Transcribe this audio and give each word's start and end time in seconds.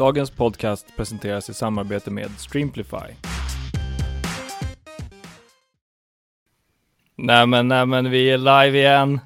Dagens 0.00 0.30
podcast 0.30 0.96
presenteras 0.96 1.50
i 1.50 1.54
samarbete 1.54 2.10
med 2.10 2.30
Streamplify. 2.30 3.14
Nämen, 7.16 7.68
nämen, 7.68 8.10
vi 8.10 8.30
är 8.30 8.38
live 8.38 8.78
igen. 8.78 9.20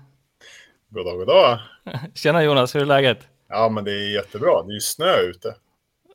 God 0.89 1.07
dag, 1.07 1.19
god 1.19 1.27
dag. 1.27 1.59
Tjena 2.15 2.45
Jonas, 2.45 2.75
hur 2.75 2.81
är 2.81 2.87
läget? 2.87 3.29
Ja, 3.49 3.69
men 3.69 3.85
det 3.85 3.91
är 3.91 4.15
jättebra. 4.15 4.63
Det 4.63 4.73
är 4.73 4.75
ju 4.75 4.81
snö 4.81 5.17
ute. 5.17 5.55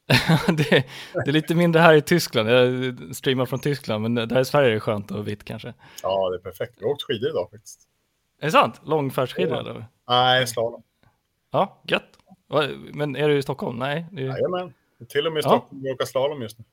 det, 0.48 0.86
det, 1.14 1.28
är 1.28 1.32
lite 1.32 1.55
mindre 1.55 1.82
här 1.82 1.94
i 1.94 2.02
Tyskland. 2.02 2.50
Jag 2.50 2.96
streamar 3.16 3.46
från 3.46 3.60
Tyskland, 3.60 4.02
men 4.04 4.16
där 4.16 4.39
i 4.39 4.46
Sverige 4.46 4.70
är 4.70 4.73
det 4.73 4.80
skönt 4.80 5.12
och 5.12 5.28
vitt 5.28 5.44
kanske. 5.44 5.73
Ja, 6.04 6.30
det 6.30 6.36
är 6.38 6.52
perfekt. 6.52 6.73
Vi 6.78 6.86
har 6.86 6.91
åkt 6.91 7.04
skidor 7.04 7.30
idag 7.30 7.50
faktiskt. 7.52 7.82
Är 8.41 8.46
det 8.46 8.52
sant? 8.52 8.82
Långfärdsskidor 8.84 9.55
ja. 9.55 9.60
eller? 9.60 9.86
Nej, 10.07 10.47
slalom. 10.47 10.83
Ja, 11.51 11.82
gött. 11.87 12.18
Men 12.94 13.16
är 13.16 13.30
du 13.30 13.38
i 13.38 13.42
Stockholm? 13.42 13.80
Nej. 13.80 14.06
Du... 14.12 14.21
Jajamän. 14.24 14.74
Till 15.10 15.28
och 15.28 15.34
med 15.34 15.39
i 15.39 15.44
Stockholm 15.44 15.82
ja. 15.86 15.94
åker 15.94 16.06
slalom 16.06 16.42
just 16.42 16.60
nu. 16.60 16.66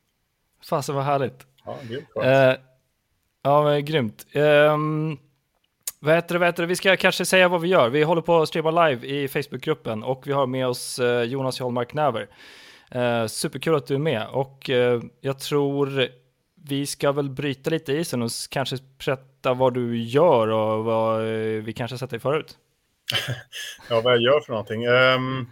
Fasen 0.68 0.94
vad 0.94 1.04
härligt. 1.04 1.46
Ja, 1.64 1.78
är 2.22 2.50
eh, 2.50 2.56
Ja, 3.46 3.64
men 3.64 3.84
grymt. 3.84 4.26
Um, 4.34 5.18
vad 6.00 6.14
heter 6.14 6.34
det, 6.34 6.38
vad 6.38 6.48
heter 6.48 6.62
det? 6.62 6.66
Vi 6.66 6.76
ska 6.76 6.96
kanske 6.96 7.24
säga 7.24 7.48
vad 7.48 7.60
vi 7.60 7.68
gör. 7.68 7.88
Vi 7.88 8.02
håller 8.02 8.22
på 8.22 8.42
att 8.42 8.48
streama 8.48 8.88
live 8.88 9.06
i 9.06 9.28
Facebookgruppen 9.28 10.02
och 10.02 10.26
vi 10.26 10.32
har 10.32 10.46
med 10.46 10.66
oss 10.66 10.98
uh, 10.98 11.22
Jonas 11.22 11.60
Hjalmark 11.60 11.94
Näver. 11.94 12.28
Uh, 12.96 13.26
superkul 13.26 13.74
att 13.74 13.86
du 13.86 13.94
är 13.94 13.98
med 13.98 14.26
och 14.28 14.70
uh, 14.70 15.02
jag 15.20 15.38
tror 15.38 16.08
vi 16.68 16.86
ska 16.86 17.12
väl 17.12 17.30
bryta 17.30 17.70
lite 17.70 17.92
isen 17.92 18.22
och 18.22 18.30
kanske 18.50 18.76
berätta 19.04 19.54
vad 19.54 19.74
du 19.74 20.02
gör 20.02 20.48
och 20.48 20.84
vad 20.84 21.22
vi 21.64 21.72
kanske 21.76 21.98
sett 21.98 22.10
dig 22.10 22.20
förut. 22.20 22.58
ja, 23.90 24.00
vad 24.00 24.12
jag 24.12 24.22
gör 24.22 24.40
för 24.40 24.52
någonting. 24.52 24.86
Um, 24.86 25.50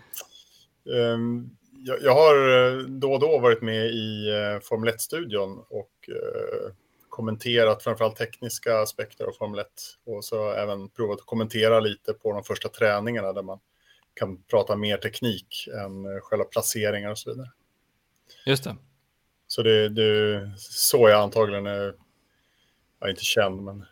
um, 0.84 1.56
jag, 1.72 2.02
jag, 2.02 2.14
har 2.14 2.82
då 3.00 3.12
och 3.12 3.20
då 3.20 3.38
varit 3.38 3.62
med 3.62 3.86
i 3.86 4.30
uh, 4.30 4.60
Formel 4.60 4.94
1-studion 4.94 5.64
och 5.68 6.08
uh, 6.08 6.72
kommenterat 7.08 7.82
framförallt 7.82 8.16
tekniska 8.16 8.78
aspekter 8.78 9.24
av 9.24 9.32
Formel 9.32 9.60
1 9.60 9.66
och 10.06 10.24
så 10.24 10.52
även 10.52 10.88
provat 10.88 11.20
att 11.20 11.26
kommentera 11.26 11.80
lite 11.80 12.12
på 12.12 12.32
de 12.32 12.44
första 12.44 12.68
träningarna 12.68 13.32
där 13.32 13.42
man 13.42 13.58
kan 14.14 14.42
prata 14.42 14.76
mer 14.76 14.96
teknik 14.96 15.68
än 15.74 16.20
själva 16.20 16.44
placeringar 16.44 17.10
och 17.10 17.18
så 17.18 17.30
vidare. 17.30 17.50
Just 18.46 18.64
det. 18.64 18.76
Så 19.46 19.62
det, 19.62 19.88
det 19.88 20.52
så 20.58 21.08
jag 21.08 21.22
antagligen 21.22 21.66
är, 21.66 21.94
jag 22.98 23.08
är 23.08 23.10
inte 23.10 23.24
känd, 23.24 23.62
men 23.62 23.84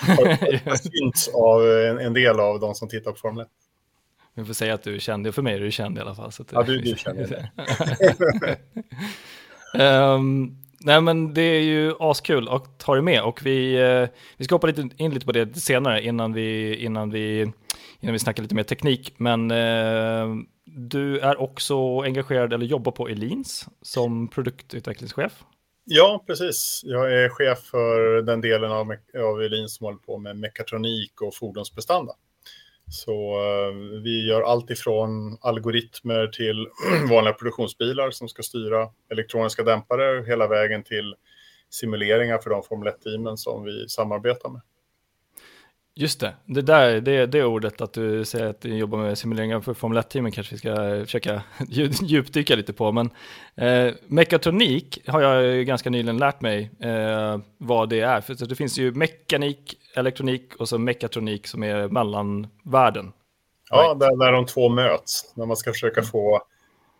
har 0.00 0.76
synts 0.76 1.28
av 1.28 1.70
en, 1.70 1.98
en, 1.98 2.12
del 2.12 2.40
av 2.40 2.60
de 2.60 2.74
som 2.74 2.88
tittar 2.88 3.12
på 3.12 3.18
Formel 3.18 3.42
1. 3.42 3.48
Vi 4.34 4.44
får 4.44 4.54
säga 4.54 4.74
att 4.74 4.82
du 4.82 4.94
är 4.94 4.98
känd, 4.98 5.34
för 5.34 5.42
mig 5.42 5.54
är 5.54 5.60
du 5.60 5.70
känd 5.70 5.98
i 5.98 6.00
alla 6.00 6.14
fall. 6.14 6.32
Så 6.32 6.44
ja, 6.50 6.62
du, 6.62 6.80
du 6.80 6.90
är 6.90 6.96
känd. 6.96 7.18
um, 10.14 10.56
nej 10.80 11.00
men 11.00 11.34
det 11.34 11.42
är 11.42 11.60
ju 11.60 11.94
askul 12.00 12.48
att 12.48 12.82
ha 12.82 12.94
dig 12.94 13.02
med 13.02 13.22
och 13.22 13.46
vi, 13.46 13.74
eh, 13.74 14.08
vi 14.36 14.44
ska 14.44 14.54
hoppa 14.54 14.66
lite 14.66 14.88
in 14.96 15.14
lite 15.14 15.26
på 15.26 15.32
det 15.32 15.56
senare 15.56 16.04
innan 16.04 16.32
vi, 16.32 16.76
innan 16.76 17.10
vi, 17.10 17.52
innan 18.00 18.12
vi 18.12 18.18
snackar 18.18 18.42
lite 18.42 18.54
mer 18.54 18.62
teknik. 18.62 19.14
Men 19.16 19.50
eh, 19.50 20.26
du 20.64 21.18
är 21.18 21.40
också 21.40 22.00
engagerad 22.00 22.52
eller 22.52 22.66
jobbar 22.66 22.92
på 22.92 23.08
Elins 23.08 23.68
som 23.82 24.28
produktutvecklingschef. 24.28 25.44
Ja, 25.90 26.24
precis. 26.26 26.80
Jag 26.84 27.12
är 27.12 27.28
chef 27.28 27.58
för 27.58 28.22
den 28.22 28.40
delen 28.40 28.72
av, 28.72 28.96
av 29.18 29.42
Elin 29.42 29.68
som 29.68 29.84
håller 29.84 29.98
på 29.98 30.18
med 30.18 30.36
mekatronik 30.36 31.20
och 31.20 31.34
fordonsprestanda. 31.34 32.12
Så 32.90 33.40
uh, 33.40 34.02
vi 34.02 34.28
gör 34.28 34.42
allt 34.42 34.70
ifrån 34.70 35.38
algoritmer 35.40 36.26
till 36.26 36.66
vanliga 37.10 37.34
produktionsbilar 37.34 38.10
som 38.10 38.28
ska 38.28 38.42
styra 38.42 38.88
elektroniska 39.10 39.62
dämpare 39.62 40.24
hela 40.26 40.48
vägen 40.48 40.82
till 40.82 41.14
simuleringar 41.70 42.38
för 42.38 42.50
de 42.50 42.62
Formel 42.62 42.92
1-teamen 42.92 43.36
som 43.36 43.64
vi 43.64 43.88
samarbetar 43.88 44.48
med. 44.48 44.62
Just 46.00 46.20
det, 46.20 46.34
det 46.44 46.62
där, 46.62 47.00
det, 47.00 47.26
det 47.26 47.44
ordet 47.44 47.80
att 47.80 47.92
du 47.92 48.24
säger 48.24 48.46
att 48.46 48.60
du 48.60 48.76
jobbar 48.76 48.98
med 48.98 49.18
simuleringar 49.18 49.60
för 49.60 49.74
Formel 49.74 49.98
1-teamen 49.98 50.32
kanske 50.32 50.54
vi 50.54 50.58
ska 50.58 50.74
försöka 51.04 51.42
djupdyka 52.02 52.56
lite 52.56 52.72
på. 52.72 52.92
Men 52.92 53.10
eh, 53.56 53.94
mekatronik 54.06 55.08
har 55.08 55.20
jag 55.20 55.66
ganska 55.66 55.90
nyligen 55.90 56.16
lärt 56.18 56.40
mig 56.40 56.70
eh, 56.80 57.38
vad 57.58 57.88
det 57.88 58.00
är. 58.00 58.20
För 58.20 58.46
det 58.46 58.54
finns 58.54 58.78
ju 58.78 58.92
mekanik, 58.92 59.74
elektronik 59.96 60.54
och 60.54 60.68
så 60.68 60.78
mekatronik 60.78 61.46
som 61.46 61.62
är 61.62 61.88
mellanvärlden. 61.88 63.12
Ja, 63.70 63.76
right. 63.76 64.00
där, 64.00 64.16
där 64.24 64.32
de 64.32 64.46
två 64.46 64.68
möts. 64.68 65.32
När 65.36 65.46
man 65.46 65.56
ska 65.56 65.72
försöka 65.72 66.02
få 66.02 66.42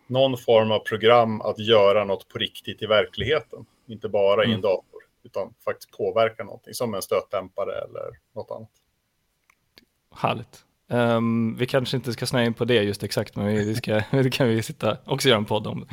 någon 0.07 0.37
form 0.37 0.71
av 0.71 0.79
program 0.79 1.41
att 1.41 1.59
göra 1.59 2.05
något 2.05 2.29
på 2.29 2.39
riktigt 2.39 2.83
i 2.83 2.87
verkligheten. 2.87 3.67
Inte 3.89 4.09
bara 4.09 4.45
mm. 4.45 4.51
i 4.51 4.55
en 4.55 4.61
mm. 4.61 4.63
dator, 4.63 5.03
utan 5.25 5.55
faktiskt 5.65 5.91
påverka 5.91 6.45
någonting 6.45 6.75
som 6.75 6.95
en 6.95 7.03
stötdämpare 7.03 7.73
eller 7.73 8.11
något 8.35 8.51
annat. 8.51 8.71
Härligt. 10.19 10.65
Um, 10.91 11.57
vi 11.57 11.67
kanske 11.67 11.97
inte 11.97 12.13
ska 12.13 12.27
snöa 12.27 12.45
in 12.45 12.55
på 12.55 12.65
det 12.65 12.83
just 12.83 13.03
exakt, 13.03 13.37
men 13.37 13.47
vi 13.47 13.75
ska, 13.75 14.03
det 14.11 14.31
kan 14.31 14.49
vi 14.49 14.63
sitta 14.63 14.97
också 15.05 15.29
göra 15.29 15.39
en 15.39 15.45
podd 15.45 15.67
om. 15.67 15.87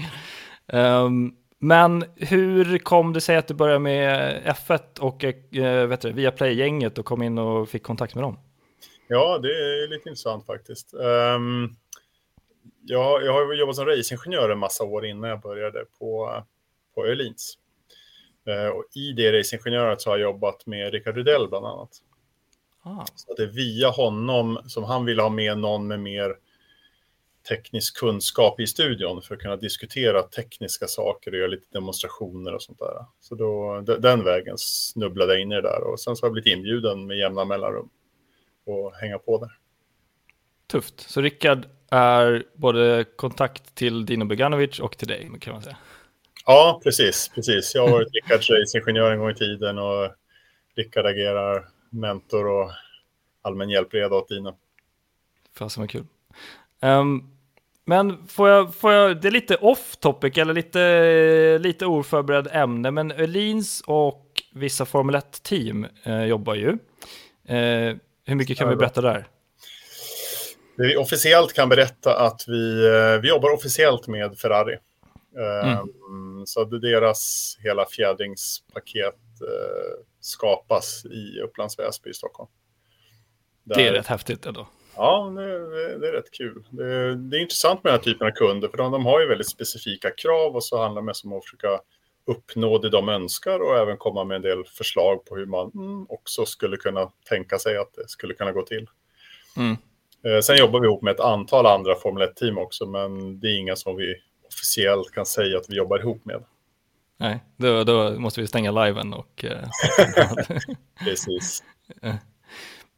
Um, 0.73 1.35
men 1.59 2.05
hur 2.15 2.77
kom 2.77 3.13
det 3.13 3.21
sig 3.21 3.37
att 3.37 3.47
du 3.47 3.53
började 3.53 3.79
med 3.79 4.41
F1 4.45 4.99
och 4.99 5.23
uh, 5.23 5.87
vet 5.87 6.01
du, 6.01 6.11
via 6.11 6.31
Play-gänget 6.31 6.97
och 6.97 7.05
kom 7.05 7.21
in 7.21 7.37
och 7.37 7.69
fick 7.69 7.83
kontakt 7.83 8.15
med 8.15 8.23
dem? 8.23 8.39
Ja, 9.07 9.37
det 9.37 9.47
är 9.47 9.87
lite 9.87 10.09
intressant 10.09 10.45
faktiskt. 10.45 10.93
Um, 10.93 11.75
jag, 12.81 13.25
jag 13.25 13.33
har 13.33 13.53
jobbat 13.53 13.75
som 13.75 13.85
racingingenjör 13.85 14.49
en 14.49 14.59
massa 14.59 14.83
år 14.83 15.05
innan 15.05 15.29
jag 15.29 15.41
började 15.41 15.85
på, 15.99 16.43
på 16.95 17.05
Öhlins. 17.05 17.57
Uh, 18.49 18.67
och 18.67 18.85
I 18.95 19.13
det 19.13 19.39
racingingenjöret 19.39 20.01
så 20.01 20.09
har 20.09 20.17
jag 20.17 20.31
jobbat 20.31 20.65
med 20.65 20.93
Rickard 20.93 21.15
Rydell 21.15 21.47
bland 21.49 21.65
annat. 21.65 21.89
Ah. 22.87 23.05
Så 23.15 23.33
det 23.33 23.43
är 23.43 23.47
via 23.47 23.89
honom 23.89 24.59
som 24.67 24.83
han 24.83 25.05
vill 25.05 25.19
ha 25.19 25.29
med 25.29 25.57
någon 25.57 25.87
med 25.87 25.99
mer 25.99 26.35
teknisk 27.49 27.97
kunskap 27.97 28.59
i 28.59 28.67
studion 28.67 29.21
för 29.21 29.35
att 29.35 29.41
kunna 29.41 29.55
diskutera 29.55 30.21
tekniska 30.21 30.87
saker 30.87 31.31
och 31.31 31.37
göra 31.37 31.47
lite 31.47 31.67
demonstrationer 31.71 32.53
och 32.53 32.61
sånt 32.61 32.79
där. 32.79 33.05
Så 33.19 33.35
då, 33.35 33.81
den 33.81 34.23
vägen 34.23 34.55
snubblade 34.57 35.33
jag 35.33 35.41
in 35.41 35.51
i 35.51 35.55
det 35.55 35.61
där 35.61 35.83
och 35.83 35.99
sen 35.99 36.15
så 36.15 36.23
har 36.23 36.27
jag 36.27 36.33
blivit 36.33 36.57
inbjuden 36.57 37.07
med 37.07 37.17
jämna 37.17 37.45
mellanrum 37.45 37.89
och 38.65 38.95
hänga 38.95 39.19
på 39.19 39.37
där. 39.37 39.51
Tufft. 40.67 40.99
Så 40.99 41.21
Rickard 41.21 41.67
är 41.91 42.43
både 42.53 43.05
kontakt 43.15 43.75
till 43.75 44.05
Dino 44.05 44.25
Beganovic 44.25 44.79
och 44.79 44.97
till 44.97 45.07
dig 45.07 45.31
kan 45.39 45.53
man 45.53 45.61
säga. 45.61 45.77
Ja, 46.45 46.81
precis. 46.83 47.31
precis. 47.35 47.75
Jag 47.75 47.81
har 47.81 47.91
varit 47.91 48.13
Rickards 48.13 48.49
racingingenjör 48.49 49.11
en 49.11 49.19
gång 49.19 49.29
i 49.29 49.35
tiden 49.35 49.77
och 49.77 50.11
Rickard 50.75 51.05
agerar 51.05 51.67
mentor 51.95 52.47
och 52.47 52.71
allmän 53.41 53.69
hjälpreda 53.69 54.15
åt 54.15 54.29
Dina. 54.29 54.55
Fasen 55.57 55.81
vad 55.81 55.89
kul. 55.89 56.05
Um, 56.81 57.35
men 57.85 58.27
får 58.27 58.49
jag, 58.49 58.75
får 58.75 58.91
jag, 58.91 59.21
det 59.21 59.27
är 59.27 59.31
lite 59.31 59.55
off 59.55 59.95
topic 59.97 60.37
eller 60.37 60.53
lite, 60.53 61.57
lite 61.57 61.85
oförberedd 61.85 62.47
ämne, 62.51 62.91
men 62.91 63.11
Öhlins 63.11 63.83
och 63.85 64.25
vissa 64.53 64.85
Formel 64.85 65.15
1-team 65.15 65.87
eh, 66.03 66.23
jobbar 66.23 66.55
ju. 66.55 66.69
Eh, 67.47 67.95
hur 68.25 68.35
mycket 68.35 68.57
kan 68.57 68.69
vi 68.69 68.75
berätta 68.75 69.01
där? 69.01 69.27
Det 70.77 70.87
vi 70.87 70.97
officiellt 70.97 71.53
kan 71.53 71.69
berätta 71.69 72.19
att 72.19 72.43
vi, 72.47 72.87
eh, 72.87 73.21
vi 73.21 73.29
jobbar 73.29 73.53
officiellt 73.53 74.07
med 74.07 74.37
Ferrari. 74.37 74.77
Mm. 75.63 75.77
Um, 76.09 76.45
så 76.45 76.63
deras 76.65 77.55
hela 77.63 77.85
fjädringspaket 77.85 79.19
uh, 79.41 80.05
skapas 80.25 81.05
i 81.05 81.41
Upplands 81.41 81.79
Väsby 81.79 82.09
i 82.09 82.13
Stockholm. 82.13 82.49
Där... 83.63 83.75
Det 83.75 83.87
är 83.87 83.93
rätt 83.93 84.07
häftigt 84.07 84.45
ändå. 84.45 84.67
Ja, 84.95 85.33
det, 85.35 85.99
det 85.99 86.07
är 86.07 86.11
rätt 86.11 86.31
kul. 86.31 86.63
Det, 86.69 87.15
det, 87.15 87.37
är 87.37 87.41
intressant 87.41 87.83
med 87.83 87.93
den 87.93 87.99
här 87.99 88.03
typen 88.03 88.27
av 88.27 88.31
kunder, 88.31 88.67
för 88.67 88.77
de, 88.77 88.91
de 88.91 89.05
har 89.05 89.21
ju 89.21 89.27
väldigt 89.27 89.49
specifika 89.49 90.11
krav 90.11 90.55
och 90.55 90.63
så 90.63 90.81
handlar 90.81 91.01
det 91.01 91.05
mest 91.05 91.25
om 91.25 91.33
att 91.33 91.45
försöka 91.45 91.79
uppnå 92.27 92.77
det 92.77 92.89
de 92.89 93.09
önskar 93.09 93.59
och 93.59 93.77
även 93.77 93.97
komma 93.97 94.23
med 94.23 94.35
en 94.35 94.41
del 94.41 94.63
förslag 94.65 95.25
på 95.25 95.35
hur 95.35 95.45
man 95.45 95.71
mm, 95.75 96.05
också 96.09 96.45
skulle 96.45 96.77
kunna 96.77 97.11
tänka 97.29 97.59
sig 97.59 97.77
att 97.77 97.93
det 97.93 98.09
skulle 98.09 98.33
kunna 98.33 98.51
gå 98.51 98.61
till. 98.61 98.87
Mm. 99.57 99.77
Eh, 100.25 100.41
sen 100.41 100.57
jobbar 100.57 100.79
vi 100.79 100.87
ihop 100.87 101.01
med 101.01 101.13
ett 101.13 101.19
antal 101.19 101.65
andra 101.65 101.95
Formel 101.95 102.27
1-team 102.27 102.57
också, 102.57 102.85
men 102.85 103.39
det 103.39 103.47
är 103.47 103.59
inga 103.59 103.75
som 103.75 103.95
vi 103.95 104.15
officiellt 104.47 105.11
kan 105.11 105.25
säga 105.25 105.57
att 105.57 105.69
vi 105.69 105.75
jobbar 105.75 105.99
ihop 105.99 106.25
med. 106.25 106.43
Nej, 107.17 107.43
då, 107.57 107.83
då 107.83 108.19
måste 108.19 108.41
vi 108.41 108.47
stänga 108.47 108.71
liven 108.71 109.13
och... 109.13 109.45
Eh, 109.45 109.69
Precis. 111.03 111.63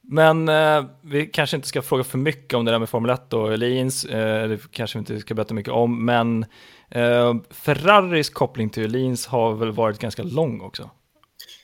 Men 0.10 0.50
eh, 0.50 0.86
vi 1.02 1.26
kanske 1.26 1.56
inte 1.56 1.68
ska 1.68 1.82
fråga 1.82 2.04
för 2.04 2.18
mycket 2.18 2.54
om 2.54 2.66
det 2.66 2.72
där 2.72 2.80
med 2.80 2.90
Formel 2.90 3.12
1 3.12 3.34
och 3.34 3.52
Öhlins, 3.52 4.06
eh, 4.06 4.50
det 4.50 4.72
kanske 4.72 4.98
vi 4.98 5.00
inte 5.00 5.20
ska 5.20 5.34
berätta 5.34 5.54
mycket 5.54 5.74
om, 5.74 6.06
men 6.06 6.46
eh, 6.90 7.36
Ferraris 7.50 8.30
koppling 8.30 8.70
till 8.70 8.84
Öhlins 8.84 9.28
har 9.28 9.54
väl 9.54 9.72
varit 9.72 10.00
ganska 10.00 10.24
lång 10.24 10.62
också? 10.62 10.90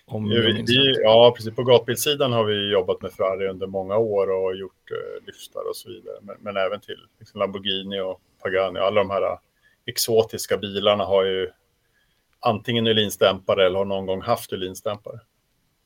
Om 0.06 0.30
vi, 0.30 0.64
vi, 0.68 1.02
ja, 1.02 1.34
precis. 1.36 1.56
På 1.56 1.64
gatbilssidan 1.64 2.34
har 2.34 2.44
vi 2.44 2.72
jobbat 2.72 3.02
med 3.02 3.12
Ferrari 3.12 3.48
under 3.48 3.68
många 3.68 3.98
år 3.98 4.30
och 4.32 4.56
gjort 4.56 4.92
eh, 4.92 5.26
lyftar 5.26 5.70
och 5.70 5.76
så 5.76 5.90
vidare, 5.90 6.16
men, 6.22 6.36
men 6.40 6.58
även 6.58 6.80
till 6.80 7.00
liksom 7.20 7.40
Lamborghini 7.40 8.00
och 8.00 8.22
Pagani, 8.44 8.80
alla 8.80 9.02
de 9.02 9.10
här 9.10 9.38
exotiska 9.86 10.58
bilarna 10.58 11.04
har 11.04 11.24
ju 11.24 11.50
antingen 12.44 12.88
Öhlins-dämpare 12.88 13.66
eller 13.66 13.78
har 13.78 13.86
någon 13.86 14.06
gång 14.06 14.22
haft 14.22 14.54
Öhlins-dämpare. 14.54 15.20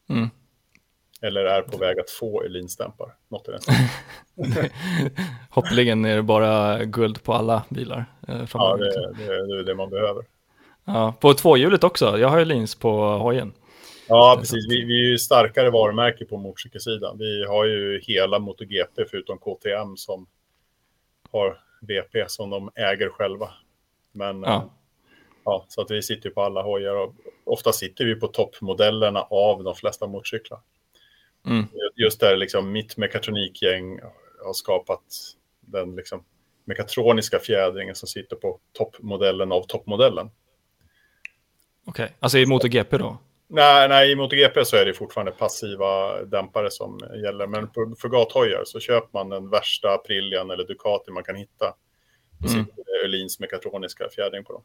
Mm. 0.09 0.30
Eller 1.21 1.45
är 1.45 1.62
på 1.62 1.77
väg 1.77 2.00
att 2.00 2.09
få 2.09 2.44
Öhlins-dämpare. 2.44 3.12
Något 3.27 3.48
i 3.48 3.51
den 3.51 3.62
Hoppeligen 5.50 6.06
är 6.06 6.15
det 6.15 6.24
bara 6.24 6.83
guld 6.83 7.24
på 7.24 7.33
alla 7.33 7.63
bilar. 7.69 8.06
Eh, 8.27 8.45
ja, 8.54 8.77
det, 8.77 9.13
det, 9.18 9.48
det 9.48 9.59
är 9.59 9.63
det 9.63 9.75
man 9.75 9.89
behöver. 9.89 10.24
Ja, 10.86 11.13
på 11.19 11.33
tvåhjulet 11.33 11.83
också. 11.83 12.18
Jag 12.18 12.27
har 12.27 12.39
Öhlins 12.39 12.75
på 12.75 12.92
hojen. 13.01 13.54
Ja, 14.07 14.36
precis. 14.39 14.69
Vi, 14.69 14.86
vi 14.86 15.06
är 15.06 15.09
ju 15.09 15.18
starkare 15.18 15.69
varumärke 15.69 16.25
på 16.25 16.38
motorcykelsidan. 16.38 17.18
Vi 17.18 17.45
har 17.45 17.65
ju 17.65 18.01
hela 18.04 18.39
MotoGP 18.39 19.06
förutom 19.09 19.38
KTM 19.38 19.98
som 19.98 20.27
har 21.31 21.59
VP 21.81 22.30
som 22.30 22.50
de 22.50 22.69
äger 22.75 23.09
själva. 23.09 23.50
Men 24.12 24.42
ja. 24.42 24.69
Ja 25.47 25.65
så 25.67 25.81
att 25.81 25.91
vi 25.91 26.01
sitter 26.01 26.29
på 26.29 26.41
alla 26.41 26.61
hojar 26.61 26.95
och 26.95 27.15
ofta 27.44 27.71
sitter 27.71 28.05
vi 28.05 28.15
på 28.15 28.27
toppmodellerna 28.27 29.21
av 29.21 29.63
de 29.63 29.75
flesta 29.75 30.07
motorcyklar. 30.07 30.59
Mm. 31.45 31.65
Just 31.95 32.19
där 32.19 32.38
liksom 32.38 32.71
mitt 32.71 32.97
mekatronikgäng 32.97 33.99
har 34.45 34.53
skapat 34.53 35.03
den 35.59 35.95
liksom 35.95 36.23
mekatroniska 36.65 37.39
fjädringen 37.39 37.95
som 37.95 38.07
sitter 38.07 38.35
på 38.35 38.59
toppmodellen 38.73 39.51
av 39.51 39.63
toppmodellen. 39.63 40.29
Okej, 41.85 42.05
okay. 42.05 42.15
alltså 42.19 42.38
i 42.38 42.45
MotoGP 42.45 42.97
då? 42.97 43.17
Nej, 43.47 43.89
nej, 43.89 44.11
i 44.11 44.15
MotoGP 44.15 44.65
så 44.65 44.75
är 44.75 44.85
det 44.85 44.94
fortfarande 44.94 45.31
passiva 45.31 46.23
dämpare 46.23 46.71
som 46.71 46.99
gäller. 47.23 47.47
Men 47.47 47.67
på, 47.67 47.95
för 48.01 48.09
gathojar 48.09 48.63
så 48.65 48.79
köper 48.79 49.09
man 49.13 49.29
den 49.29 49.49
värsta 49.49 49.94
Aprilian 49.94 50.51
eller 50.51 50.67
Ducati 50.67 51.11
man 51.11 51.23
kan 51.23 51.35
hitta. 51.35 51.75
Då 52.39 52.49
mm. 52.49 52.65
sitter 52.65 52.83
det 52.83 53.05
Öhlins 53.05 53.39
mekatroniska 53.39 54.09
fjädring 54.15 54.44
på 54.44 54.53
dem. 54.53 54.63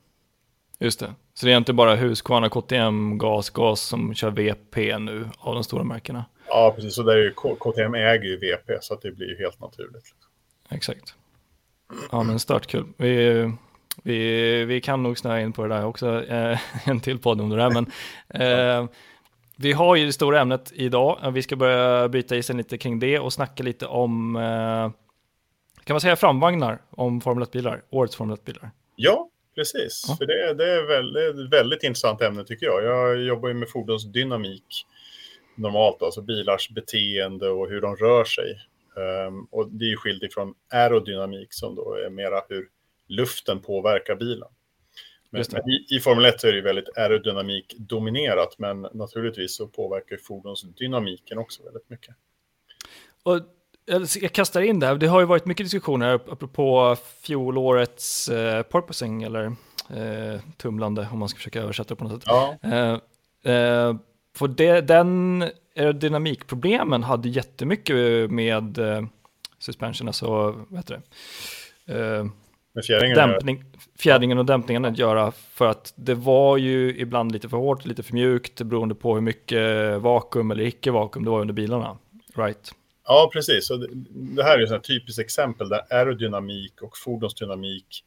Just 0.82 1.00
det. 1.00 1.14
Så 1.34 1.46
det 1.46 1.52
är 1.52 1.56
inte 1.56 1.72
bara 1.72 1.94
Husqvarna, 1.94 2.48
KTM, 2.48 3.18
GAS, 3.18 3.50
GAS 3.50 3.80
som 3.80 4.14
kör 4.14 4.30
VP 4.30 4.98
nu 4.98 5.28
av 5.38 5.54
de 5.54 5.64
stora 5.64 5.84
märkena? 5.84 6.24
Ja, 6.48 6.72
precis. 6.76 6.94
Så 6.94 7.02
där 7.02 7.16
är 7.16 7.22
ju, 7.22 7.34
KTM 7.34 7.94
äger 7.94 8.24
ju 8.24 8.36
VP 8.36 8.78
så 8.80 8.94
att 8.94 9.02
det 9.02 9.12
blir 9.12 9.28
ju 9.28 9.38
helt 9.38 9.60
naturligt. 9.60 10.04
Exakt. 10.70 11.14
Ja, 12.10 12.22
men 12.22 12.38
stört 12.38 12.66
kul. 12.66 12.84
Vi 12.96 13.52
vi, 14.02 14.64
vi 14.64 14.80
kan 14.80 15.02
nog 15.02 15.18
snöa 15.18 15.40
in 15.40 15.52
på 15.52 15.62
det 15.62 15.74
där 15.74 15.84
också, 15.84 16.24
eh, 16.24 16.58
en 16.88 17.00
till 17.00 17.18
podd 17.18 17.40
om 17.40 17.50
det 17.50 17.56
där, 17.56 17.70
men 17.70 17.86
eh, 18.42 18.88
vi 19.56 19.72
har 19.72 19.96
ju 19.96 20.06
det 20.06 20.12
stora 20.12 20.40
ämnet 20.40 20.72
idag. 20.74 21.30
Vi 21.32 21.42
ska 21.42 21.56
börja 21.56 22.08
bryta 22.08 22.36
isen 22.36 22.56
lite 22.56 22.78
kring 22.78 22.98
det 22.98 23.18
och 23.18 23.32
snacka 23.32 23.62
lite 23.62 23.86
om, 23.86 24.36
eh, 24.36 24.90
kan 25.84 25.94
man 25.94 26.00
säga 26.00 26.16
framvagnar 26.16 26.82
om 26.90 27.20
Formel 27.20 27.44
1-bilar, 27.44 27.82
årets 27.90 28.16
Formel 28.16 28.36
1-bilar? 28.36 28.70
Ja, 28.96 29.28
precis. 29.54 30.04
Ja. 30.08 30.16
För 30.16 30.26
det, 30.26 30.54
det, 30.54 30.72
är 30.72 30.86
väl, 30.86 31.12
det 31.12 31.24
är 31.24 31.44
ett 31.44 31.52
väldigt 31.52 31.82
intressant 31.82 32.22
ämne 32.22 32.44
tycker 32.44 32.66
jag. 32.66 32.84
Jag 32.84 33.22
jobbar 33.22 33.48
ju 33.48 33.54
med 33.54 33.68
fordonsdynamik 33.68 34.86
normalt, 35.54 36.02
alltså 36.02 36.22
bilars 36.22 36.70
beteende 36.70 37.48
och 37.48 37.68
hur 37.68 37.80
de 37.80 37.96
rör 37.96 38.24
sig. 38.24 38.60
Um, 39.26 39.48
och 39.50 39.68
det 39.70 39.84
är 39.84 39.88
ju 39.88 39.96
skilt 39.96 40.22
ifrån 40.22 40.54
aerodynamik 40.72 41.48
som 41.50 41.74
då 41.74 41.94
är 41.94 42.10
mera 42.10 42.42
hur 42.48 42.68
luften 43.08 43.60
påverkar 43.60 44.16
bilen. 44.16 44.48
Men, 45.30 45.44
men 45.52 45.70
i, 45.70 45.96
i, 45.96 46.00
Formel 46.00 46.24
1 46.24 46.44
är 46.44 46.52
det 46.52 46.60
väldigt 46.60 46.98
aerodynamik 46.98 47.74
dominerat, 47.78 48.58
men 48.58 48.80
naturligtvis 48.80 49.56
så 49.56 49.66
påverkar 49.66 50.16
fordonsdynamiken 50.16 51.38
också 51.38 51.62
väldigt 51.62 51.90
mycket. 51.90 52.14
Och 53.22 53.40
jag 54.20 54.32
kastar 54.32 54.60
in 54.60 54.80
det 54.80 54.96
det 54.96 55.06
har 55.06 55.20
ju 55.20 55.26
varit 55.26 55.46
mycket 55.46 55.66
diskussioner 55.66 56.14
apropå 56.14 56.96
fjolårets 57.22 58.28
eh, 58.28 58.62
porpoising, 58.62 59.22
eller 59.22 59.44
eh, 59.88 60.40
tumlande 60.56 61.08
om 61.12 61.18
man 61.18 61.28
ska 61.28 61.36
försöka 61.36 61.62
översätta 61.62 61.94
det 61.94 61.98
på 61.98 62.04
något 62.04 62.12
sätt. 62.12 62.22
Ja. 62.26 62.56
Eh, 62.62 63.52
eh, 63.54 63.96
för 64.36 64.48
det, 64.48 64.80
den 64.80 65.44
aerodynamikproblemen 65.76 67.02
hade 67.02 67.28
jättemycket 67.28 68.30
med 68.30 68.78
eh, 68.78 69.02
suspension, 69.58 70.06
alltså 70.08 70.26
vad 70.68 70.78
heter 70.78 71.00
det? 71.86 71.94
Eh, 71.94 72.24
med 72.74 72.84
fjädringen? 72.84 73.16
Dämpning, 73.16 73.64
fjädringen 73.98 74.38
och 74.38 74.44
dämpningen 74.44 74.84
att 74.84 74.98
göra 74.98 75.32
för 75.32 75.66
att 75.66 75.92
det 75.96 76.14
var 76.14 76.56
ju 76.56 76.96
ibland 76.98 77.32
lite 77.32 77.48
för 77.48 77.56
hårt, 77.56 77.84
lite 77.84 78.02
för 78.02 78.14
mjukt 78.14 78.62
beroende 78.62 78.94
på 78.94 79.14
hur 79.14 79.20
mycket 79.20 80.00
vakuum 80.00 80.50
eller 80.50 80.64
icke 80.64 80.90
vakuum 80.90 81.24
det 81.24 81.30
var 81.30 81.40
under 81.40 81.54
bilarna. 81.54 81.98
Right? 82.34 82.74
Ja, 83.04 83.30
precis. 83.32 83.66
Så 83.66 83.76
det, 83.76 83.88
det 84.10 84.42
här 84.42 84.58
är 84.58 84.76
ett 84.76 84.84
typiskt 84.84 85.20
exempel 85.20 85.68
där 85.68 85.82
aerodynamik 85.90 86.82
och 86.82 86.98
fordonsdynamik 86.98 88.04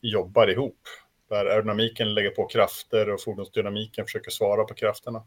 jobbar 0.00 0.50
ihop. 0.50 0.78
Där 1.28 1.46
aerodynamiken 1.46 2.14
lägger 2.14 2.30
på 2.30 2.46
krafter 2.46 3.10
och 3.10 3.22
fordonsdynamiken 3.22 4.04
försöker 4.04 4.30
svara 4.30 4.64
på 4.64 4.74
krafterna. 4.74 5.22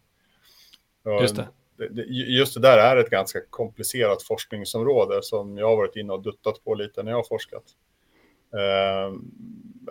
Just 1.22 1.36
det. 1.36 1.48
Just 2.10 2.54
det 2.54 2.60
där 2.60 2.78
är 2.78 2.98
ett 2.98 3.10
ganska 3.10 3.40
komplicerat 3.50 4.24
forskningsområde 4.24 5.24
som 5.24 5.58
jag 5.58 5.68
har 5.68 5.78
varit 5.78 5.96
inne 5.96 6.14
och 6.14 6.22
duttat 6.22 6.64
på 6.64 6.76
lite 6.76 7.04
när 7.04 7.12
jag 7.12 7.18
har 7.18 7.24
forskat. 7.24 7.64
Ehm, 8.60 9.32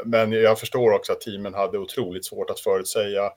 men 0.04 0.32
jag 0.32 0.58
förstår 0.60 0.92
också 0.92 1.12
att 1.12 1.20
teamen 1.20 1.54
hade 1.54 1.78
otroligt 1.78 2.24
svårt 2.24 2.50
att 2.50 2.60
förutsäga, 2.60 3.32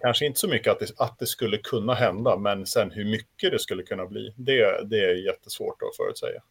kanske 0.00 0.26
inte 0.26 0.40
så 0.40 0.48
mycket 0.48 0.72
att 0.72 0.78
det, 0.78 0.90
att 0.96 1.18
det 1.18 1.26
skulle 1.26 1.58
kunna 1.58 1.94
hända, 1.94 2.36
men 2.36 2.66
sen 2.66 2.90
hur 2.90 3.04
mycket 3.04 3.52
det 3.52 3.58
skulle 3.58 3.82
kunna 3.82 4.06
bli, 4.06 4.34
det, 4.36 4.88
det 4.88 5.04
är 5.04 5.14
jättesvårt 5.14 5.82
att 5.82 5.96
förutsäga. 5.96 6.42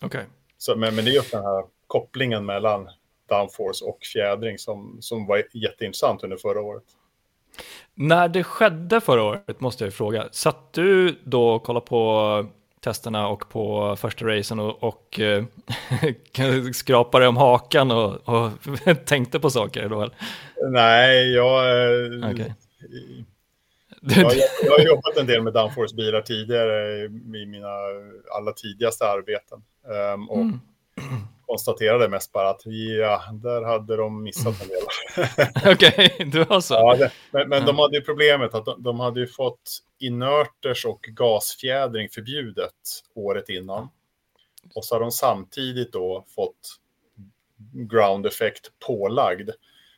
Okej. 0.00 0.26
Okay. 0.66 0.76
Men, 0.76 0.94
men 0.94 1.04
det 1.04 1.10
är 1.10 1.14
just 1.14 1.30
den 1.30 1.44
här 1.44 1.64
kopplingen 1.86 2.46
mellan 2.46 2.88
downforce 3.28 3.84
och 3.84 3.98
fjädring 4.12 4.58
som, 4.58 4.98
som 5.00 5.26
var 5.26 5.42
jätteintressant 5.52 6.24
under 6.24 6.36
förra 6.36 6.60
året. 6.60 6.84
När 7.94 8.28
det 8.28 8.44
skedde 8.44 9.00
förra 9.00 9.22
året 9.22 9.60
måste 9.60 9.84
jag 9.84 9.94
fråga, 9.94 10.28
satt 10.32 10.72
du 10.72 11.18
då 11.24 11.48
och 11.48 11.62
kollade 11.62 11.86
på 11.86 12.46
testerna 12.80 13.28
och 13.28 13.48
på 13.48 13.96
första 13.96 14.26
racen 14.26 14.58
och, 14.60 14.82
och 14.82 15.20
eh, 15.20 15.44
skrapade 16.72 17.28
om 17.28 17.36
hakan 17.36 17.90
och, 17.90 18.28
och 18.28 18.50
tänkte 19.06 19.40
på 19.40 19.50
saker 19.50 19.88
då? 19.88 20.02
Eller? 20.02 20.14
Nej, 20.70 21.32
jag, 21.32 21.84
eh, 22.24 22.30
okay. 22.30 22.52
Jag, 24.00 24.32
jag, 24.62 24.72
har 24.72 24.84
jobbat 24.86 25.16
en 25.16 25.26
del 25.26 25.42
med 25.42 25.52
Downforce-bilar 25.52 26.20
tidigare 26.20 27.04
i 27.04 27.08
mina 27.08 27.68
alla 28.36 28.52
tidigaste 28.52 29.04
arbeten. 29.04 29.62
Um, 30.14 30.30
och 30.30 30.40
mm 30.40 30.60
konstaterade 31.52 32.08
mest 32.08 32.32
bara 32.32 32.50
att 32.50 32.62
ja, 32.64 33.22
där 33.32 33.62
hade 33.62 33.96
de 33.96 34.22
missat 34.22 34.62
en 34.62 34.68
del. 34.68 34.82
Okej, 35.72 36.12
okay, 36.14 36.24
det 36.24 36.44
var 36.44 36.60
så. 36.60 36.74
Ja, 36.74 36.96
det, 36.96 37.10
men, 37.30 37.48
men 37.48 37.66
de 37.66 37.78
hade 37.78 37.96
ju 37.96 38.02
problemet 38.02 38.54
att 38.54 38.64
de, 38.64 38.82
de 38.82 39.00
hade 39.00 39.20
ju 39.20 39.26
fått 39.26 39.78
inerters 39.98 40.84
och 40.84 41.00
gasfjädring 41.00 42.08
förbjudet 42.08 42.72
året 43.14 43.48
innan. 43.48 43.88
Och 44.74 44.84
så 44.84 44.94
har 44.94 45.00
de 45.00 45.10
samtidigt 45.10 45.92
då 45.92 46.24
fått 46.34 46.76
ground 47.72 48.26
effect 48.26 48.70
pålagd. 48.86 49.50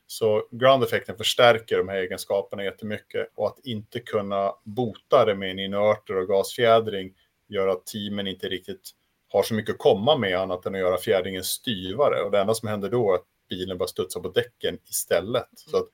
Så 0.07 0.49
ground 0.51 0.85
effekten 0.85 1.17
förstärker 1.17 1.79
de 1.79 1.89
här 1.89 1.97
egenskaperna 1.97 2.65
jättemycket 2.65 3.29
och 3.35 3.47
att 3.47 3.59
inte 3.65 4.01
kunna 4.01 4.53
bota 4.65 5.25
det 5.25 5.35
med 5.35 5.51
en 5.51 5.59
inerter 5.59 6.17
och 6.17 6.29
gasfjädring 6.29 7.15
gör 7.49 7.69
att 7.69 7.87
teamen 7.87 8.27
inte 8.27 8.49
riktigt 8.49 8.91
har 9.29 9.43
så 9.43 9.55
mycket 9.55 9.73
att 9.73 9.79
komma 9.79 10.17
med 10.17 10.39
annat 10.39 10.67
än 10.67 10.75
att 10.75 10.81
göra 10.81 10.99
fjädringen 10.99 11.45
styvare. 11.45 12.23
Och 12.23 12.31
det 12.31 12.41
enda 12.41 12.55
som 12.55 12.69
händer 12.69 12.91
då 12.91 13.11
är 13.11 13.15
att 13.15 13.25
bilen 13.49 13.79
bara 13.79 13.89
studsar 13.89 14.21
på 14.21 14.29
däcken 14.29 14.79
istället. 14.89 15.49
Så 15.55 15.77
att, 15.77 15.89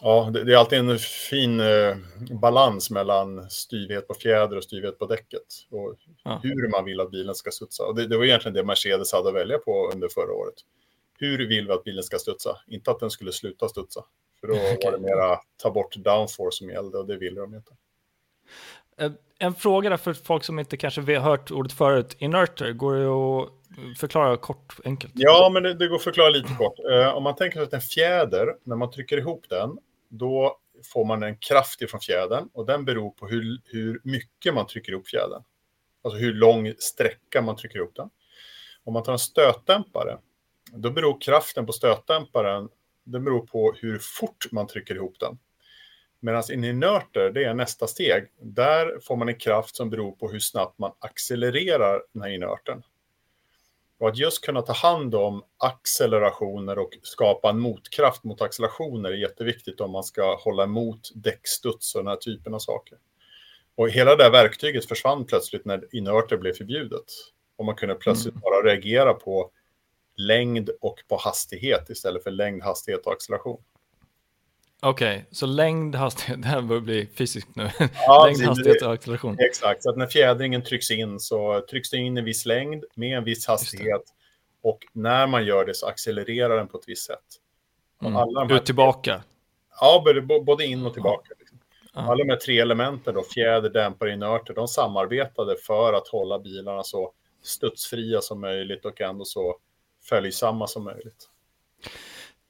ja, 0.00 0.30
det, 0.32 0.44
det, 0.44 0.52
är 0.52 0.56
alltid 0.56 0.78
en 0.78 0.98
fin 0.98 1.60
eh, 1.60 1.96
balans 2.40 2.90
mellan 2.90 3.50
styvhet 3.50 4.08
på 4.08 4.14
fjäder 4.14 4.56
och 4.56 4.64
styvhet 4.64 4.98
på 4.98 5.06
däcket. 5.06 5.46
Och 5.70 5.94
ja. 6.24 6.40
hur 6.42 6.68
man 6.68 6.84
vill 6.84 7.00
att 7.00 7.10
bilen 7.10 7.34
ska 7.34 7.50
studsa. 7.50 7.84
Och 7.84 7.94
det, 7.94 8.06
det 8.06 8.16
var 8.16 8.24
egentligen 8.24 8.54
det 8.54 8.64
Mercedes 8.64 9.12
hade 9.12 9.28
att 9.28 9.34
välja 9.34 9.58
på 9.58 9.90
under 9.94 10.08
förra 10.08 10.32
året. 10.32 10.54
Hur 11.18 11.48
vill 11.48 11.66
vi 11.66 11.72
att 11.72 11.84
bilen 11.84 12.02
ska 12.02 12.18
studsa? 12.18 12.58
Inte 12.66 12.90
att 12.90 13.00
den 13.00 13.10
skulle 13.10 13.32
sluta 13.32 13.68
studsa. 13.68 14.04
För 14.40 14.46
då 14.46 14.54
var 14.84 14.92
det 14.92 14.98
mera 14.98 15.38
ta 15.56 15.70
bort 15.70 15.96
downforce 15.96 16.58
som 16.58 16.70
gällde 16.70 16.98
och 16.98 17.06
det 17.06 17.16
ville 17.16 17.40
de 17.40 17.54
inte. 17.54 17.76
Eh, 18.98 19.12
en 19.38 19.54
fråga 19.54 19.90
där 19.90 19.96
för 19.96 20.12
folk 20.12 20.44
som 20.44 20.58
inte 20.58 20.76
kanske 20.76 21.00
har 21.00 21.20
hört 21.20 21.50
ordet 21.50 21.72
förut. 21.72 22.16
Inerter, 22.18 22.72
går 22.72 22.94
det 22.94 23.08
att 23.08 23.98
förklara 23.98 24.36
kort 24.36 24.76
enkelt? 24.84 25.12
Ja, 25.16 25.50
men 25.52 25.62
det, 25.62 25.74
det 25.74 25.88
går 25.88 25.96
att 25.96 26.02
förklara 26.02 26.30
lite 26.30 26.54
kort. 26.54 26.78
Uh, 26.90 27.08
om 27.08 27.22
man 27.22 27.36
tänker 27.36 27.58
sig 27.58 27.66
att 27.66 27.72
en 27.72 27.80
fjäder, 27.80 28.56
när 28.64 28.76
man 28.76 28.90
trycker 28.90 29.16
ihop 29.16 29.46
den, 29.48 29.78
då 30.08 30.58
får 30.92 31.04
man 31.04 31.22
en 31.22 31.36
kraft 31.36 31.82
ifrån 31.82 32.00
fjädern 32.00 32.48
och 32.52 32.66
den 32.66 32.84
beror 32.84 33.10
på 33.10 33.26
hur, 33.26 33.60
hur 33.64 34.00
mycket 34.04 34.54
man 34.54 34.66
trycker 34.66 34.92
ihop 34.92 35.08
fjädern. 35.08 35.42
Alltså 36.02 36.18
hur 36.18 36.34
lång 36.34 36.72
sträcka 36.78 37.42
man 37.42 37.56
trycker 37.56 37.78
ihop 37.78 37.96
den. 37.96 38.10
Om 38.84 38.92
man 38.92 39.02
tar 39.02 39.12
en 39.12 39.18
stötdämpare, 39.18 40.18
då 40.72 40.90
beror 40.90 41.20
kraften 41.20 41.66
på 41.66 41.72
stötdämparen, 41.72 42.68
den 43.04 43.24
beror 43.24 43.46
på 43.46 43.72
hur 43.72 43.98
fort 43.98 44.46
man 44.52 44.66
trycker 44.66 44.94
ihop 44.94 45.20
den. 45.20 45.38
Medan 46.20 46.42
in 46.52 46.64
i 46.64 46.72
nörter, 46.72 47.30
det 47.30 47.44
är 47.44 47.54
nästa 47.54 47.86
steg. 47.86 48.24
Där 48.40 49.00
får 49.02 49.16
man 49.16 49.28
en 49.28 49.38
kraft 49.38 49.76
som 49.76 49.90
beror 49.90 50.12
på 50.12 50.30
hur 50.30 50.38
snabbt 50.38 50.78
man 50.78 50.92
accelererar 50.98 52.02
den 52.12 52.22
här 52.22 52.30
inerten. 52.30 52.82
Och 53.98 54.08
att 54.08 54.16
just 54.16 54.44
kunna 54.44 54.62
ta 54.62 54.72
hand 54.72 55.14
om 55.14 55.42
accelerationer 55.58 56.78
och 56.78 56.98
skapa 57.02 57.50
en 57.50 57.60
motkraft 57.60 58.24
mot 58.24 58.42
accelerationer 58.42 59.10
är 59.10 59.16
jätteviktigt 59.16 59.80
om 59.80 59.90
man 59.90 60.04
ska 60.04 60.36
hålla 60.36 60.62
emot 60.62 61.10
däckstuds 61.14 61.94
och 61.94 62.00
den 62.00 62.08
här 62.08 62.16
typen 62.16 62.54
av 62.54 62.58
saker. 62.58 62.98
Och 63.74 63.90
hela 63.90 64.16
det 64.16 64.22
här 64.22 64.30
verktyget 64.30 64.88
försvann 64.88 65.24
plötsligt 65.24 65.64
när 65.64 65.96
inerter 65.96 66.36
blev 66.36 66.52
förbjudet. 66.52 67.04
Och 67.56 67.64
man 67.64 67.74
kunde 67.74 67.94
plötsligt 67.94 68.34
mm. 68.34 68.40
bara 68.40 68.62
reagera 68.62 69.14
på 69.14 69.50
längd 70.18 70.70
och 70.80 70.98
på 71.08 71.16
hastighet 71.16 71.90
istället 71.90 72.22
för 72.22 72.30
längd, 72.30 72.62
hastighet 72.62 73.06
och 73.06 73.12
acceleration. 73.12 73.62
Okej, 74.80 75.16
okay, 75.16 75.24
så 75.30 75.46
längd, 75.46 75.94
hastighet, 75.94 76.42
det 76.42 76.48
här 76.48 76.62
börjar 76.62 76.80
bli 76.80 77.08
fysiskt 77.14 77.56
nu. 77.56 77.70
Ja, 78.06 78.26
längd, 78.26 78.48
hastighet 78.48 78.82
och 78.82 78.92
acceleration. 78.92 79.36
Exakt, 79.38 79.82
så 79.82 79.90
att 79.90 79.96
när 79.96 80.06
fjädringen 80.06 80.62
trycks 80.62 80.90
in 80.90 81.20
så 81.20 81.60
trycks 81.70 81.90
det 81.90 81.96
in 81.96 82.18
en 82.18 82.24
viss 82.24 82.46
längd 82.46 82.84
med 82.94 83.18
en 83.18 83.24
viss 83.24 83.46
hastighet. 83.46 84.02
Och 84.62 84.78
när 84.92 85.26
man 85.26 85.44
gör 85.44 85.64
det 85.64 85.74
så 85.74 85.86
accelererar 85.86 86.56
den 86.56 86.68
på 86.68 86.78
ett 86.78 86.88
visst 86.88 87.06
sätt. 87.06 87.24
Mm. 88.02 88.16
Alla 88.16 88.56
Ut 88.56 88.66
tillbaka? 88.66 89.22
Ja, 89.80 90.04
både 90.46 90.64
in 90.64 90.86
och 90.86 90.94
tillbaka. 90.94 91.34
Liksom. 91.38 91.58
Alla 91.92 92.24
de 92.24 92.30
här 92.30 92.36
tre 92.36 92.60
elementen, 92.60 93.14
då, 93.14 93.22
fjäder, 93.22 93.70
dämpare, 93.70 94.12
inerter, 94.12 94.54
de 94.54 94.68
samarbetade 94.68 95.56
för 95.56 95.92
att 95.92 96.08
hålla 96.08 96.38
bilarna 96.38 96.82
så 96.82 97.12
studsfria 97.42 98.20
som 98.20 98.40
möjligt 98.40 98.84
och 98.84 99.00
ändå 99.00 99.24
så 99.24 99.56
följsamma 100.08 100.66
som 100.66 100.84
möjligt. 100.84 101.28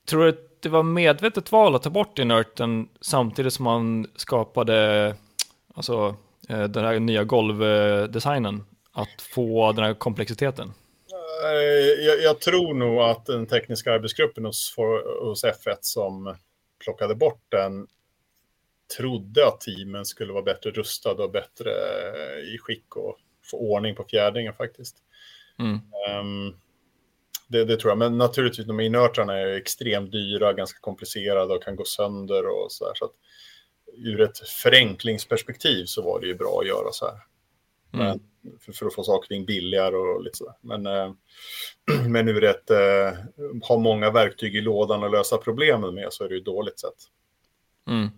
Tror 0.09 0.23
du 0.23 0.29
att 0.29 0.63
det 0.63 0.69
var 0.69 0.83
medvetet 0.83 1.53
val 1.53 1.75
att 1.75 1.83
ta 1.83 1.91
bort 1.91 2.19
inerten 2.19 2.89
samtidigt 3.01 3.53
som 3.53 3.65
man 3.65 4.07
skapade 4.17 5.15
alltså, 5.75 6.17
eh, 6.49 6.65
den 6.65 6.85
här 6.85 6.99
nya 6.99 7.25
golvdesignen? 7.25 8.65
Att 8.93 9.23
få 9.23 9.73
den 9.73 9.85
här 9.85 9.95
komplexiteten? 9.95 10.73
Eh, 11.45 12.05
jag, 12.05 12.23
jag 12.23 12.41
tror 12.41 12.75
nog 12.75 13.01
att 13.01 13.27
den 13.27 13.47
tekniska 13.47 13.93
arbetsgruppen 13.93 14.45
hos, 14.45 14.75
hos 15.21 15.45
F1 15.45 15.77
som 15.81 16.37
plockade 16.85 17.15
bort 17.15 17.43
den 17.49 17.87
trodde 18.97 19.47
att 19.47 19.61
teamen 19.61 20.05
skulle 20.05 20.33
vara 20.33 20.43
bättre 20.43 20.71
rustade 20.71 21.23
och 21.23 21.31
bättre 21.31 21.71
i 22.55 22.59
skick 22.59 22.97
och 22.97 23.19
få 23.51 23.57
ordning 23.59 23.95
på 23.95 24.05
fjädringen 24.05 24.55
faktiskt. 24.55 24.97
Mm. 25.59 25.81
Um, 26.21 26.61
det, 27.49 27.65
det, 27.65 27.77
tror 27.77 27.91
jag, 27.91 27.99
men 27.99 28.19
naturligtvis 28.19 28.67
de 28.67 28.81
inertrarna 28.81 29.39
är 29.39 29.47
extremt 29.47 30.13
dyra, 30.13 30.53
ganska 30.53 30.79
komplicerade 30.81 31.55
och 31.55 31.63
kan 31.63 31.77
gå 31.77 31.85
sönder 31.85 32.47
och 32.47 32.73
så 32.73 32.87
där. 32.87 32.95
Så 32.95 33.05
att 33.05 33.15
ur 33.97 34.21
ett 34.21 34.39
förenklingsperspektiv 34.39 35.85
så 35.85 36.03
var 36.03 36.21
det 36.21 36.27
ju 36.27 36.35
bra 36.35 36.61
att 36.61 36.67
göra 36.67 36.93
så 36.93 37.07
här. 37.07 37.21
Mm. 37.93 38.07
Men, 38.07 38.21
för, 38.61 38.73
för, 38.73 38.87
att 38.87 38.95
få 38.95 39.03
saker 39.03 39.25
och 39.25 39.29
ting 39.29 39.45
billigare 39.45 39.97
och 39.97 40.23
lite 40.23 40.39
sådär. 40.39 40.55
Men, 40.61 40.87
äh, 40.87 41.13
men 42.09 42.29
ur 42.29 42.45
ett 42.45 42.71
äh, 42.71 43.13
ha 43.69 43.79
många 43.79 44.11
verktyg 44.11 44.57
i 44.57 44.61
lådan 44.61 45.03
och 45.03 45.11
lösa 45.11 45.39
problemen 45.39 45.95
med 45.95 46.13
så 46.13 46.25
är 46.25 46.29
det 46.29 46.35
ju 46.35 46.41
dåligt 46.41 46.81
sätt. 46.81 46.99
Mm. 47.89 48.09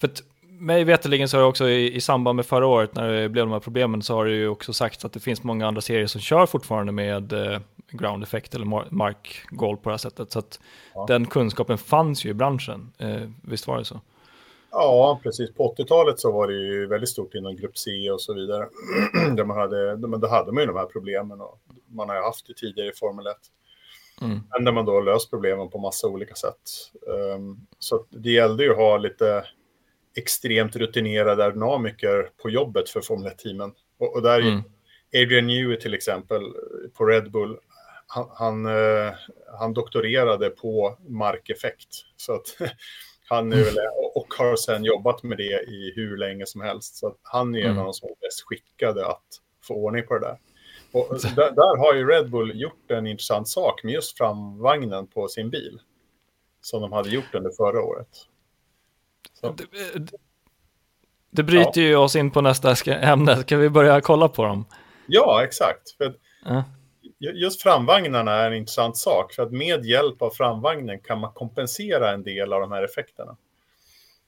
För 0.00 0.08
att 0.08 0.22
mig 0.58 0.84
veterligen 0.84 1.28
så 1.28 1.36
har 1.36 1.42
det 1.42 1.48
också 1.48 1.68
i, 1.68 1.94
i, 1.96 2.00
samband 2.00 2.36
med 2.36 2.46
förra 2.46 2.66
året 2.66 2.94
när 2.94 3.12
det 3.12 3.28
blev 3.28 3.46
de 3.46 3.52
här 3.52 3.60
problemen 3.60 4.02
så 4.02 4.14
har 4.14 4.24
det 4.24 4.30
ju 4.30 4.48
också 4.48 4.72
sagts 4.72 5.04
att 5.04 5.12
det 5.12 5.20
finns 5.20 5.42
många 5.42 5.66
andra 5.66 5.80
serier 5.80 6.06
som 6.06 6.20
kör 6.20 6.46
fortfarande 6.46 6.92
med 6.92 7.32
eh, 7.32 7.60
ground 7.90 8.22
effect 8.22 8.54
eller 8.54 8.94
markgolv 8.94 9.76
på 9.76 9.88
det 9.88 9.92
här 9.92 9.98
sättet. 9.98 10.32
Så 10.32 10.38
att 10.38 10.60
ja. 10.94 11.04
den 11.08 11.26
kunskapen 11.26 11.78
fanns 11.78 12.24
ju 12.24 12.30
i 12.30 12.34
branschen. 12.34 12.92
Eh, 12.98 13.22
visst 13.42 13.66
var 13.66 13.78
det 13.78 13.84
så? 13.84 14.00
Ja, 14.70 15.20
precis. 15.22 15.54
På 15.54 15.74
80-talet 15.78 16.20
så 16.20 16.32
var 16.32 16.48
det 16.48 16.54
ju 16.54 16.86
väldigt 16.86 17.08
stort 17.08 17.34
inom 17.34 17.56
grupp 17.56 17.78
C 17.78 18.10
och 18.10 18.20
så 18.20 18.34
vidare. 18.34 18.68
där 19.36 19.44
man 19.44 19.56
hade, 19.56 19.96
men 19.96 20.20
då 20.20 20.28
hade 20.28 20.52
man 20.52 20.62
ju 20.62 20.66
de 20.66 20.76
här 20.76 20.86
problemen 20.86 21.40
och 21.40 21.60
man 21.88 22.08
har 22.08 22.16
ju 22.16 22.22
haft 22.22 22.46
det 22.46 22.54
tidigare 22.54 22.88
i 22.88 22.92
Formel 22.92 23.26
1. 23.26 23.36
Mm. 24.20 24.40
Men 24.50 24.64
där 24.64 24.72
man 24.72 24.84
då 24.84 25.00
löst 25.00 25.30
problemen 25.30 25.70
på 25.70 25.78
massa 25.78 26.06
olika 26.06 26.34
sätt. 26.34 26.92
Um, 27.36 27.66
så 27.78 28.04
det 28.10 28.30
gällde 28.30 28.64
ju 28.64 28.70
att 28.70 28.76
ha 28.76 28.96
lite 28.96 29.44
extremt 30.16 30.76
rutinerade 30.76 31.44
aerodynamiker 31.44 32.30
på 32.42 32.50
jobbet 32.50 32.88
för 32.88 33.00
Formel 33.00 33.32
1-teamen. 33.32 33.72
Och, 33.98 34.14
och, 34.14 34.22
där 34.22 34.40
mm. 34.40 34.62
Adrian 35.14 35.46
Newey 35.46 35.76
till 35.76 35.94
exempel 35.94 36.42
på 36.94 37.04
Red 37.04 37.30
Bull, 37.30 37.58
han, 38.06 38.28
han, 38.34 38.66
uh, 38.66 39.12
han 39.58 39.74
doktorerade 39.74 40.50
på 40.50 40.98
markeffekt. 41.08 41.88
Så 42.16 42.34
att 42.34 42.56
han 43.28 43.50
väl, 43.50 43.76
och 44.14 44.34
har 44.38 44.56
sedan 44.56 44.84
jobbat 44.84 45.22
med 45.22 45.38
det 45.38 45.62
i 45.62 45.92
hur 45.96 46.16
länge 46.16 46.46
som 46.46 46.60
helst. 46.60 46.96
Så 46.96 47.16
han 47.22 47.54
är 47.54 47.60
mm. 47.60 47.72
en 47.72 47.78
av 47.78 47.84
de 47.84 47.94
som 47.94 48.08
är 48.08 48.14
bäst 48.26 48.42
skickade 48.46 49.06
att 49.06 49.26
få 49.62 49.74
ordning 49.74 50.06
på 50.06 50.18
det 50.18 50.26
där. 50.26 50.38
Och 50.92 51.20
där, 51.36 51.50
där, 51.50 51.78
har 51.78 51.94
ju 51.94 52.06
Red 52.06 52.30
Bull 52.30 52.60
gjort 52.60 52.90
en 52.90 53.06
intressant 53.06 53.48
sak 53.48 53.84
med 53.84 53.92
just 53.92 54.18
framvagnen 54.18 55.06
på 55.06 55.28
sin 55.28 55.50
bil. 55.50 55.80
Som 56.60 56.82
de 56.82 56.92
hade 56.92 57.10
gjort 57.10 57.34
under 57.34 57.50
förra 57.50 57.82
året. 57.82 58.08
Det, 59.40 59.64
det, 61.30 61.42
bryter 61.42 61.80
ja. 61.80 61.86
ju 61.86 61.96
oss 61.96 62.16
in 62.16 62.30
på 62.30 62.40
nästa 62.40 62.74
ämne. 62.86 63.36
Ska 63.36 63.56
vi 63.56 63.70
börja 63.70 64.00
kolla 64.00 64.28
på 64.28 64.44
dem? 64.44 64.64
Ja, 65.06 65.44
exakt. 65.44 65.90
För 65.90 66.14
ja. 66.44 66.64
Just 67.18 67.62
framvagnarna 67.62 68.32
är 68.32 68.50
en 68.50 68.56
intressant 68.56 68.96
sak. 68.96 69.32
För 69.32 69.42
att 69.42 69.52
med 69.52 69.84
hjälp 69.84 70.22
av 70.22 70.30
framvagnen 70.30 71.00
kan 71.00 71.20
man 71.20 71.32
kompensera 71.32 72.12
en 72.12 72.22
del 72.22 72.52
av 72.52 72.60
de 72.60 72.72
här 72.72 72.82
effekterna. 72.82 73.36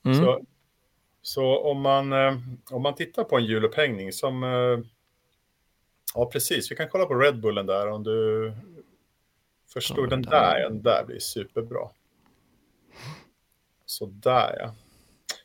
Mm. 0.05 0.19
Så, 0.19 0.41
så 1.23 1.59
om, 1.59 1.81
man, 1.81 2.13
eh, 2.13 2.39
om 2.71 2.83
man 2.83 2.95
tittar 2.95 3.25
på 3.25 3.37
en 3.37 3.45
hjulupphängning 3.45 4.13
som... 4.13 4.45
Eh, 4.45 4.91
ja, 6.15 6.31
precis. 6.33 6.71
Vi 6.71 6.77
kan 6.77 6.89
kolla 6.89 7.07
på 7.07 7.15
Red 7.15 7.41
Bullen 7.41 7.67
där 7.67 7.91
om 7.91 8.03
du 8.03 8.53
förstår. 9.73 10.05
Ja, 10.05 10.11
den 10.11 10.23
där, 10.23 10.61
den 10.61 10.83
där 10.83 11.05
blir 11.05 11.19
superbra. 11.19 11.89
Så 13.87 14.07
där 14.07 14.57
ja. 14.59 14.75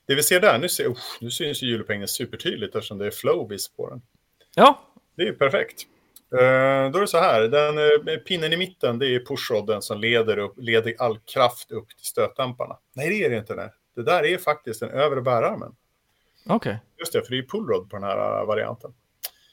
Det 0.05 0.15
vi 0.15 0.23
ser 0.23 0.39
där, 0.39 0.59
nu, 0.59 0.69
ser, 0.69 0.85
uh, 0.85 0.95
nu 1.21 1.31
syns 1.31 1.63
ju 1.63 1.67
hjulupphängningen 1.67 2.07
supertydligt 2.07 2.75
eftersom 2.75 2.97
det 2.97 3.07
är 3.07 3.11
flowbiz 3.11 3.69
på 3.75 3.89
den. 3.89 4.01
Ja. 4.55 4.81
Det 5.15 5.21
är 5.21 5.25
ju 5.25 5.33
perfekt. 5.33 5.83
Uh, 6.33 6.39
då 6.91 6.97
är 6.97 7.01
det 7.01 7.07
så 7.07 7.17
här, 7.17 7.41
den 7.41 7.77
uh, 7.77 8.17
pinnen 8.17 8.53
i 8.53 8.57
mitten 8.57 8.99
det 8.99 9.15
är 9.15 9.19
pushrodden 9.19 9.81
som 9.81 9.99
leder, 9.99 10.37
upp, 10.37 10.53
leder 10.57 10.95
all 10.99 11.19
kraft 11.19 11.71
upp 11.71 11.89
till 11.89 12.05
stötdämparna. 12.05 12.77
Nej, 12.93 13.09
det 13.09 13.25
är 13.25 13.29
det 13.29 13.37
inte. 13.37 13.55
Nej. 13.55 13.69
Det 13.95 14.03
där 14.03 14.25
är 14.25 14.37
faktiskt 14.37 14.79
den 14.79 14.89
övre 14.89 15.21
bärarmen. 15.21 15.75
Okej. 16.45 16.55
Okay. 16.55 16.75
Just 16.99 17.13
det, 17.13 17.21
för 17.21 17.31
det 17.31 17.37
är 17.37 17.43
pullrod 17.43 17.89
på 17.89 17.95
den 17.95 18.03
här 18.03 18.41
uh, 18.41 18.47
varianten. 18.47 18.93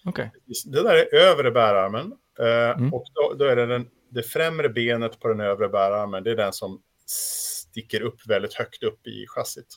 Okej. 0.05 0.31
Okay. 0.35 0.73
Det 0.73 0.83
där 0.83 0.95
är 0.95 1.15
övre 1.15 1.51
bärarmen. 1.51 2.13
Mm. 2.39 2.95
Och 2.95 3.05
då, 3.15 3.35
då, 3.39 3.45
är 3.45 3.57
det 3.57 3.67
den, 3.67 3.89
det 4.09 4.23
främre 4.23 4.69
benet 4.69 5.21
på 5.21 5.29
den 5.29 5.41
övre 5.41 5.69
bärarmen. 5.69 6.25
Det 6.25 6.31
är 6.31 6.37
den 6.37 6.53
som 6.53 6.83
sticker 7.07 8.01
upp 8.03 8.27
väldigt 8.27 8.55
högt 8.55 8.83
upp 8.83 9.07
i 9.07 9.27
chassit. 9.29 9.77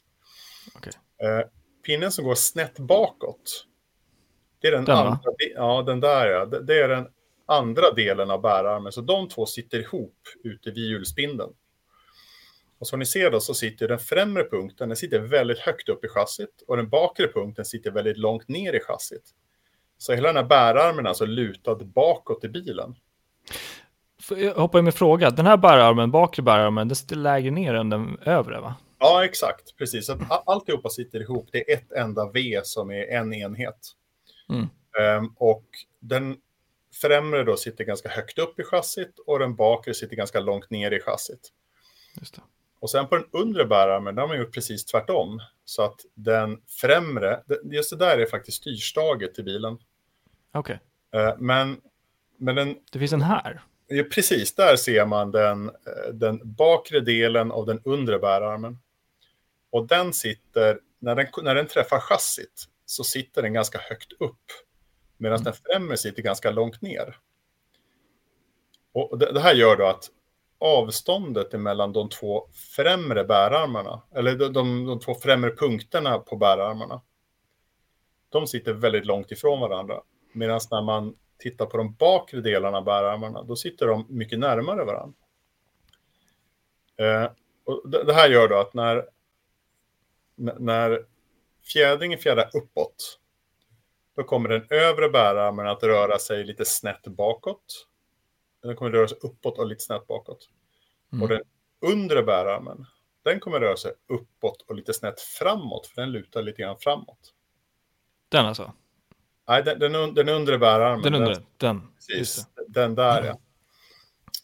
Okay. 0.76 0.94
Eh, 1.24 1.46
pinnen 1.86 2.12
som 2.12 2.26
går 2.26 2.36
snett 2.36 2.80
bakåt. 2.80 3.66
Det 4.62 4.68
är 4.68 4.72
den, 4.72 4.86
den 4.86 4.98
andra. 4.98 5.20
Ja, 5.56 5.82
den 5.82 6.00
där 6.00 6.28
ja. 6.28 6.46
Det, 6.46 6.64
det, 6.64 6.82
är 6.82 6.88
den 6.88 7.08
andra 7.46 7.92
delen 7.92 8.32
av 8.32 8.42
bärarmen. 8.42 8.92
Så 8.92 9.02
de 9.02 9.30
två 9.30 9.46
sitter 9.46 9.80
ihop 9.80 10.18
ute 10.44 10.72
vid 10.72 10.90
hjulspindeln. 10.90 11.54
Och 12.80 12.88
som 12.88 13.00
ni 13.00 13.06
ser 13.06 13.32
då 13.32 13.40
så 13.40 13.54
sitter 13.54 13.88
den 13.88 14.00
främre 14.00 14.44
punkten, 14.44 14.90
den 14.90 14.96
sitter 14.96 15.20
väldigt 15.20 15.60
högt 15.60 15.90
upp 15.90 16.06
i 16.06 16.08
chassit. 16.08 16.64
Och 16.68 16.78
den 16.78 16.90
bakre 16.90 17.28
punkten 17.28 17.66
sitter 17.66 17.92
väldigt 17.92 18.18
långt 18.18 18.48
ner 18.48 18.74
i 18.74 18.80
chassit. 18.80 19.30
Så 19.98 20.14
hela 20.14 20.28
den 20.28 20.36
här 20.36 20.44
bärarmen 20.44 21.06
är 21.06 21.10
alltså 21.10 21.26
lutad 21.26 21.76
bakåt 21.76 22.44
i 22.44 22.50
bilen. 22.50 22.96
Jag 24.30 24.56
hoppar 24.56 24.80
in 24.80 24.86
med 24.86 24.94
fråga. 24.94 25.30
Den 25.30 25.46
här 25.46 25.58
bärarmen, 25.58 26.12
bakre 26.12 26.44
bärarmen, 26.44 26.88
den 26.88 26.96
sitter 26.96 27.16
lägre 27.16 27.52
ner 27.52 27.74
än 27.74 27.90
den 27.90 28.18
övre 28.26 28.60
va? 28.60 28.76
Ja, 29.04 29.26
exakt. 29.26 29.78
Precis. 29.78 30.10
Att 30.10 30.44
alltihopa 30.46 30.90
sitter 30.90 31.20
ihop. 31.20 31.50
Det 31.52 31.72
är 31.72 31.78
ett 31.78 31.92
enda 31.92 32.32
V 32.32 32.62
som 32.64 32.92
är 32.92 33.04
en 33.04 33.34
enhet. 33.34 33.92
Mm. 34.50 34.70
Um, 35.18 35.36
och 35.38 35.66
den 36.00 36.38
främre 37.02 37.44
då 37.44 37.58
sitter 37.58 37.84
ganska 37.84 38.10
högt 38.10 38.40
upp 38.40 38.60
i 38.60 38.64
chassit 38.64 39.20
och 39.28 39.40
den 39.40 39.56
bakre 39.56 39.94
sitter 39.94 40.16
ganska 40.16 40.40
långt 40.40 40.70
ner 40.70 40.92
i 40.92 41.00
chassit. 41.00 41.50
Och 42.80 42.90
sen 42.90 43.08
på 43.08 43.16
den 43.16 43.26
undre 43.32 43.66
bärarmen, 43.66 44.16
där 44.16 44.22
har 44.22 44.28
man 44.28 44.38
gjort 44.38 44.54
precis 44.54 44.86
tvärtom. 44.86 45.42
Så 45.66 45.84
att 45.84 46.00
den 46.14 46.62
främre, 46.68 47.44
just 47.64 47.90
det 47.90 47.98
där 47.98 48.18
är 48.18 48.26
faktiskt 48.26 48.58
styrstaget 48.58 49.36
till 49.36 49.44
bilen. 49.44 49.78
Okej. 50.54 50.80
Okay. 51.12 51.26
Uh, 51.26 51.36
men, 51.40 51.82
men 52.38 52.56
den... 52.56 52.76
Det 52.92 53.00
finns 53.00 53.14
en 53.14 53.22
här? 53.22 53.64
Ja, 53.88 54.04
precis, 54.04 54.56
där 54.56 54.76
ser 54.76 55.06
man 55.06 55.32
den, 55.32 55.70
eh, 55.70 56.14
den 56.14 56.40
bakre 56.44 57.00
delen 57.00 57.52
av 57.52 57.66
den 57.66 57.82
undre 57.84 58.20
bärarmen. 58.20 58.80
Och 59.74 59.88
den 59.88 60.14
sitter, 60.14 60.80
när 61.00 61.16
den, 61.16 61.28
när 61.44 61.56
den 61.56 61.68
träffar 61.68 62.00
chassit, 62.00 62.66
så 62.86 63.04
sitter 63.04 63.42
den 63.42 63.54
ganska 63.54 63.80
högt 63.80 64.12
upp. 64.20 64.46
Medan 65.18 65.36
mm. 65.36 65.44
den 65.44 65.54
främre 65.54 65.98
sitter 65.98 66.22
ganska 66.22 66.52
långt 66.52 66.82
ner. 66.82 67.18
Och 68.94 69.18
det, 69.18 69.34
det, 69.34 69.40
här 69.40 69.54
gör 69.54 69.76
då 69.76 69.86
att 69.86 70.10
avståndet 70.60 71.52
mellan 71.52 71.94
de 71.94 72.10
två 72.10 72.48
främre 72.76 73.24
bärarmarna, 73.24 74.02
eller 74.16 74.36
de, 74.36 74.54
de, 74.54 74.86
de 74.86 75.00
två 75.00 75.16
främre 75.16 75.56
punkterna 75.56 76.20
på 76.20 76.38
bärarmarna, 76.38 77.02
de 78.30 78.48
sitter 78.48 78.74
väldigt 78.74 79.06
långt 79.06 79.32
ifrån 79.32 79.60
varandra. 79.60 80.02
Medan 80.34 80.60
när 80.72 80.82
man 80.82 81.16
tittar 81.38 81.66
på 81.66 81.78
de 81.78 81.94
bakre 81.94 82.42
delarna 82.42 82.78
av 82.78 82.84
bärarmarna, 82.84 83.44
då 83.44 83.56
sitter 83.56 83.88
de 83.88 84.06
mycket 84.10 84.40
närmare 84.40 84.84
varandra. 84.84 85.18
Eh, 86.98 87.32
och 87.66 87.90
det, 87.90 88.04
det, 88.04 88.14
här 88.14 88.30
gör 88.30 88.48
då 88.48 88.56
att 88.58 88.74
när, 88.74 89.06
när 90.36 91.06
fjädringen 91.74 92.20
fjädrar 92.20 92.50
uppåt, 92.54 93.20
då 94.16 94.24
kommer 94.24 94.50
den 94.50 94.68
övre 94.70 95.10
bärarmen 95.10 95.68
att 95.68 95.84
röra 95.84 96.20
sig 96.20 96.44
lite 96.44 96.66
snett 96.66 97.04
bakåt. 97.04 97.88
Den 98.62 98.76
kommer 98.76 98.92
röra 98.92 99.08
sig 99.08 99.18
uppåt 99.22 99.58
och 99.58 99.68
lite 99.68 99.84
snett 99.84 100.08
bakåt. 100.08 100.50
Mm. 101.12 101.24
Och 101.24 101.30
den 101.30 101.42
undre 101.82 102.24
bärarmen, 102.24 102.86
den 103.24 103.40
kommer 103.40 103.60
röra 103.60 103.78
sig 103.78 103.92
uppåt 104.08 104.62
och 104.68 104.76
lite 104.76 104.94
snett 104.94 105.22
framåt, 105.22 105.88
för 105.88 106.02
den 106.02 106.12
lutar 106.12 106.42
lite 106.42 106.62
grann 106.62 106.78
framåt. 106.80 107.34
Den 108.30 108.46
alltså? 108.46 108.74
Nej, 109.48 109.64
den, 109.64 109.80
den, 109.80 110.14
den 110.14 110.30
undre 110.30 110.58
bärarmen. 110.58 111.02
Den 111.02 111.16
undre, 111.16 111.34
den. 111.34 111.44
den. 111.58 111.94
Precis, 111.96 112.48
den 112.68 112.96
där 112.96 113.18
mm. 113.18 113.28
ja. 113.28 113.40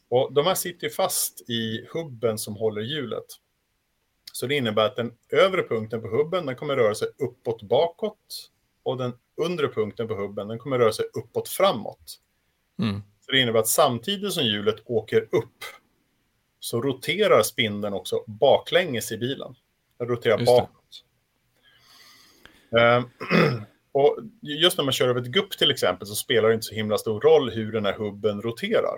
Och 0.10 0.34
de 0.34 0.46
här 0.46 0.56
sitter 0.56 0.88
ju 0.88 0.94
fast 0.94 1.50
i 1.50 1.88
hubben 1.94 2.38
som 2.38 2.56
håller 2.56 2.82
hjulet. 2.82 3.26
Så 4.40 4.48
det 4.48 4.56
innebär 4.56 4.86
att 4.86 4.96
den 4.96 5.14
övre 5.30 5.64
punkten 5.64 6.02
på 6.02 6.08
hubben 6.08 6.46
den 6.46 6.56
kommer 6.56 6.76
röra 6.76 6.96
sig 6.96 7.08
uppåt 7.18 7.62
bakåt 7.62 8.50
och 8.84 8.98
den 8.98 9.14
undre 9.38 9.68
punkten 9.68 10.08
på 10.08 10.16
hubben 10.16 10.48
den 10.48 10.60
kommer 10.60 10.80
röra 10.80 10.92
sig 10.92 11.06
uppåt 11.14 11.50
framåt. 11.50 12.20
Mm. 12.82 13.02
Så 13.26 13.32
det 13.32 13.40
innebär 13.40 13.60
att 13.60 13.68
samtidigt 13.68 14.34
som 14.34 14.44
hjulet 14.44 14.76
åker 14.86 15.22
upp 15.22 15.64
så 16.60 16.82
roterar 16.82 17.44
spindeln 17.44 17.94
också 17.94 18.24
baklänges 18.28 19.12
i 19.12 19.18
bilen. 19.18 19.56
Den 19.98 20.08
roterar 20.08 20.46
bakåt. 20.46 21.04
Uh, 22.78 23.06
och 23.92 24.18
just 24.42 24.78
när 24.78 24.86
man 24.86 24.94
kör 24.94 25.10
över 25.10 25.22
ett 25.22 25.28
gupp 25.28 25.52
till 25.52 25.72
exempel 25.72 26.08
så 26.08 26.16
spelar 26.16 26.50
det 26.50 26.54
inte 26.54 26.68
så 26.68 26.76
himla 26.76 26.98
stor 26.98 27.22
roll 27.22 27.50
hur 27.50 27.72
den 27.72 27.86
här 27.86 27.94
hubben 27.94 28.42
roterar. 28.42 28.98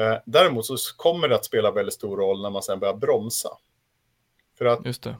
Uh, 0.00 0.18
däremot 0.26 0.66
så 0.66 0.76
kommer 0.96 1.28
det 1.28 1.34
att 1.34 1.44
spela 1.44 1.70
väldigt 1.70 1.94
stor 1.94 2.16
roll 2.16 2.42
när 2.42 2.50
man 2.50 2.62
sen 2.62 2.80
börjar 2.80 2.94
bromsa. 2.94 3.48
För 4.62 4.66
att 4.66 4.86
just 4.86 5.02
det. 5.02 5.16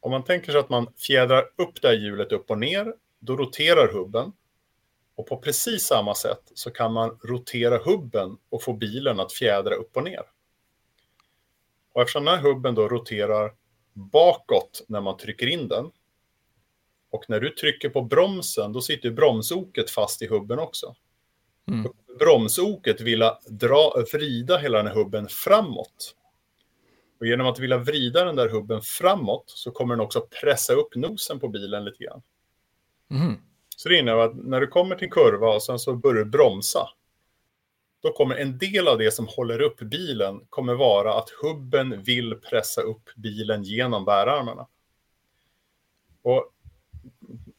om 0.00 0.10
man 0.10 0.24
tänker 0.24 0.52
sig 0.52 0.60
att 0.60 0.68
man 0.68 0.92
fjädrar 0.96 1.44
upp 1.56 1.82
det 1.82 1.88
här 1.88 1.94
hjulet 1.94 2.32
upp 2.32 2.50
och 2.50 2.58
ner, 2.58 2.94
då 3.18 3.36
roterar 3.36 3.92
hubben. 3.92 4.32
Och 5.14 5.26
på 5.26 5.36
precis 5.36 5.82
samma 5.82 6.14
sätt 6.14 6.42
så 6.54 6.70
kan 6.70 6.92
man 6.92 7.18
rotera 7.22 7.78
hubben 7.78 8.36
och 8.48 8.62
få 8.62 8.72
bilen 8.72 9.20
att 9.20 9.32
fjädra 9.32 9.74
upp 9.74 9.96
och 9.96 10.04
ner. 10.04 10.22
Och 11.92 12.02
eftersom 12.02 12.24
den 12.24 12.34
här 12.34 12.42
hubben 12.42 12.74
då 12.74 12.88
roterar 12.88 13.54
bakåt 13.92 14.84
när 14.88 15.00
man 15.00 15.16
trycker 15.16 15.46
in 15.46 15.68
den. 15.68 15.90
Och 17.10 17.24
när 17.28 17.40
du 17.40 17.50
trycker 17.50 17.88
på 17.88 18.02
bromsen, 18.02 18.72
då 18.72 18.80
sitter 18.80 19.10
bromsoket 19.10 19.90
fast 19.90 20.22
i 20.22 20.26
hubben 20.26 20.58
också. 20.58 20.94
Mm. 21.68 21.92
Bromsoket 22.18 23.00
vill 23.00 23.30
dra, 23.48 24.04
vrida 24.12 24.58
hela 24.58 24.78
den 24.78 24.86
här 24.86 24.94
hubben 24.94 25.28
framåt. 25.28 26.16
Och 27.20 27.26
genom 27.26 27.46
att 27.46 27.58
vilja 27.58 27.78
vrida 27.78 28.24
den 28.24 28.36
där 28.36 28.48
hubben 28.48 28.82
framåt 28.82 29.44
så 29.46 29.70
kommer 29.70 29.94
den 29.96 30.04
också 30.04 30.28
pressa 30.40 30.72
upp 30.72 30.94
nosen 30.94 31.40
på 31.40 31.48
bilen 31.48 31.84
lite 31.84 32.04
grann. 32.04 32.22
Mm. 33.10 33.34
Så 33.76 33.88
det 33.88 33.98
innebär 33.98 34.22
att 34.22 34.36
när 34.36 34.60
du 34.60 34.66
kommer 34.66 34.96
till 34.96 35.04
en 35.04 35.10
kurva 35.10 35.54
och 35.54 35.62
sen 35.62 35.78
så 35.78 35.94
börjar 35.94 36.24
du 36.24 36.30
bromsa, 36.30 36.88
då 38.02 38.12
kommer 38.12 38.36
en 38.36 38.58
del 38.58 38.88
av 38.88 38.98
det 38.98 39.10
som 39.10 39.26
håller 39.28 39.60
upp 39.60 39.80
bilen 39.80 40.40
kommer 40.50 40.74
vara 40.74 41.14
att 41.14 41.30
hubben 41.42 42.02
vill 42.02 42.34
pressa 42.34 42.80
upp 42.80 43.10
bilen 43.16 43.62
genom 43.62 44.04
bärarmarna. 44.04 44.66
Och 46.22 46.52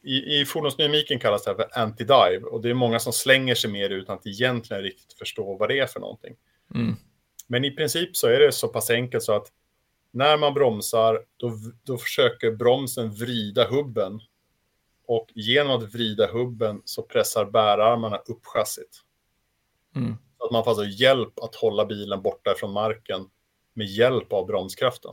i, 0.02 0.40
i 0.40 0.44
fordonsdynamiken 0.44 1.18
kallas 1.18 1.44
det 1.44 1.50
här 1.50 1.56
för 1.56 1.68
anti-dive 1.80 2.42
och 2.42 2.62
det 2.62 2.70
är 2.70 2.74
många 2.74 2.98
som 2.98 3.12
slänger 3.12 3.54
sig 3.54 3.70
med 3.70 3.90
det 3.90 3.94
utan 3.94 4.18
att 4.18 4.26
egentligen 4.26 4.82
riktigt 4.82 5.12
förstå 5.12 5.56
vad 5.56 5.68
det 5.68 5.78
är 5.78 5.86
för 5.86 6.00
någonting. 6.00 6.36
Mm. 6.74 6.96
Men 7.50 7.64
i 7.64 7.70
princip 7.70 8.16
så 8.16 8.26
är 8.26 8.40
det 8.40 8.52
så 8.52 8.68
pass 8.68 8.90
enkelt 8.90 9.24
så 9.24 9.32
att 9.32 9.52
när 10.10 10.36
man 10.36 10.54
bromsar, 10.54 11.24
då, 11.36 11.52
då 11.82 11.98
försöker 11.98 12.50
bromsen 12.50 13.10
vrida 13.10 13.68
hubben 13.68 14.20
och 15.06 15.28
genom 15.34 15.76
att 15.76 15.94
vrida 15.94 16.26
hubben 16.26 16.82
så 16.84 17.02
pressar 17.02 17.44
bärarmarna 17.44 18.16
upp 18.16 18.46
chassit. 18.46 19.02
Mm. 19.96 20.16
Så 20.38 20.44
att 20.44 20.52
man 20.52 20.64
får 20.64 20.70
alltså 20.70 20.84
hjälp 20.84 21.38
att 21.38 21.54
hålla 21.54 21.84
bilen 21.84 22.22
borta 22.22 22.54
från 22.56 22.72
marken 22.72 23.30
med 23.74 23.86
hjälp 23.86 24.32
av 24.32 24.46
bromskraften. 24.46 25.12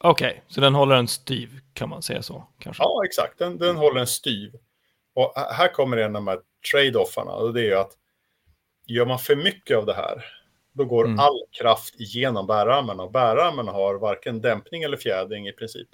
Okej, 0.00 0.30
okay, 0.30 0.40
så 0.48 0.60
den 0.60 0.74
håller 0.74 0.96
en 0.96 1.08
styv, 1.08 1.60
kan 1.72 1.88
man 1.88 2.02
säga 2.02 2.22
så? 2.22 2.46
Kanske? 2.58 2.82
Ja, 2.82 3.04
exakt. 3.04 3.38
Den, 3.38 3.58
den 3.58 3.76
håller 3.76 4.00
en 4.00 4.06
styv. 4.06 4.54
Och 5.14 5.32
här 5.36 5.72
kommer 5.72 5.96
en 5.96 6.16
av 6.16 6.22
de 6.24 6.28
här 6.28 6.40
trade-offarna. 6.72 7.32
Och 7.32 7.54
det 7.54 7.70
är 7.70 7.76
att 7.76 7.92
gör 8.86 9.06
man 9.06 9.18
för 9.18 9.36
mycket 9.36 9.76
av 9.76 9.86
det 9.86 9.94
här, 9.94 10.24
då 10.72 10.84
går 10.84 11.04
mm. 11.04 11.18
all 11.18 11.42
kraft 11.50 12.00
igenom 12.00 12.46
bärarmarna. 12.46 13.02
Och 13.02 13.12
bärarmarna 13.12 13.72
har 13.72 13.94
varken 13.94 14.40
dämpning 14.40 14.82
eller 14.82 14.96
fjädring 14.96 15.48
i 15.48 15.52
princip. 15.52 15.88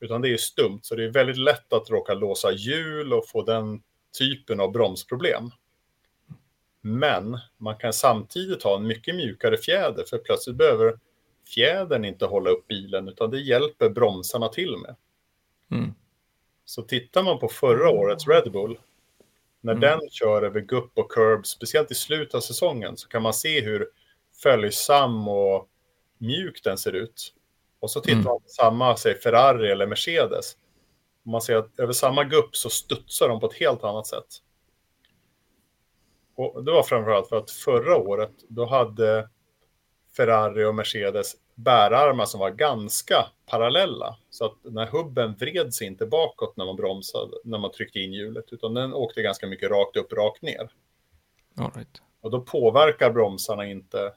Utan 0.00 0.20
det 0.20 0.32
är 0.32 0.36
stumt, 0.36 0.80
så 0.82 0.94
det 0.94 1.04
är 1.04 1.08
väldigt 1.08 1.38
lätt 1.38 1.72
att 1.72 1.90
råka 1.90 2.14
låsa 2.14 2.52
hjul 2.52 3.12
och 3.12 3.28
få 3.28 3.42
den 3.42 3.82
typen 4.18 4.60
av 4.60 4.72
bromsproblem. 4.72 5.50
Men 6.80 7.38
man 7.56 7.76
kan 7.76 7.92
samtidigt 7.92 8.62
ha 8.62 8.76
en 8.76 8.86
mycket 8.86 9.14
mjukare 9.14 9.56
fjäder, 9.56 10.04
för 10.04 10.18
plötsligt 10.18 10.56
behöver 10.56 10.98
fjädern 11.54 12.04
inte 12.04 12.26
hålla 12.26 12.50
upp 12.50 12.68
bilen, 12.68 13.08
utan 13.08 13.30
det 13.30 13.40
hjälper 13.40 13.90
bromsarna 13.90 14.48
till 14.48 14.76
med. 14.76 14.96
Mm. 15.70 15.94
Så 16.64 16.82
tittar 16.82 17.22
man 17.22 17.38
på 17.38 17.48
förra 17.48 17.90
årets 17.90 18.28
Red 18.28 18.52
Bull, 18.52 18.78
när 19.66 19.72
mm. 19.72 19.80
den 19.80 20.10
kör 20.10 20.42
över 20.42 20.60
gupp 20.60 20.98
och 20.98 21.10
curb, 21.10 21.46
speciellt 21.46 21.90
i 21.90 21.94
slutet 21.94 22.34
av 22.34 22.40
säsongen, 22.40 22.96
så 22.96 23.08
kan 23.08 23.22
man 23.22 23.34
se 23.34 23.60
hur 23.60 23.88
följsam 24.42 25.28
och 25.28 25.68
mjuk 26.18 26.60
den 26.64 26.78
ser 26.78 26.92
ut. 26.92 27.34
Och 27.80 27.90
så 27.90 28.00
tittar 28.00 28.12
mm. 28.12 28.24
man 28.24 28.40
på 28.40 28.48
samma, 28.48 28.96
säg 28.96 29.14
Ferrari 29.14 29.70
eller 29.70 29.86
Mercedes. 29.86 30.56
Man 31.22 31.40
ser 31.40 31.56
att 31.56 31.80
över 31.80 31.92
samma 31.92 32.24
gupp 32.24 32.56
så 32.56 32.70
studsar 32.70 33.28
de 33.28 33.40
på 33.40 33.46
ett 33.46 33.54
helt 33.54 33.84
annat 33.84 34.06
sätt. 34.06 34.26
Och 36.36 36.64
det 36.64 36.72
var 36.72 36.82
framförallt 36.82 37.28
för 37.28 37.36
att 37.36 37.50
förra 37.50 37.96
året, 37.96 38.32
då 38.48 38.66
hade 38.66 39.28
Ferrari 40.16 40.64
och 40.64 40.74
Mercedes 40.74 41.34
bärarmar 41.56 42.24
som 42.24 42.40
var 42.40 42.50
ganska 42.50 43.26
parallella. 43.46 44.16
Så 44.30 44.44
att 44.44 44.54
den 44.62 44.78
här 44.78 44.86
hubben 44.86 45.34
vred 45.38 45.74
sig 45.74 45.86
inte 45.86 46.06
bakåt 46.06 46.56
när 46.56 46.64
man 46.64 46.76
bromsade, 46.76 47.36
när 47.44 47.58
man 47.58 47.70
tryckte 47.70 47.98
in 47.98 48.12
hjulet, 48.12 48.44
utan 48.52 48.74
den 48.74 48.94
åkte 48.94 49.22
ganska 49.22 49.46
mycket 49.46 49.70
rakt 49.70 49.96
upp, 49.96 50.12
rakt 50.12 50.42
ner. 50.42 50.70
All 51.58 51.70
right. 51.74 52.02
Och 52.20 52.30
då 52.30 52.40
påverkar 52.40 53.10
bromsarna 53.10 53.66
inte 53.66 54.12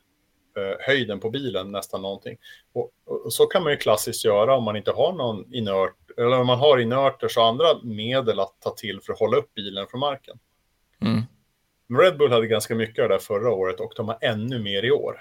eh, 0.58 0.78
höjden 0.80 1.20
på 1.20 1.30
bilen 1.30 1.72
nästan 1.72 2.02
någonting. 2.02 2.38
Och, 2.74 2.92
och, 3.06 3.34
så 3.34 3.46
kan 3.46 3.64
man 3.64 3.72
ju 3.72 3.78
klassiskt 3.78 4.26
göra 4.26 4.56
om 4.56 4.64
man 4.64 4.76
inte 4.76 4.92
har 4.92 5.14
någon 5.14 5.54
inert, 5.54 5.96
eller 6.18 6.40
om 6.40 6.48
man 6.48 6.60
har 6.60 6.78
inerter 6.78 7.28
så 7.28 7.42
andra 7.42 7.66
medel 7.84 8.40
att 8.40 8.56
ta 8.60 8.70
till 8.70 9.02
för 9.02 9.14
att 9.14 9.20
hålla 9.20 9.38
upp 9.38 9.54
bilen 9.54 9.88
från 9.88 10.00
marken. 10.00 10.40
Mm. 11.02 11.22
Red 12.00 12.18
Bull 12.18 12.32
hade 12.32 12.48
ganska 12.48 12.76
mycket 12.76 13.04
av 13.04 13.10
det 13.10 13.16
där 13.16 13.20
förra 13.20 13.52
året 13.52 13.80
och 13.80 13.94
de 13.96 14.08
har 14.08 14.18
ännu 14.22 14.60
mer 14.60 14.86
i 14.86 14.92
år. 14.92 15.20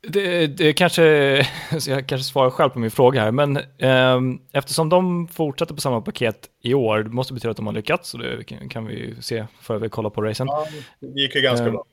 Det, 0.00 0.46
det 0.46 0.72
kanske, 0.72 1.02
jag 1.86 2.06
kanske 2.06 2.24
svarar 2.24 2.50
själv 2.50 2.70
på 2.70 2.78
min 2.78 2.90
fråga 2.90 3.20
här, 3.20 3.30
men 3.30 3.56
eh, 3.56 4.20
eftersom 4.52 4.88
de 4.88 5.28
fortsätter 5.28 5.74
på 5.74 5.80
samma 5.80 6.00
paket 6.00 6.50
i 6.62 6.74
år, 6.74 7.02
det 7.02 7.10
måste 7.10 7.34
betyda 7.34 7.50
att 7.50 7.56
de 7.56 7.66
har 7.66 7.74
lyckats, 7.74 8.14
och 8.14 8.20
det 8.20 8.68
kan, 8.70 8.86
vi 8.86 9.14
se 9.20 9.46
för 9.60 9.78
vi 9.78 9.88
kollar 9.88 10.10
på 10.10 10.22
racen. 10.22 10.46
Ja, 10.46 10.66
det 11.00 11.20
gick 11.20 11.34
ju 11.34 11.40
ganska 11.40 11.66
eh, 11.66 11.72
bra. 11.72 11.84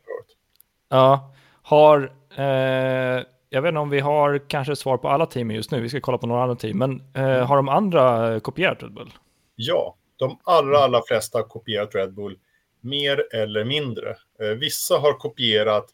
Ja, 0.89 1.34
har, 1.62 2.12
eh, 2.36 3.24
jag 3.50 3.62
vet 3.62 3.70
inte 3.70 3.80
om 3.80 3.89
vi 3.89 4.00
har 4.00 4.50
kanske 4.50 4.76
svar 4.76 4.98
på 4.98 5.10
alla 5.10 5.26
team 5.26 5.52
just 5.52 5.72
nu, 5.72 5.82
vi 5.82 5.89
ska 5.89 6.02
kolla 6.02 6.18
på 6.18 6.28
några 6.28 6.44
andra 6.44 6.56
team, 6.56 6.78
men 6.78 7.02
eh, 7.13 7.24
mm. 7.24 7.48
har 7.48 7.56
de 7.56 7.70
andra 7.70 8.39
kopierat 8.39 8.84
Red 8.84 8.94
Bull? 8.94 9.13
Ja, 9.56 9.96
de 10.18 10.39
allra, 10.44 10.78
allra 10.78 11.02
flesta 11.08 11.38
har 11.38 11.44
kopierat 11.44 11.96
Red 11.96 12.13
Bull, 12.13 12.38
mer 12.82 13.36
eller 13.36 13.66
mindre. 13.66 14.10
Eh, 14.42 14.48
vissa 14.48 14.98
har 14.98 15.13
kopierat 15.13 15.86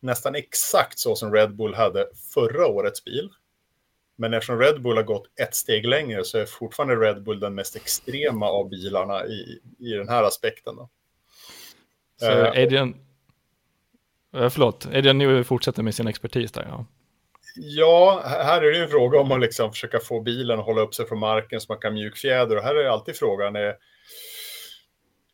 nästan 0.00 0.34
exakt 0.34 0.98
så 0.98 1.16
som 1.16 1.34
Red 1.34 1.56
Bull 1.56 1.74
hade 1.74 2.08
förra 2.34 2.66
årets 2.66 3.04
bil. 3.04 3.30
Men 4.16 4.34
eftersom 4.34 4.58
Red 4.58 4.82
Bull 4.82 4.96
har 4.96 5.04
gått 5.04 5.26
ett 5.40 5.54
steg 5.54 5.86
längre 5.86 6.24
så 6.24 6.38
är 6.38 6.46
fortfarande 6.46 6.96
Red 6.96 7.22
Bull 7.22 7.40
den 7.40 7.54
mest 7.54 7.76
extrema 7.76 8.46
av 8.46 8.68
bilarna 8.68 9.26
i, 9.26 9.60
i 9.78 9.92
den 9.92 10.08
här 10.08 10.22
aspekten. 10.22 10.76
Då. 10.76 10.88
Så 12.16 12.46
Adrian, 12.46 12.94
Eh, 14.36 14.48
förlåt, 14.48 14.86
det 14.92 15.12
nu 15.12 15.44
fortsätter 15.44 15.82
med 15.82 15.94
sin 15.94 16.08
expertis 16.08 16.52
där? 16.52 16.66
Ja. 16.68 16.86
ja, 17.56 18.22
här 18.24 18.62
är 18.62 18.72
det 18.72 18.82
en 18.82 18.88
fråga 18.88 19.20
om 19.20 19.32
att 19.32 19.40
liksom 19.40 19.72
försöka 19.72 20.00
få 20.00 20.20
bilen 20.20 20.58
att 20.58 20.64
hålla 20.64 20.80
upp 20.80 20.94
sig 20.94 21.06
från 21.06 21.18
marken 21.18 21.60
så 21.60 21.72
man 21.72 21.80
kan 21.80 21.94
mjukfjäder. 21.94 22.56
Och 22.56 22.62
här 22.62 22.74
är 22.74 22.88
alltid 22.88 23.16
frågan, 23.16 23.56
är, 23.56 23.74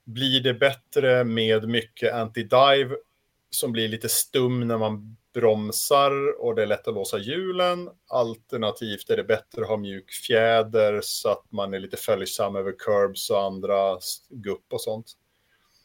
blir 0.04 0.40
det 0.40 0.54
bättre 0.54 1.24
med 1.24 1.68
mycket 1.68 2.14
anti-dive 2.14 2.96
som 3.56 3.72
blir 3.72 3.88
lite 3.88 4.08
stum 4.08 4.68
när 4.68 4.78
man 4.78 5.16
bromsar 5.34 6.40
och 6.40 6.54
det 6.54 6.62
är 6.62 6.66
lätt 6.66 6.88
att 6.88 6.94
låsa 6.94 7.18
hjulen. 7.18 7.90
Alternativt 8.08 9.10
är 9.10 9.16
det 9.16 9.24
bättre 9.24 9.62
att 9.62 9.68
ha 9.68 9.76
mjuk 9.76 10.10
fjäder 10.10 11.00
så 11.02 11.28
att 11.28 11.52
man 11.52 11.74
är 11.74 11.78
lite 11.78 11.96
följsam 11.96 12.56
över 12.56 12.74
curbs 12.78 13.30
och 13.30 13.42
andra 13.42 13.98
gupp 14.30 14.72
och 14.72 14.80
sånt. 14.80 15.12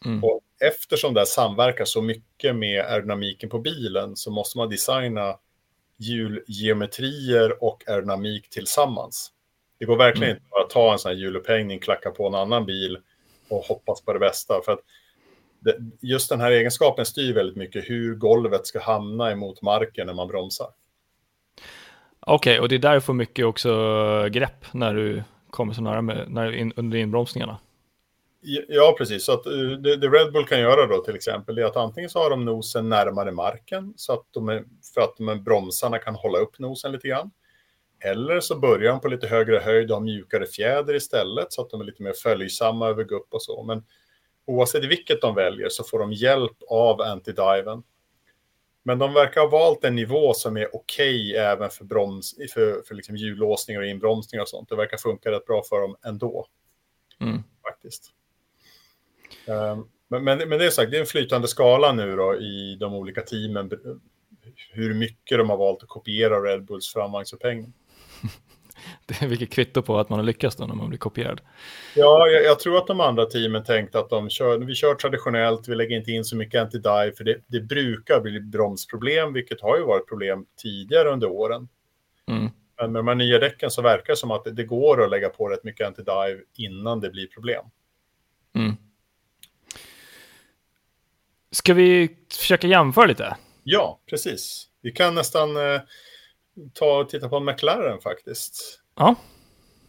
Mm. 0.05 0.23
Och 0.23 0.41
eftersom 0.59 1.13
det 1.13 1.25
samverkar 1.25 1.85
så 1.85 2.01
mycket 2.01 2.55
med 2.55 2.85
aerodynamiken 2.85 3.49
på 3.49 3.59
bilen 3.59 4.15
så 4.15 4.31
måste 4.31 4.57
man 4.57 4.69
designa 4.69 5.37
hjulgeometrier 5.97 7.63
och 7.63 7.83
aerodynamik 7.87 8.49
tillsammans. 8.49 9.31
Det 9.79 9.85
går 9.85 9.97
verkligen 9.97 10.29
mm. 10.29 10.37
inte 10.37 10.49
bara 10.49 10.63
att 10.63 10.69
ta 10.69 10.93
en 10.93 10.99
sån 10.99 11.11
här 11.11 11.17
hjulupphängning, 11.17 11.79
klacka 11.79 12.11
på 12.11 12.27
en 12.27 12.35
annan 12.35 12.65
bil 12.65 12.97
och 13.49 13.65
hoppas 13.65 14.01
på 14.01 14.13
det 14.13 14.19
bästa. 14.19 14.61
För 14.65 14.71
att 14.71 14.79
just 16.01 16.29
den 16.29 16.41
här 16.41 16.51
egenskapen 16.51 17.05
styr 17.05 17.33
väldigt 17.33 17.55
mycket 17.55 17.89
hur 17.89 18.15
golvet 18.15 18.67
ska 18.67 18.81
hamna 18.81 19.31
emot 19.31 19.61
marken 19.61 20.07
när 20.07 20.13
man 20.13 20.27
bromsar. 20.27 20.67
Okej, 22.19 22.51
okay, 22.51 22.59
och 22.59 22.69
det 22.69 22.75
är 22.75 22.79
därför 22.79 23.13
mycket 23.13 23.45
också 23.45 23.69
grepp 24.31 24.73
när 24.73 24.93
du 24.93 25.23
kommer 25.49 25.73
så 25.73 25.81
nära 25.81 26.01
med, 26.01 26.31
när, 26.31 26.51
in, 26.51 26.73
under 26.75 26.97
inbromsningarna? 26.97 27.57
Ja, 28.67 28.95
precis. 28.97 29.25
Så 29.25 29.31
att, 29.31 29.45
eh, 29.45 29.53
det, 29.53 29.97
det, 29.97 30.07
Red 30.07 30.33
Bull 30.33 30.45
kan 30.45 30.59
göra 30.59 30.87
då 30.87 31.03
till 31.03 31.15
exempel 31.15 31.57
är 31.57 31.63
att 31.63 31.75
antingen 31.75 32.09
så 32.09 32.19
har 32.19 32.29
de 32.29 32.45
nosen 32.45 32.89
närmare 32.89 33.31
marken 33.31 33.93
så 33.95 34.13
att 34.13 34.25
de 34.31 34.49
är, 34.49 34.63
för 34.93 35.01
att 35.01 35.17
de 35.17 35.29
är 35.29 35.35
bromsarna 35.35 35.99
kan 35.99 36.15
hålla 36.15 36.39
upp 36.39 36.59
nosen 36.59 36.91
lite 36.91 37.07
grann. 37.07 37.31
Eller 38.03 38.39
så 38.39 38.59
börjar 38.59 38.91
de 38.91 38.99
på 38.99 39.07
lite 39.07 39.27
högre 39.27 39.59
höjd 39.59 39.91
och 39.91 39.97
har 39.97 40.03
mjukare 40.03 40.45
fjäder 40.45 40.95
istället 40.95 41.53
så 41.53 41.61
att 41.61 41.69
de 41.69 41.81
är 41.81 41.85
lite 41.85 42.03
mer 42.03 42.13
följsamma 42.13 42.87
över 42.87 43.03
gupp 43.03 43.27
och 43.33 43.41
så. 43.41 43.63
Men 43.63 43.83
oavsett 44.51 44.83
vilket 44.83 45.21
de 45.21 45.35
väljer 45.35 45.69
så 45.69 45.83
får 45.83 45.99
de 45.99 46.13
hjälp 46.13 46.57
av 46.69 47.01
anti-diven. 47.01 47.83
Men 48.83 48.99
de 48.99 49.13
verkar 49.13 49.41
ha 49.41 49.49
valt 49.49 49.83
en 49.83 49.95
nivå 49.95 50.33
som 50.33 50.57
är 50.57 50.75
okej 50.75 51.31
okay 51.31 51.35
även 51.35 51.69
för, 51.69 51.85
broms, 51.85 52.35
för, 52.53 52.81
för 52.87 52.95
liksom 52.95 53.15
hjullåsningar 53.15 53.81
och 53.81 53.87
inbromsningar 53.87 54.41
och 54.41 54.49
sånt. 54.49 54.69
Det 54.69 54.75
verkar 54.75 54.97
funka 54.97 55.31
rätt 55.31 55.45
bra 55.45 55.63
för 55.69 55.81
dem 55.81 55.95
ändå. 56.05 56.47
Mm. 57.19 57.43
Faktiskt. 57.63 58.11
Um, 59.47 59.89
men, 60.07 60.23
men, 60.23 60.49
men, 60.49 60.59
det 60.59 60.65
är 60.65 60.69
sagt, 60.69 60.91
det 60.91 60.97
är 60.97 61.01
en 61.01 61.05
flytande 61.05 61.47
skala 61.47 61.93
nu 61.93 62.15
då 62.15 62.35
i 62.35 62.77
de 62.79 62.93
olika 62.93 63.21
teamen. 63.21 63.71
Hur 64.71 64.93
mycket 64.93 65.37
de 65.37 65.49
har 65.49 65.57
valt 65.57 65.83
att 65.83 65.89
kopiera 65.89 66.43
Red 66.43 66.63
Bulls 66.65 66.93
framvagnsupphängning. 66.93 67.73
det 69.05 69.25
vilket 69.25 69.51
kvitto 69.51 69.81
på 69.81 69.99
att 69.99 70.09
man 70.09 70.19
har 70.19 70.25
lyckats 70.25 70.55
då 70.55 70.65
när 70.65 70.75
man 70.75 70.89
blir 70.89 70.99
kopierad. 70.99 71.41
Ja, 71.95 72.27
jag, 72.27 72.43
jag, 72.43 72.59
tror 72.59 72.77
att 72.77 72.87
de 72.87 72.99
andra 72.99 73.25
teamen 73.25 73.63
tänkte 73.63 73.99
att 73.99 74.09
de 74.09 74.29
kör, 74.29 74.57
vi 74.57 74.75
kör 74.75 74.95
traditionellt, 74.95 75.67
vi 75.67 75.75
lägger 75.75 75.97
inte 75.97 76.11
in 76.11 76.23
så 76.23 76.35
mycket 76.35 76.61
anti-dive, 76.61 77.11
för 77.11 77.23
det, 77.23 77.37
det, 77.47 77.59
brukar 77.59 78.21
bli 78.21 78.39
bromsproblem, 78.39 79.33
vilket 79.33 79.61
har 79.61 79.77
ju 79.77 79.83
varit 79.83 80.07
problem 80.07 80.45
tidigare 80.61 81.09
under 81.09 81.27
åren. 81.27 81.67
Mm. 82.27 82.49
Men 82.77 82.91
med 82.91 82.99
de 82.99 83.07
här 83.07 83.15
nya 83.15 83.39
däcken 83.39 83.71
så 83.71 83.81
verkar 83.81 84.13
det 84.13 84.17
som 84.17 84.31
att 84.31 84.43
det, 84.43 84.51
det 84.51 84.63
går 84.63 85.03
att 85.03 85.09
lägga 85.09 85.29
på 85.29 85.47
rätt 85.47 85.63
mycket 85.63 85.87
anti-dive 85.87 86.39
innan 86.57 86.99
det 86.99 87.09
blir 87.09 87.27
problem. 87.27 87.65
Mm. 88.55 88.75
Ska 91.51 91.73
vi 91.73 92.17
försöka 92.29 92.67
jämföra 92.67 93.05
lite? 93.05 93.37
Ja, 93.63 93.99
precis. 94.09 94.67
Vi 94.81 94.91
kan 94.91 95.15
nästan 95.15 95.57
eh, 95.57 95.81
ta 96.73 96.99
och 96.99 97.09
titta 97.09 97.29
på 97.29 97.39
McLaren 97.39 98.01
faktiskt. 98.01 98.81
Ja. 98.95 99.15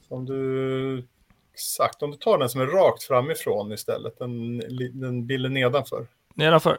Om 0.08 0.26
du, 0.26 1.06
exakt, 1.52 2.02
om 2.02 2.10
du 2.10 2.16
tar 2.16 2.38
den 2.38 2.48
som 2.48 2.60
är 2.60 2.66
rakt 2.66 3.02
framifrån 3.02 3.72
istället, 3.72 4.18
den, 4.18 4.58
den 5.00 5.26
bilden 5.26 5.54
nedanför. 5.54 6.06
Nedanför? 6.34 6.78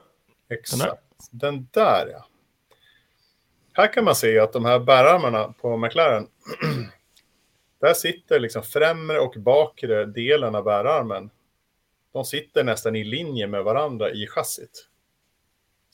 Exakt, 0.49 0.81
den 0.81 0.89
där, 0.89 0.97
den 1.31 1.67
där 1.71 2.09
ja. 2.11 2.25
Här 3.73 3.93
kan 3.93 4.03
man 4.03 4.15
se 4.15 4.39
att 4.39 4.53
de 4.53 4.65
här 4.65 4.79
bärarmarna 4.79 5.53
på 5.61 5.77
McLaren, 5.77 6.27
där 7.81 7.93
sitter 7.93 8.39
liksom 8.39 8.63
främre 8.63 9.19
och 9.19 9.33
bakre 9.37 10.05
delen 10.05 10.55
av 10.55 10.63
bärarmen. 10.63 11.29
De 12.13 12.25
sitter 12.25 12.63
nästan 12.63 12.95
i 12.95 13.03
linje 13.03 13.47
med 13.47 13.63
varandra 13.63 14.11
i 14.11 14.27
chassit. 14.27 14.87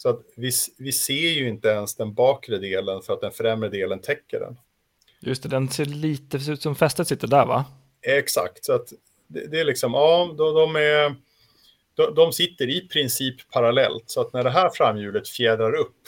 Så 0.02 0.10
att 0.10 0.22
vi, 0.36 0.52
vi 0.78 0.92
ser 0.92 1.30
ju 1.30 1.50
inte 1.50 1.68
ens 1.68 1.96
den 1.96 2.14
bakre 2.14 2.58
delen 2.58 3.02
för 3.02 3.14
att 3.14 3.22
den 3.22 3.32
främre 3.32 3.70
delen 3.70 4.00
täcker 4.00 4.40
den. 4.40 4.58
Just 5.20 5.44
det, 5.44 5.50
den 5.50 5.70
ser 5.70 5.86
lite 5.86 6.40
ser 6.40 6.52
ut 6.52 6.62
som 6.62 6.76
fästet 6.76 7.08
sitter 7.08 7.28
där 7.28 7.46
va? 7.46 7.66
Exakt, 8.02 8.66
så 8.66 8.74
att 8.74 8.94
det, 9.28 9.48
det 9.48 9.60
är 9.60 9.66
liksom, 9.66 9.94
ja, 9.94 10.36
de, 10.38 10.54
de 10.54 10.76
är, 10.76 11.16
de, 11.94 12.16
de, 12.16 12.34
sitter 12.34 12.70
i 12.70 12.88
princip 12.88 13.52
parallellt. 13.52 14.04
Så 14.06 14.22
att 14.22 14.34
när 14.34 14.44
det 14.44 14.50
här 14.50 14.70
framhjulet 14.70 15.28
fjädrar 15.28 15.74
upp, 15.74 16.02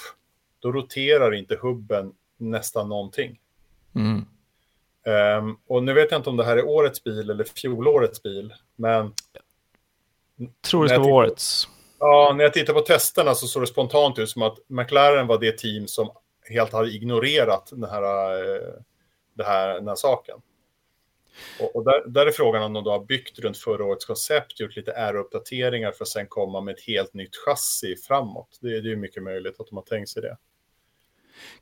då 0.60 0.71
roterar 0.71 1.34
inte 1.34 1.56
hubben 1.62 2.13
nästan 2.38 2.89
någonting. 2.89 3.39
Mm. 3.95 4.25
Um, 5.39 5.58
och 5.67 5.84
nu 5.84 5.93
vet 5.93 6.12
jag 6.12 6.19
inte 6.19 6.30
om 6.30 6.38
det 6.38 6.45
här 6.45 6.58
är 6.58 6.67
årets 6.67 7.04
bil 7.04 7.30
eller 7.30 7.43
fjolårets 7.43 8.23
bil, 8.23 8.54
men... 8.75 9.13
Jag 10.36 10.49
tror 10.62 10.84
det 10.84 10.89
ska 10.89 10.99
vara 10.99 11.13
årets. 11.13 11.67
Ja, 12.04 12.34
när 12.38 12.44
jag 12.44 12.54
tittar 12.54 12.74
på 12.74 12.82
testerna 12.82 13.36
så 13.36 13.48
såg 13.48 13.64
det 13.64 13.68
spontant 13.68 14.20
ut 14.20 14.30
som 14.30 14.42
att 14.42 14.58
McLaren 14.68 15.28
var 15.28 15.40
det 15.40 15.58
team 15.58 15.88
som 15.88 16.12
helt 16.50 16.74
hade 16.74 16.92
ignorerat 16.92 17.70
den 17.72 17.90
här, 17.90 18.34
eh, 18.34 18.74
det 19.34 19.44
här, 19.44 19.74
den 19.74 19.88
här 19.88 19.96
saken. 19.96 20.38
Och, 21.60 21.76
och 21.76 21.84
där, 21.84 22.08
där, 22.08 22.26
är 22.26 22.32
frågan 22.32 22.64
om 22.64 22.74
de 22.74 22.84
då 22.84 22.92
har 22.92 23.06
byggt 23.06 23.40
runt 23.40 23.58
förra 23.58 23.86
årets 23.86 24.06
koncept, 24.06 24.60
gjort 24.60 24.76
lite 24.76 24.92
R-uppdateringar 24.92 25.92
för 25.92 26.04
att 26.04 26.10
sen 26.10 26.28
komma 26.28 26.62
med 26.62 26.76
ett 26.76 26.84
helt 26.88 27.14
nytt 27.14 27.36
chassi 27.36 27.96
framåt. 27.96 28.58
Det, 28.62 28.82
det 28.82 28.92
är 28.92 28.96
mycket 28.96 29.24
möjligt 29.24 29.60
att 29.60 29.68
de 29.68 29.76
har 29.76 29.84
tänkt 29.84 30.10
sig 30.10 30.22
det. 30.22 30.38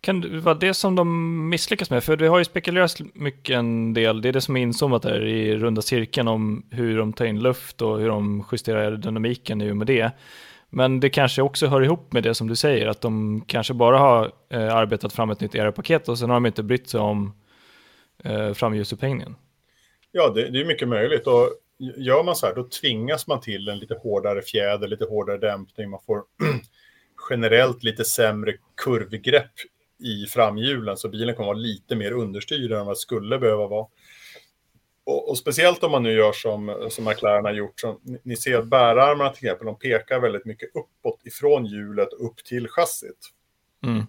Kan 0.02 0.22
det 0.22 0.40
vara 0.40 0.56
det 0.56 0.74
som 0.74 0.96
de 0.96 1.50
misslyckas 1.50 1.90
med? 1.90 2.04
För 2.04 2.18
det 2.18 2.28
har 2.28 2.38
ju 2.38 2.46
spekulerats 2.46 2.98
mycket 3.14 3.56
en 3.56 3.94
del, 3.94 4.22
det 4.22 4.30
är 4.30 4.34
det 4.34 4.42
som 4.42 4.58
är 4.58 4.62
inzoomat 4.62 5.02
där 5.02 5.26
i 5.26 5.58
runda 5.58 5.82
cirkeln 5.82 6.28
om 6.28 6.66
hur 6.70 6.98
de 6.98 7.14
tar 7.14 7.26
in 7.26 7.40
luft 7.40 7.82
och 7.82 8.00
hur 8.00 8.08
de 8.08 8.46
justerar 8.52 8.92
dynamiken 8.92 9.62
i 9.62 9.72
och 9.72 9.78
med 9.78 9.88
det. 9.88 10.12
Men 10.70 11.00
det 11.00 11.10
kanske 11.10 11.42
också 11.42 11.68
hör 11.68 11.82
ihop 11.82 12.14
med 12.14 12.24
det 12.24 12.36
som 12.36 12.48
du 12.48 12.56
säger, 12.56 12.88
att 12.88 13.02
de 13.02 13.42
kanske 13.48 13.74
bara 13.74 13.98
har 13.98 14.32
eh, 14.50 14.76
arbetat 14.76 15.14
fram 15.14 15.30
ett 15.30 15.40
nytt 15.40 15.56
aeropaket 15.56 16.10
och 16.10 16.20
sen 16.20 16.30
har 16.30 16.36
de 16.36 16.46
inte 16.46 16.64
brytt 16.64 16.90
sig 16.90 17.00
om 17.00 17.34
eh, 18.24 18.54
framljusupphängningen. 18.54 19.36
Ja, 20.12 20.30
det, 20.36 20.50
det, 20.50 20.62
är 20.62 20.66
mycket 20.66 20.88
möjligt. 20.88 21.28
Och 21.28 21.50
gör 21.98 22.24
man 22.24 22.36
så 22.36 22.46
här, 22.46 22.56
då 22.56 22.64
tvingas 22.64 23.28
man 23.28 23.42
till 23.42 23.70
en 23.70 23.80
lite 23.80 23.96
hårdare 24.04 24.42
fjäder, 24.42 24.88
lite 24.88 25.06
hårdare 25.06 25.38
dämpning. 25.38 25.90
Man 25.90 26.00
får 26.06 26.24
generellt 27.30 27.84
lite 27.84 28.06
sämre 28.06 28.54
kurvgrepp 28.78 29.52
i 30.00 30.26
framhjulen, 30.26 30.98
så 30.98 31.10
bilen 31.10 31.36
kommer 31.36 31.48
vara 31.48 31.58
lite 31.58 31.96
mer 31.96 32.12
understyrd 32.12 32.72
än 32.72 32.86
vad 32.86 32.96
det 32.96 33.00
skulle 33.00 33.40
behöva 33.40 33.68
vara. 33.68 33.88
Och, 35.04 35.30
och, 35.30 35.38
speciellt 35.38 35.84
om 35.84 35.92
man 35.92 36.04
nu 36.04 36.12
gör 36.12 36.32
som, 36.32 36.88
som 36.90 37.06
McLaren 37.06 37.46
har 37.46 37.54
gjort, 37.54 37.80
som, 37.80 38.00
ni, 38.04 38.20
ni 38.24 38.36
ser 38.36 38.58
att 38.58 38.68
bärarmarna 38.68 39.30
till 39.30 39.46
exempel, 39.46 39.66
de 39.66 39.80
pekar 39.80 40.20
väldigt 40.20 40.46
mycket 40.46 40.70
uppåt 40.76 41.26
ifrån 41.26 41.66
hjulet 41.66 42.14
upp 42.14 42.44
till 42.44 42.68
chassit. 42.68 43.30
Mm. 43.86 44.04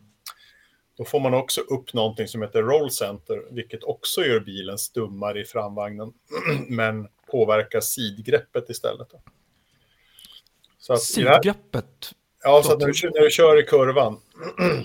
Då 0.96 1.04
får 1.04 1.20
man 1.20 1.34
också 1.34 1.60
upp 1.60 1.94
någonting 1.94 2.28
som 2.28 2.42
heter 2.42 2.62
roll 2.62 2.90
center, 2.90 3.42
vilket 3.50 3.84
också 3.84 4.24
gör 4.24 4.40
bilen 4.40 4.78
stummare 4.78 5.40
i 5.40 5.44
framvagnen, 5.44 6.12
men 6.68 7.08
påverkar 7.30 7.80
sidgreppet 7.80 8.70
istället. 8.70 9.08
Så 10.78 10.96
sidgreppet? 10.96 12.12
Ja, 12.44 12.62
så 12.62 12.72
att 12.72 12.78
när 12.78 12.86
du, 12.86 13.10
när 13.10 13.20
du 13.20 13.30
kör 13.30 13.60
i 13.60 13.62
kurvan 13.62 14.20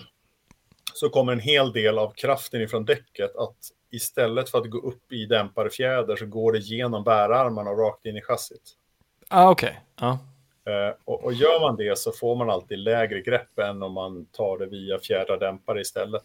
så 0.93 1.09
kommer 1.09 1.31
en 1.31 1.39
hel 1.39 1.71
del 1.71 1.99
av 1.99 2.13
kraften 2.15 2.61
ifrån 2.61 2.85
däcket 2.85 3.35
att 3.35 3.57
istället 3.91 4.49
för 4.49 4.57
att 4.57 4.69
gå 4.69 4.77
upp 4.77 5.11
i 5.11 5.25
dämparfjäder 5.25 6.15
så 6.15 6.25
går 6.25 6.51
det 6.51 6.59
genom 6.59 7.03
bärarmarna 7.03 7.69
och 7.69 7.79
rakt 7.79 8.05
in 8.05 8.17
i 8.17 8.21
chassit. 8.21 8.71
Ah, 9.29 9.49
okej. 9.49 9.81
Okay. 9.95 10.07
Ah. 10.09 10.17
Uh, 10.69 10.95
och, 11.05 11.23
och, 11.23 11.33
gör 11.33 11.59
man 11.59 11.75
det 11.75 11.97
så 11.97 12.11
får 12.11 12.35
man 12.35 12.49
alltid 12.49 12.79
lägre 12.79 13.21
grepp 13.21 13.59
än 13.59 13.83
om 13.83 13.93
man 13.93 14.25
tar 14.25 14.57
det 14.57 14.65
via 14.65 14.99
fjädradämpare 14.99 15.81
istället. 15.81 16.23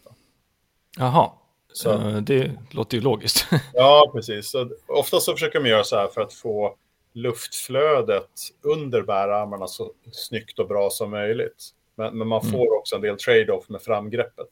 Jaha, 0.97 1.31
så, 1.73 1.93
uh, 1.93 2.17
det 2.17 2.51
låter 2.71 2.97
ju 2.97 3.03
logiskt. 3.03 3.45
ja, 3.73 4.11
precis. 4.13 4.51
Så, 4.51 4.69
ofta 4.87 5.19
så 5.19 5.33
försöker 5.33 5.59
man 5.59 5.69
göra 5.69 5.83
så 5.83 5.95
här 5.95 6.07
för 6.07 6.21
att 6.21 6.33
få 6.33 6.75
luftflödet 7.13 8.29
under 8.61 9.01
bärarmarna 9.01 9.67
så 9.67 9.93
snyggt 10.11 10.59
och 10.59 10.67
bra 10.67 10.89
som 10.89 11.11
möjligt. 11.11 11.69
Men, 11.95 12.17
men 12.17 12.27
man 12.27 12.41
mm. 12.41 12.51
får 12.51 12.67
mm. 12.67 12.77
också 12.79 12.95
en 12.95 13.01
del 13.01 13.17
trade-off 13.17 13.69
med 13.69 13.81
framgreppet. 13.81 14.49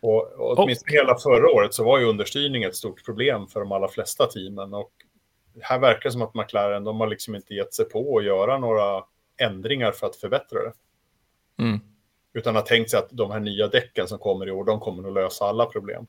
Och, 0.00 0.32
och 0.32 0.58
åtminstone 0.58 0.98
och. 0.98 1.02
hela 1.02 1.18
förra 1.18 1.50
året 1.50 1.74
så 1.74 1.84
var 1.84 1.98
ju 1.98 2.04
understyrning 2.04 2.62
ett 2.62 2.76
stort 2.76 3.04
problem 3.04 3.46
för 3.46 3.60
de 3.60 3.72
allra 3.72 3.88
flesta 3.88 4.26
teamen. 4.26 4.74
Och 4.74 4.92
här 5.60 5.78
verkar 5.78 6.02
det 6.02 6.12
som 6.12 6.22
att 6.22 6.34
McLaren, 6.34 6.84
de 6.84 7.00
har 7.00 7.06
liksom 7.06 7.34
inte 7.34 7.54
gett 7.54 7.74
sig 7.74 7.84
på 7.84 8.18
att 8.18 8.24
göra 8.24 8.58
några 8.58 9.04
ändringar 9.36 9.92
för 9.92 10.06
att 10.06 10.16
förbättra 10.16 10.62
det. 10.62 10.72
Mm. 11.62 11.80
Utan 12.32 12.54
har 12.54 12.62
tänkt 12.62 12.90
sig 12.90 12.98
att 12.98 13.08
de 13.10 13.30
här 13.30 13.40
nya 13.40 13.68
däcken 13.68 14.08
som 14.08 14.18
kommer 14.18 14.48
i 14.48 14.50
år, 14.50 14.64
de 14.64 14.80
kommer 14.80 15.08
att 15.08 15.14
lösa 15.14 15.44
alla 15.44 15.66
problem. 15.66 16.06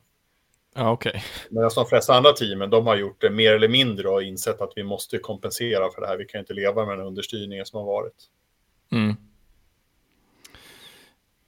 Ja. 0.77 0.91
Okay. 0.91 1.21
Medan 1.49 1.71
de 1.75 1.85
flesta 1.85 2.13
andra 2.13 2.33
teamen, 2.33 2.69
de 2.69 2.87
har 2.87 2.95
gjort 2.95 3.21
det 3.21 3.29
mer 3.29 3.53
eller 3.53 3.67
mindre 3.67 4.09
och 4.09 4.23
insett 4.23 4.61
att 4.61 4.73
vi 4.75 4.83
måste 4.83 5.17
kompensera 5.17 5.91
för 5.91 6.01
det 6.01 6.07
här. 6.07 6.17
Vi 6.17 6.25
kan 6.25 6.39
inte 6.39 6.53
leva 6.53 6.85
med 6.85 6.97
den 6.97 7.07
understyrningen 7.07 7.65
som 7.65 7.79
har 7.79 7.85
varit. 7.85 8.13
Mm. 8.91 9.15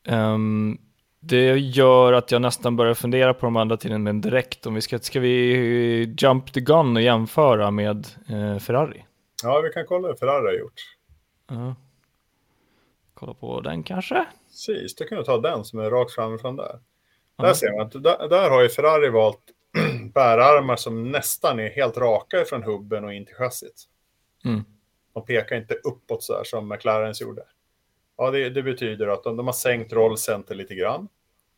Um, 0.08 0.78
det 1.20 1.58
gör 1.58 2.14
att 2.14 2.32
jag 2.32 2.42
nästan 2.42 2.76
börjar 2.76 2.94
fundera 2.94 3.34
på 3.34 3.46
de 3.46 3.56
andra 3.56 3.78
tiden 3.78 4.04
men 4.04 4.22
direkt 4.22 4.66
om 4.66 4.74
vi 4.74 4.82
ska, 4.82 5.00
ska 5.00 5.20
vi 5.20 6.16
jump 6.18 6.54
the 6.54 6.62
gun 6.62 6.96
och 6.96 7.02
jämföra 7.02 7.72
med 7.72 8.08
eh, 8.30 8.60
Ferrari? 8.60 9.06
Ja, 9.44 9.62
vi 9.62 9.70
kan 9.70 9.86
kolla 9.86 10.08
hur 10.08 10.16
Ferrari 10.16 10.46
har 10.46 10.60
gjort. 10.60 10.82
Uh, 11.52 11.74
kolla 13.14 13.34
på 13.34 13.62
den 13.62 13.84
kanske? 13.84 14.26
Precis, 14.48 14.96
du 14.96 15.08
kan 15.08 15.24
ta 15.24 15.38
den 15.38 15.66
som 15.66 15.80
är 15.80 15.90
rakt 15.90 16.12
framifrån 16.12 16.56
där. 16.56 16.80
Där 17.40 17.54
ser 17.54 17.72
man 17.72 17.86
att 17.86 18.04
där, 18.04 18.30
där 18.30 18.50
har 18.50 18.62
ju 18.62 18.70
Ferrari 18.70 19.10
valt 19.10 19.42
bärarmar 20.14 20.76
som 20.76 21.12
nästan 21.12 21.60
är 21.60 21.70
helt 21.70 21.98
raka 21.98 22.46
från 22.46 22.64
hubben 22.64 23.04
och 23.04 23.14
in 23.14 23.26
till 23.26 23.36
chassit. 23.36 23.84
Mm. 24.46 24.64
De 25.14 25.26
pekar 25.26 25.56
inte 25.56 25.74
uppåt 25.74 26.24
så 26.24 26.34
här 26.34 26.44
som 26.44 26.68
McLarens 26.68 27.22
gjorde. 27.22 27.44
Ja, 28.18 28.32
det, 28.32 28.50
det 28.50 28.64
betyder 28.64 29.08
att 29.08 29.24
de, 29.24 29.38
de, 29.38 29.46
har 29.46 29.54
sänkt 29.54 29.94
rollcenter 29.94 30.56
lite 30.56 30.76
grann. 30.76 31.08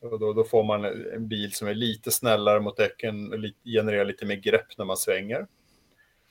Och 0.02 0.20
då, 0.20 0.34
då, 0.34 0.44
får 0.44 0.63
man 0.63 0.86
en 0.86 1.28
bil 1.28 1.54
som 1.54 1.67
är 1.67 1.74
lite 1.74 2.12
snällare 2.12 2.60
mot 2.60 2.78
däcken 2.78 3.32
och 3.32 3.39
lite, 3.39 3.58
genererar 3.63 4.06
lite 4.06 4.26
mer 4.26 4.36
grepp 4.36 4.78
när 4.78 4.86
man 4.86 4.98
svänger. 4.98 5.48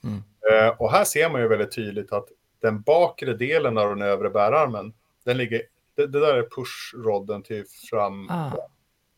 Mm. 0.05 0.17
Uh, 0.17 0.81
och 0.81 0.91
här 0.91 1.05
ser 1.05 1.31
man 1.31 1.41
ju 1.41 1.49
väldigt 1.49 1.75
tydligt 1.75 2.13
att 2.13 2.29
den 2.61 2.83
bakre 2.83 3.35
delen 3.35 3.79
av 3.79 3.89
den 3.89 4.03
övre 4.03 4.31
bärarmen, 4.31 4.93
den 5.25 5.37
ligger, 5.37 5.63
det, 5.95 6.07
det 6.07 6.21
där 6.21 6.35
är 6.35 6.49
pushrodden 6.57 7.43
till 7.43 7.65
fram. 7.91 8.31
Ah. 8.31 8.53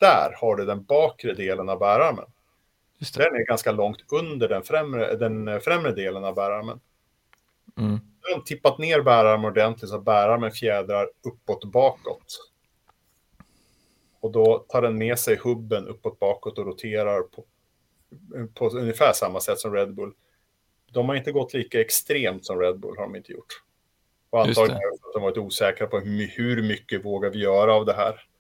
Där 0.02 0.36
har 0.40 0.56
du 0.56 0.64
den 0.64 0.84
bakre 0.84 1.34
delen 1.34 1.68
av 1.68 1.78
bärarmen. 1.78 2.24
Den 3.14 3.34
är 3.34 3.46
ganska 3.46 3.72
långt 3.72 4.12
under 4.12 4.48
den 4.48 4.62
främre, 4.62 5.16
den 5.16 5.60
främre 5.60 5.92
delen 5.92 6.24
av 6.24 6.34
bärarmen. 6.34 6.80
Mm. 7.76 7.90
Den 7.90 8.34
har 8.34 8.40
tippat 8.40 8.78
ner 8.78 9.00
bärarmen 9.00 9.50
ordentligt 9.50 9.90
så 9.90 9.98
bärarmen 9.98 10.50
fjädrar 10.50 11.08
uppåt 11.22 11.64
bakåt. 11.64 12.50
Och 14.20 14.32
då 14.32 14.58
tar 14.68 14.82
den 14.82 14.98
med 14.98 15.18
sig 15.18 15.36
hubben 15.36 15.88
uppåt 15.88 16.18
bakåt 16.18 16.58
och 16.58 16.66
roterar 16.66 17.22
på, 17.22 17.44
på 18.54 18.68
ungefär 18.68 19.12
samma 19.12 19.40
sätt 19.40 19.58
som 19.58 19.72
Red 19.72 19.94
Bull. 19.94 20.12
De 20.92 21.08
har 21.08 21.16
inte 21.16 21.32
gått 21.32 21.54
lika 21.54 21.80
extremt 21.80 22.46
som 22.46 22.60
Red 22.60 22.78
Bull 22.78 22.96
har 22.96 23.04
de 23.04 23.16
inte 23.16 23.32
gjort. 23.32 23.62
Och 24.30 24.40
antagligen 24.40 24.76
att 24.76 25.12
de 25.14 25.22
varit 25.22 25.38
osäkra 25.38 25.86
på 25.86 25.98
hur 26.00 26.62
mycket 26.62 27.04
vågar 27.04 27.30
vi 27.30 27.38
göra 27.38 27.74
av 27.74 27.86
det 27.86 27.94
här. 27.94 28.31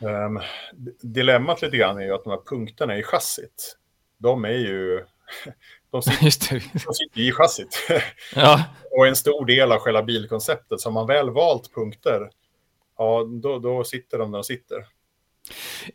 Um, 0.00 0.40
dilemmat 1.00 1.62
lite 1.62 1.76
grann 1.76 1.98
är 1.98 2.02
ju 2.02 2.14
att 2.14 2.24
de 2.24 2.30
här 2.30 2.40
punkterna 2.46 2.98
i 2.98 3.02
chassit, 3.02 3.76
de 4.18 4.44
är 4.44 4.48
ju... 4.48 5.04
De 5.90 6.02
sitter, 6.02 6.54
de 6.86 6.94
sitter 6.94 7.20
i 7.20 7.32
chassit. 7.32 7.88
Ja. 8.34 8.64
och 8.90 9.06
en 9.06 9.16
stor 9.16 9.46
del 9.46 9.72
av 9.72 9.78
själva 9.78 10.02
bilkonceptet. 10.02 10.80
Så 10.80 10.88
har 10.88 10.94
man 10.94 11.06
väl 11.06 11.30
valt 11.30 11.74
punkter, 11.74 12.30
ja, 12.98 13.24
då, 13.42 13.58
då 13.58 13.84
sitter 13.84 14.18
de 14.18 14.30
där 14.30 14.38
de 14.38 14.44
sitter. 14.44 14.86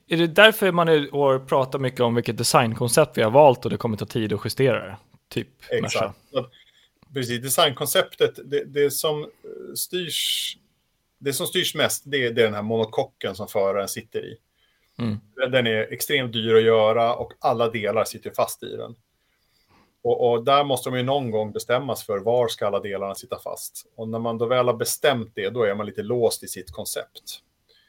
Är 0.07 0.17
det 0.17 0.27
därför 0.27 0.71
man 0.71 0.89
i 0.89 1.09
år 1.09 1.39
pratar 1.39 1.79
mycket 1.79 1.99
om 1.99 2.15
vilket 2.15 2.37
designkoncept 2.37 3.17
vi 3.17 3.21
har 3.21 3.31
valt 3.31 3.65
och 3.65 3.71
det 3.71 3.77
kommer 3.77 3.97
ta 3.97 4.05
tid 4.05 4.33
att 4.33 4.41
justera 4.45 4.85
det? 4.85 4.97
Typ, 5.29 5.47
Exakt. 5.69 6.19
Precis, 7.13 7.41
designkonceptet, 7.41 8.39
det, 8.45 8.63
det 8.63 8.91
som 8.91 9.29
styrs 9.75 10.57
det 11.17 11.33
som 11.33 11.47
styrs 11.47 11.75
mest 11.75 12.03
det 12.05 12.25
är, 12.25 12.31
det 12.31 12.41
är 12.41 12.45
den 12.45 12.53
här 12.53 12.61
monokocken 12.61 13.35
som 13.35 13.47
föraren 13.47 13.87
sitter 13.87 14.25
i. 14.25 14.37
Mm. 14.99 15.17
Den 15.51 15.67
är 15.67 15.93
extremt 15.93 16.33
dyr 16.33 16.55
att 16.55 16.63
göra 16.63 17.15
och 17.15 17.33
alla 17.39 17.69
delar 17.69 18.03
sitter 18.03 18.31
fast 18.31 18.63
i 18.63 18.75
den. 18.75 18.95
Och, 20.03 20.31
och, 20.31 20.43
där 20.43 20.63
måste 20.63 20.89
de 20.89 20.97
ju 20.97 21.03
någon 21.03 21.31
gång 21.31 21.51
bestämmas 21.51 22.03
för 22.03 22.19
var 22.19 22.47
ska 22.47 22.67
alla 22.67 22.79
delarna 22.79 23.15
sitta 23.15 23.39
fast. 23.39 23.91
Och 23.95 24.07
när 24.07 24.19
man 24.19 24.37
då 24.37 24.45
väl 24.45 24.67
har 24.67 24.73
bestämt 24.73 25.31
det, 25.35 25.49
då 25.49 25.63
är 25.63 25.75
man 25.75 25.85
lite 25.85 26.03
låst 26.03 26.43
i 26.43 26.47
sitt 26.47 26.71
koncept. 26.71 27.39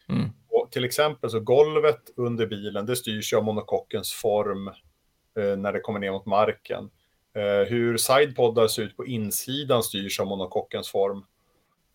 Mm. 0.09 0.29
Och 0.49 0.71
till 0.71 0.85
exempel 0.85 1.31
så 1.31 1.41
golvet 1.41 2.01
under 2.17 2.47
bilen, 2.47 2.87
det 2.87 2.97
styrs 2.97 3.33
av 3.33 3.45
monokockens 3.45 4.13
form 4.13 4.69
eh, 5.39 5.57
när 5.57 5.73
det 5.73 5.81
kommer 5.81 6.01
ner 6.01 6.11
mot 6.11 6.27
marken. 6.27 6.91
Eh, 7.35 7.69
hur 7.69 7.97
sidepoddar 7.97 8.69
ser 8.69 8.83
ut 8.83 8.97
på 8.97 9.07
insidan 9.07 9.83
styrs 9.83 10.21
av 10.21 10.27
monokockens 10.27 10.89
form. 10.89 11.25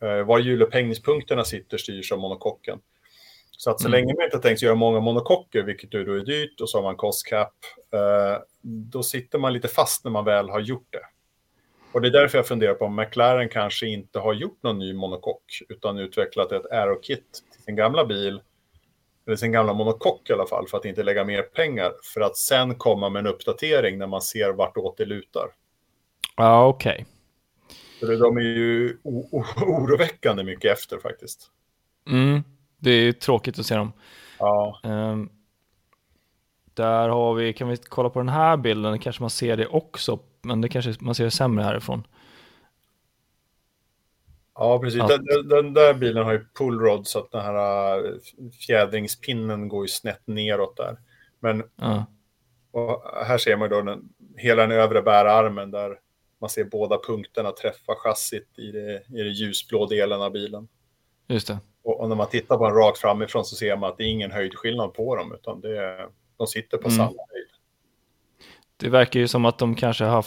Eh, 0.02 0.26
var 0.26 0.40
hjulupphängningspunkterna 0.40 1.44
sitter 1.44 1.78
styrs 1.78 2.12
av 2.12 2.20
monokocken. 2.20 2.80
Så 3.52 3.72
att 3.72 3.82
så 3.82 3.88
mm. 3.88 4.00
länge 4.00 4.14
man 4.14 4.26
inte 4.26 4.40
tänkt 4.40 4.62
göra 4.62 4.76
många 4.76 5.00
monokocker, 5.00 5.64
vilket 5.64 5.92
då 5.92 5.98
är 5.98 6.26
dyrt, 6.26 6.62
och 6.62 6.70
så 6.70 6.78
har 6.78 6.84
man 6.84 6.96
cost 6.96 7.28
cap, 7.28 7.54
eh, 7.94 8.44
då 8.62 9.04
sitter 9.04 9.40
man 9.40 9.54
lite 9.54 9.68
fast 9.68 10.04
när 10.04 10.12
man 10.12 10.26
väl 10.26 10.50
har 10.50 10.60
gjort 10.60 10.88
det. 10.90 11.06
Och 11.92 12.02
det 12.02 12.08
är 12.08 12.12
därför 12.12 12.38
jag 12.38 12.48
funderar 12.48 12.74
på 12.74 12.86
om 12.86 12.96
McLaren 12.96 13.50
kanske 13.50 13.88
inte 13.88 14.20
har 14.20 14.34
gjort 14.34 14.64
någon 14.64 14.80
ny 14.80 14.94
monokock, 14.94 15.44
utan 15.70 15.98
utvecklat 15.98 16.52
ett 16.52 16.72
aerokit 16.72 17.44
till 17.54 17.64
sin 17.64 17.76
gamla 17.76 18.06
bil, 18.06 18.42
eller 19.28 19.36
sin 19.36 19.52
gamla 19.52 19.74
monokock 19.74 20.30
i 20.30 20.34
alla 20.34 20.48
fall, 20.48 20.68
för 20.68 20.78
att 20.78 20.86
inte 20.86 21.04
lägga 21.04 21.24
mer 21.24 21.42
pengar, 21.42 21.92
för 22.14 22.22
att 22.22 22.38
sen 22.38 22.76
komma 22.76 23.10
med 23.10 23.20
en 23.20 23.28
uppdatering 23.28 23.98
när 23.98 24.08
man 24.08 24.22
ser 24.22 24.54
vartåt 24.54 24.98
det 24.98 25.06
lutar. 25.06 25.48
Ja, 26.38 26.68
okej. 26.68 26.92
Okay. 26.92 27.06
Så 28.02 28.16
de 28.16 28.38
är 28.38 28.42
ju 28.42 28.98
oroväckande 29.04 30.44
mycket 30.44 30.74
efter 30.74 30.98
faktiskt. 30.98 31.52
Mm, 32.08 32.44
det 32.78 32.92
är 32.92 33.12
tråkigt 33.12 33.60
att 33.60 33.66
se 33.66 33.76
dem. 33.76 33.92
Ja. 34.40 34.80
Um, 34.84 35.30
där 36.74 37.10
har 37.10 37.34
vi, 37.34 37.54
kan 37.54 37.70
vi 37.70 37.78
kolla 37.78 38.10
på 38.10 38.20
den 38.20 38.30
här 38.30 38.58
bilden, 38.58 39.00
kanske 39.00 39.24
man 39.24 39.30
ser 39.30 39.58
det 39.58 39.68
också, 39.68 40.20
men 40.42 40.62
det 40.62 40.70
kanske 40.70 40.94
man 41.00 41.16
ser 41.16 41.24
det 41.24 41.32
sämre 41.32 41.64
härifrån. 41.64 42.08
Ja, 44.56 44.80
precis. 44.80 45.00
Ja. 45.00 45.08
Den, 45.08 45.48
den, 45.48 45.74
där 45.74 45.94
bilen 45.94 46.26
har 46.26 46.32
ju 46.32 46.46
pullrod 46.58 47.08
så 47.08 47.20
att 47.20 47.32
den 47.32 47.42
här 47.42 47.98
äh, 47.98 48.12
fjädringspinnen 48.68 49.68
går 49.68 49.84
ju 49.84 49.88
snett 49.88 50.22
neråt 50.26 50.78
där. 50.78 50.98
Men 51.40 51.64
ja. 51.76 52.06
här 53.26 53.38
ser 53.38 53.58
man 53.58 53.70
då 53.70 53.82
den, 53.82 54.10
hela 54.38 54.62
den 54.62 54.72
övre 54.72 55.02
bärarmen 55.02 55.72
där 55.72 56.00
man 56.42 56.50
ser 56.50 56.64
båda 56.64 56.98
punkterna 56.98 57.52
träffa 57.52 57.96
chassit 57.96 58.60
i, 58.60 58.72
det, 58.72 59.04
i 59.10 59.24
den 59.24 59.34
ljusblå 59.34 59.86
delen 59.86 60.22
av 60.22 60.32
bilen. 60.32 60.68
Just 61.28 61.48
det. 61.48 61.60
Och, 61.84 62.00
och, 62.00 62.10
när 62.10 62.16
man 62.16 62.30
tittar 62.30 62.58
på 62.58 62.66
den 62.66 62.76
rakt 62.76 62.98
framifrån 62.98 63.46
så 63.46 63.56
ser 63.56 63.78
man 63.78 63.90
att 63.90 63.98
det 63.98 64.04
är 64.04 64.08
ingen 64.08 64.32
höjdskillnad 64.32 64.94
på 64.94 65.16
dem, 65.16 65.34
utan 65.34 65.62
det 65.62 66.10
de 66.38 66.48
sitter 66.48 66.78
på 66.78 66.88
mm. 66.88 66.98
samma 66.98 67.08
höjd. 67.08 67.48
Det 68.78 68.90
verkar 68.90 69.20
ju 69.20 69.28
som 69.28 69.46
att 69.46 69.58
de 69.58 69.76
kanske 69.76 70.04
har... 70.06 70.26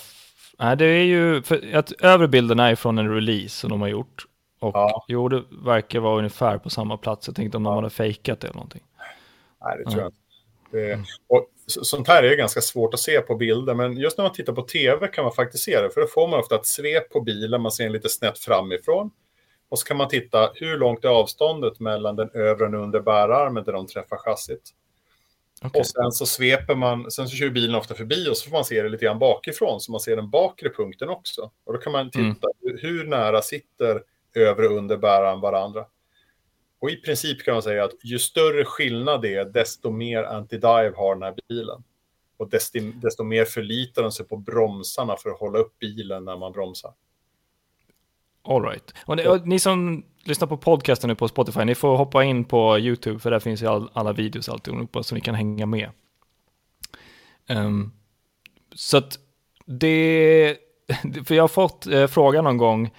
Nej, 0.59 0.77
det 0.77 0.85
är 0.85 1.05
ju... 1.05 1.42
För 1.42 1.74
att 1.77 1.92
övre 1.92 2.29
bilden 2.29 2.61
är 2.61 2.74
från 2.74 2.98
en 2.98 3.14
release 3.14 3.48
som 3.48 3.70
de 3.70 3.81
har 3.81 3.88
gjort. 3.88 4.27
Och 4.59 4.74
ja. 4.74 5.05
jo, 5.09 5.29
det 5.29 5.44
verkar 5.64 6.00
vara 6.00 6.18
ungefär 6.18 6.59
på 6.59 6.70
samma 6.70 6.96
plats. 6.96 7.27
Jag 7.27 7.37
tänkte 7.37 7.57
om 7.57 7.64
ja. 7.64 7.70
de 7.70 7.77
hade 7.77 7.90
fejkat 7.90 8.40
det 8.40 8.46
eller 8.46 8.55
någonting. 8.55 8.83
Nej, 9.64 9.79
det 9.79 9.90
tror 9.90 10.03
jag 10.03 10.09
inte. 10.09 10.18
Det, 10.70 10.92
mm. 10.92 11.05
och 11.27 11.48
sånt 11.66 12.09
här 12.09 12.22
är 12.22 12.37
ganska 12.37 12.61
svårt 12.61 12.94
att 12.94 13.00
se 13.00 13.20
på 13.20 13.35
bilder, 13.35 13.74
men 13.74 13.96
just 13.96 14.18
när 14.18 14.24
man 14.24 14.33
tittar 14.33 14.53
på 14.53 14.62
tv 14.62 15.09
kan 15.09 15.24
man 15.24 15.33
faktiskt 15.33 15.64
se 15.64 15.81
det, 15.81 15.90
för 15.90 16.00
då 16.00 16.07
får 16.07 16.29
man 16.29 16.40
ofta 16.40 16.55
ett 16.55 16.66
svep 16.66 17.11
på 17.11 17.20
bilen, 17.20 17.62
man 17.62 17.72
ser 17.72 17.87
en 17.87 17.92
lite 17.92 18.09
snett 18.09 18.38
framifrån. 18.38 19.11
Och 19.68 19.79
så 19.79 19.87
kan 19.87 19.96
man 19.96 20.09
titta 20.09 20.50
hur 20.55 20.79
långt 20.79 21.05
är 21.05 21.09
avståndet 21.09 21.81
mellan 21.81 22.16
den 22.16 22.31
övre 22.35 22.64
och 22.64 22.70
den 22.70 22.81
undre 22.81 23.00
bärarmen 23.00 23.64
där 23.64 23.72
de 23.72 23.87
träffar 23.87 24.16
chassit. 24.16 24.74
Okay. 25.62 25.81
Och 25.81 25.87
sen 25.87 26.12
så 26.12 26.27
sveper 26.27 26.74
man, 26.74 27.11
sen 27.11 27.29
så 27.29 27.37
kör 27.37 27.50
bilen 27.50 27.74
ofta 27.74 27.94
förbi 27.94 28.29
och 28.31 28.37
så 28.37 28.50
får 28.50 28.57
man 28.57 28.64
se 28.64 28.83
det 28.83 28.88
lite 28.88 29.05
grann 29.05 29.18
bakifrån, 29.18 29.81
så 29.81 29.92
man 29.92 30.00
ser 30.00 30.16
den 30.16 30.31
bakre 30.31 30.70
punkten 30.70 31.09
också. 31.09 31.50
Och 31.64 31.72
då 31.72 31.79
kan 31.79 31.92
man 31.92 32.11
titta, 32.11 32.48
mm. 32.64 32.79
hur 32.81 33.05
nära 33.07 33.42
sitter 33.42 34.03
övre 34.35 34.68
och 34.68 34.77
under 34.77 34.96
bäraren 34.96 35.40
varandra? 35.40 35.85
Och 36.85 36.90
i 36.90 36.97
princip 36.97 37.44
kan 37.44 37.55
man 37.55 37.62
säga 37.62 37.85
att 37.85 37.92
ju 38.03 38.18
större 38.18 38.64
skillnad 38.64 39.23
det 39.23 39.35
är, 39.35 39.44
desto 39.44 39.90
mer 39.90 40.23
anti-dive 40.23 40.97
har 40.97 41.14
den 41.14 41.23
här 41.23 41.35
bilen. 41.49 41.85
Och 42.37 42.51
desto, 42.51 42.79
desto 42.94 43.25
mer 43.25 43.44
förlitar 43.44 44.03
den 44.03 44.12
sig 44.12 44.27
på 44.27 44.37
bromsarna 44.37 45.16
för 45.16 45.31
att 45.31 45.38
hålla 45.38 45.59
upp 45.59 45.79
bilen 45.79 46.25
när 46.25 46.37
man 46.37 46.53
bromsar. 46.53 46.92
All 48.42 48.62
right. 48.62 48.94
Och 49.07 49.16
ni, 49.16 49.27
och 49.27 49.49
ni 49.49 49.59
som 49.59 50.05
lyssnar 50.25 50.49
på 50.49 50.57
podcasten 50.57 51.09
nu 51.09 51.14
på 51.14 51.29
Spotify, 51.29 51.64
ni 51.64 51.75
får 51.75 51.97
hoppa 51.97 52.25
in 52.25 52.44
på 52.44 52.79
YouTube, 52.79 53.18
för 53.18 53.31
där 53.31 53.40
finns 53.40 53.62
ju 53.62 53.66
all, 53.66 53.90
alla 53.92 54.12
videos 54.12 54.49
alltihopa, 54.49 55.03
så 55.03 55.14
ni 55.14 55.20
kan 55.20 55.35
hänga 55.35 55.66
med. 55.66 55.90
Um, 57.49 57.92
så 58.75 58.97
att 58.97 59.18
det, 59.64 60.57
för 61.27 61.35
jag 61.35 61.42
har 61.42 61.49
fått 61.49 61.87
eh, 61.87 62.07
frågan 62.07 62.44
någon 62.44 62.57
gång, 62.57 62.90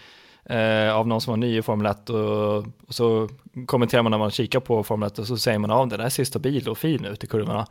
eh, 0.50 0.96
av 0.96 1.08
någon 1.08 1.22
som 1.22 1.32
var 1.32 1.38
ny 1.38 1.58
i 1.58 1.62
Formel 1.62 1.86
1 1.86 2.10
och, 2.10 2.58
och, 2.58 2.66
så 2.90 3.30
kommenterar 3.66 4.04
man 4.04 4.12
när 4.12 4.18
man 4.18 4.32
kikar 4.32 4.60
på 4.60 4.84
Formel 4.84 5.08
1 5.08 5.20
och 5.20 5.28
så 5.28 5.38
säger 5.38 5.60
man 5.60 5.72
av 5.72 5.80
ja, 5.80 5.86
den 5.86 6.00
där 6.00 6.10
ser 6.10 6.24
stabil 6.24 6.70
och 6.70 6.78
fin 6.78 7.06
ut 7.06 7.24
i 7.24 7.28
kurvorna. 7.28 7.68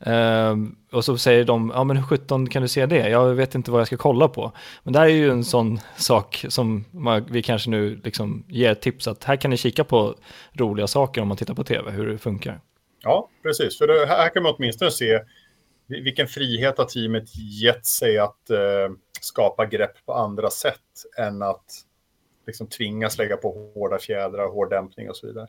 Eh, 0.00 0.56
och 0.92 1.04
så 1.04 1.18
säger 1.18 1.44
de, 1.44 1.72
ja 1.74 1.84
men 1.84 1.96
hur 1.96 2.04
sjutton 2.04 2.48
kan 2.48 2.62
du 2.62 2.68
se 2.68 2.86
det? 2.86 3.08
Jag 3.08 3.34
vet 3.34 3.54
inte 3.54 3.70
vad 3.70 3.80
jag 3.80 3.86
ska 3.86 3.96
kolla 3.96 4.28
på. 4.28 4.52
Men 4.82 4.92
det 4.92 4.98
här 4.98 5.06
är 5.06 5.10
ju 5.10 5.30
en 5.30 5.44
sån 5.44 5.80
sak 5.96 6.44
som 6.48 6.84
man, 6.90 7.24
vi 7.30 7.42
kanske 7.42 7.70
nu 7.70 8.00
liksom 8.04 8.44
ger 8.48 8.74
tips 8.74 9.08
att 9.08 9.24
här 9.24 9.36
kan 9.36 9.50
ni 9.50 9.56
kika 9.56 9.84
på 9.84 10.14
roliga 10.52 10.86
saker 10.86 11.20
om 11.20 11.28
man 11.28 11.36
tittar 11.36 11.54
på 11.54 11.64
tv, 11.64 11.90
hur 11.90 12.06
det 12.06 12.18
funkar. 12.18 12.60
Ja, 13.02 13.28
precis. 13.42 13.78
För 13.78 13.86
det, 13.86 14.06
här 14.06 14.28
kan 14.28 14.42
man 14.42 14.54
åtminstone 14.58 14.90
se 14.90 15.20
vilken 15.86 16.26
frihet 16.26 16.78
har 16.78 16.84
teamet 16.84 17.36
gett 17.62 17.86
sig 17.86 18.18
att 18.18 18.50
eh, 18.50 18.58
skapa 19.20 19.66
grepp 19.66 20.06
på 20.06 20.12
andra 20.14 20.50
sätt 20.50 20.80
än 21.18 21.42
att 21.42 21.64
liksom 22.46 22.66
tvingas 22.66 23.18
lägga 23.18 23.36
på 23.36 23.72
hårda 23.74 23.98
fjädrar, 23.98 24.48
hård 24.48 24.70
dämpning 24.70 25.10
och 25.10 25.16
så 25.16 25.26
vidare. 25.26 25.48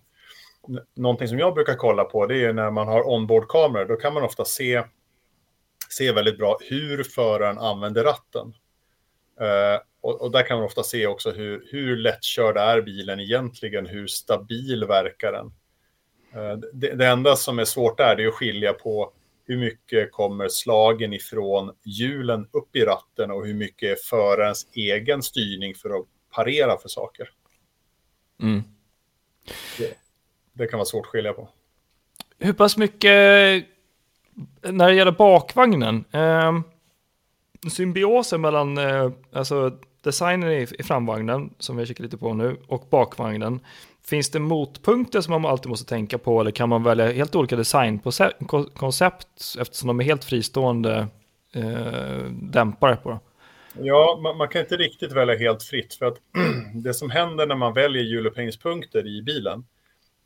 Någonting 0.96 1.28
som 1.28 1.40
jag 1.40 1.54
brukar 1.54 1.76
kolla 1.76 2.04
på 2.04 2.26
det 2.26 2.46
är 2.46 2.54
när 2.54 2.72
man 2.72 2.88
har 2.88 3.10
onboardkameror. 3.10 3.86
Då 3.86 3.96
kan 3.96 4.14
man 4.14 4.24
ofta 4.24 4.46
se, 4.46 4.84
se 5.90 6.12
väldigt 6.12 6.38
bra 6.38 6.58
hur 6.62 7.04
föraren 7.04 7.58
använder 7.58 8.04
ratten. 8.04 8.54
Uh, 9.42 9.82
och, 10.02 10.22
och, 10.22 10.32
där 10.32 10.44
kan 10.44 10.58
man 10.58 10.66
ofta 10.66 10.84
se 10.84 11.08
också 11.08 11.32
hur, 11.32 11.68
hur 11.72 11.98
lättkörd 11.98 12.58
är 12.58 12.82
bilen 12.82 13.20
egentligen, 13.20 13.86
hur 13.86 14.08
stabil 14.08 14.86
verkar 14.86 15.32
den. 15.32 15.46
Uh, 16.42 16.60
det, 16.74 16.96
det, 16.96 17.08
enda 17.08 17.36
som 17.36 17.60
är 17.60 17.66
svårt 17.66 17.98
där 17.98 18.20
är 18.20 18.28
att 18.28 18.34
skilja 18.34 18.74
på 18.74 19.14
hur 19.48 19.58
mycket 19.58 20.12
kommer 20.12 20.48
slagen 20.48 21.14
ifrån 21.14 21.72
hjulen 21.84 22.48
upp 22.52 22.76
i 22.76 22.82
ratten 22.82 23.32
och 23.32 23.46
hur 23.46 23.54
mycket 23.54 23.92
är 23.92 24.04
förarens 24.04 24.68
egen 24.74 25.24
styrning 25.24 25.76
för 25.76 25.90
att 25.90 26.06
parera 26.36 26.78
för 26.78 26.90
saker. 26.90 27.30
Mm. 28.42 28.64
Det, 29.78 29.98
det, 30.54 30.68
kan 30.68 30.78
vara 30.78 30.86
svårt 30.86 31.06
att 31.06 31.12
skilja 31.12 31.34
på. 31.34 31.50
Hur 32.40 32.54
pass 32.54 32.78
mycket, 32.78 33.66
när 34.62 34.88
det 34.88 34.94
gäller 34.94 35.12
bakvagnen, 35.12 36.06
eh, 36.12 36.60
symbiosen 37.70 38.42
mellan 38.42 38.78
eh, 38.78 39.12
alltså 39.34 39.78
designen 40.02 40.52
i, 40.52 40.68
i 40.80 40.84
framvagnen, 40.84 41.54
som 41.60 41.78
vi 41.78 41.86
kikar 41.86 42.04
lite 42.04 42.18
på 42.18 42.34
nu, 42.34 42.58
och 42.68 42.88
bakvagnen. 42.90 43.60
Finns 44.04 44.30
det 44.30 44.40
motpunkter 44.40 45.22
som 45.22 45.42
man 45.42 45.52
alltid 45.52 45.70
måste 45.70 45.86
tänka 45.86 46.18
på 46.18 46.42
eller 46.42 46.52
kan 46.52 46.70
man 46.70 46.84
välja 46.84 47.12
helt 47.12 47.36
olika 47.36 47.56
designkoncept 47.56 49.56
eftersom 49.60 49.88
de 49.88 50.00
är 50.00 50.04
helt 50.04 50.24
fristående 50.24 51.08
eh, 51.54 52.24
dämpare 52.32 52.96
på? 52.96 53.20
Ja, 53.82 54.20
man, 54.24 54.38
man, 54.38 54.48
kan 54.48 54.62
inte 54.62 54.78
riktigt 54.78 55.12
välja 55.12 55.36
helt 55.36 55.64
fritt 55.64 55.94
för 55.94 56.06
att 56.06 56.18
det 56.74 56.94
som 56.94 57.10
händer 57.10 57.48
när 57.48 57.56
man 57.56 57.74
väljer 57.74 58.04
hjulupphängningspunkter 58.04 59.08
i 59.08 59.22
bilen 59.22 59.66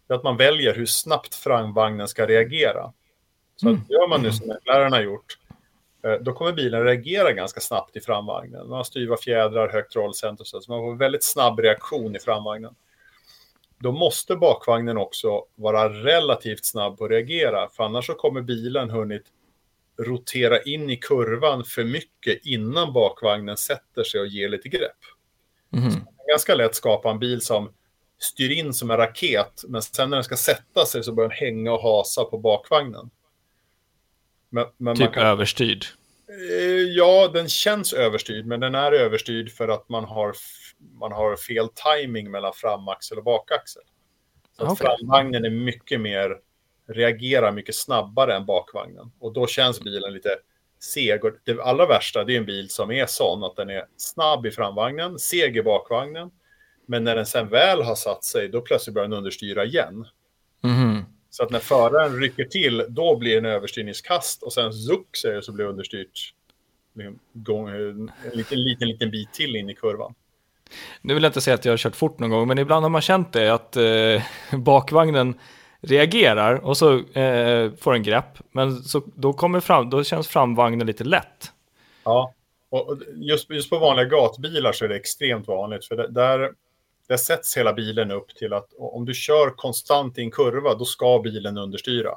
är 0.08 0.14
att 0.14 0.24
man 0.24 0.38
väljer 0.38 0.76
hur 0.76 0.86
snabbt 0.86 1.36
framvagnen 1.36 2.08
ska 2.08 2.28
reagera. 2.28 2.94
Så 3.56 3.70
mm. 3.70 3.82
att 3.82 3.90
gör 3.90 4.08
man 4.08 4.22
nu 4.22 4.32
som 4.32 4.58
läraren 4.66 4.94
har 4.94 5.02
gjort, 5.02 5.38
eh, 6.04 6.14
då 6.14 6.34
kommer 6.34 6.52
bilen 6.52 6.84
reagera 6.84 7.34
ganska 7.34 7.60
snabbt 7.60 7.96
i 7.96 8.02
framvagnen. 8.02 8.68
Man 8.68 8.78
har 8.78 8.84
styva 8.84 9.18
fjädrar, 9.18 9.70
högt 9.70 9.96
rollcenter, 9.96 10.44
så 10.44 10.62
man 10.68 10.80
får 10.80 10.92
en 10.92 10.98
väldigt 10.98 11.24
snabb 11.24 11.60
reaktion 11.60 12.16
i 12.16 12.20
framvagnen 12.20 12.76
då 13.80 13.92
måste 13.92 14.36
bakvagnen 14.36 14.98
också 14.98 15.44
vara 15.56 15.90
relativt 15.90 16.66
snabb 16.66 16.98
på 16.98 17.06
att 17.06 17.12
reagera, 17.12 17.70
för 17.70 17.84
annars 17.84 18.06
så 18.06 18.14
kommer 18.14 18.42
bilen 18.42 18.90
hunnit 18.90 19.24
rotera 20.00 20.62
in 20.62 20.90
i 20.90 20.96
kurvan 20.96 21.64
för 21.64 21.84
mycket 21.84 22.46
innan 22.46 22.94
bakvagnen 22.94 23.58
sätter 23.58 24.04
sig 24.04 24.22
och 24.22 24.28
ger 24.28 24.50
lite 24.50 24.70
grepp. 24.70 24.98
Mm. 25.74 25.92
Så 25.92 26.00
ganska 26.30 26.56
lätt 26.56 26.76
skapa 26.76 27.12
en 27.12 27.20
bil 27.20 27.42
som 27.42 27.74
styr 28.20 28.50
in 28.50 28.74
som 28.74 28.92
en 28.92 28.98
raket, 28.98 29.64
men 29.68 29.82
sen 29.82 30.10
när 30.10 30.18
den 30.18 30.24
ska 30.24 30.38
sätta 30.38 30.86
sig 30.86 31.04
så 31.04 31.14
börjar 31.14 31.30
den 31.30 31.38
hänga 31.38 31.72
och 31.72 31.82
hasa 31.82 32.24
på 32.24 32.38
bakvagnen. 32.38 33.10
Men, 34.50 34.66
men 34.78 34.96
typ 34.96 35.14
kan... 35.14 35.24
överstyrd? 35.24 35.86
Eh, 36.30 36.84
ja, 36.96 37.28
den 37.34 37.50
känns 37.50 37.94
överstyrd, 37.94 38.46
men 38.46 38.60
den 38.60 38.76
är 38.76 38.92
överstyrd 38.92 39.52
för 39.52 39.68
att 39.68 39.90
man 39.90 40.04
har 40.04 40.34
man 41.00 41.12
har 41.12 41.36
fel 41.36 41.68
timing 41.70 42.32
mellan 42.32 42.54
framaxel 42.54 43.18
och 43.18 43.24
bakaxel. 43.24 43.84
Så 44.58 44.72
okay. 44.72 44.76
framvagnen 44.76 45.46
är 45.46 45.50
mycket 45.50 46.02
mer, 46.02 46.38
reagerar 46.90 47.52
mycket 47.52 47.76
snabbare 47.76 48.36
än 48.36 48.46
bakvagnen. 48.46 49.12
Och 49.20 49.34
då 49.34 49.48
känns 49.48 49.82
bilen 49.82 50.14
lite 50.14 50.30
seg. 50.80 51.26
Och 51.26 51.32
det 51.44 51.62
allra 51.62 51.86
värsta 51.86 52.24
det 52.24 52.34
är 52.34 52.38
en 52.38 52.46
bil 52.46 52.70
som 52.70 52.92
är 52.92 53.06
sån 53.06 53.44
att 53.44 53.56
den 53.56 53.70
är 53.70 53.86
snabb 53.98 54.46
i 54.46 54.52
framvagnen, 54.52 55.20
seg 55.20 55.58
i 55.58 55.64
bakvagnen. 55.64 56.32
Men 56.86 57.04
när 57.04 57.16
den 57.16 57.26
sen 57.26 57.50
väl 57.50 57.82
har 57.82 57.96
satt 57.96 58.24
sig, 58.24 58.50
då 58.50 58.62
plötsligt 58.62 58.94
börjar 58.94 59.08
den 59.08 59.18
understyra 59.18 59.66
igen. 59.66 60.06
Mm. 60.64 61.04
Så 61.30 61.44
att 61.44 61.52
när 61.52 61.60
föraren 61.60 62.20
rycker 62.20 62.46
till, 62.46 62.86
då 62.90 63.18
blir 63.18 63.32
det 63.32 63.38
en 63.38 63.46
överstyrningskast 63.46 64.44
och 64.44 64.54
sen 64.54 64.74
zuck 64.74 65.18
säger 65.18 65.36
det 65.36 65.42
så 65.42 65.52
blir 65.52 65.66
understyrt 65.66 66.34
liksom, 66.94 67.68
en 67.68 68.12
liten, 68.34 68.64
liten, 68.64 68.88
liten 68.88 69.12
bit 69.12 69.34
till 69.34 69.56
in 69.56 69.70
i 69.70 69.76
kurvan. 69.76 70.14
Nu 71.02 71.14
vill 71.14 71.24
jag 71.24 71.30
inte 71.30 71.42
säga 71.42 71.56
att 71.56 71.66
jag 71.66 71.72
har 71.72 71.78
kört 71.78 71.96
fort 71.96 72.20
någon 72.20 72.30
gång, 72.30 72.48
men 72.48 72.58
ibland 72.58 72.84
har 72.84 72.90
man 72.90 73.02
känt 73.02 73.34
det 73.34 73.54
att 73.54 73.76
eh, 73.76 74.24
bakvagnen 74.58 75.40
reagerar 75.82 76.56
och 76.56 76.78
så 76.78 77.00
eh, 77.00 77.72
får 77.72 77.94
en 77.94 78.04
grepp, 78.04 78.40
men 78.52 78.76
så, 78.84 79.02
då, 79.16 79.34
kommer 79.34 79.60
fram, 79.60 79.90
då 79.90 80.04
känns 80.04 80.28
framvagnen 80.28 80.88
lite 80.88 81.04
lätt. 81.04 81.52
Ja, 82.04 82.34
och 82.70 82.98
just, 83.16 83.50
just 83.50 83.70
på 83.70 83.80
vanliga 83.80 84.06
gatbilar 84.06 84.72
så 84.72 84.86
är 84.86 84.90
det 84.90 84.96
extremt 84.96 85.48
vanligt, 85.48 85.86
för 85.86 85.96
det, 85.96 86.08
där, 86.08 86.52
där 87.08 87.18
sätts 87.18 87.58
hela 87.58 87.74
bilen 87.74 88.12
upp 88.12 88.36
till 88.36 88.54
att 88.54 88.74
om 88.78 89.06
du 89.06 89.14
kör 89.14 89.50
konstant 89.50 90.18
i 90.18 90.22
en 90.22 90.32
kurva, 90.32 90.74
då 90.74 90.86
ska 90.86 91.20
bilen 91.20 91.58
understyra. 91.58 92.12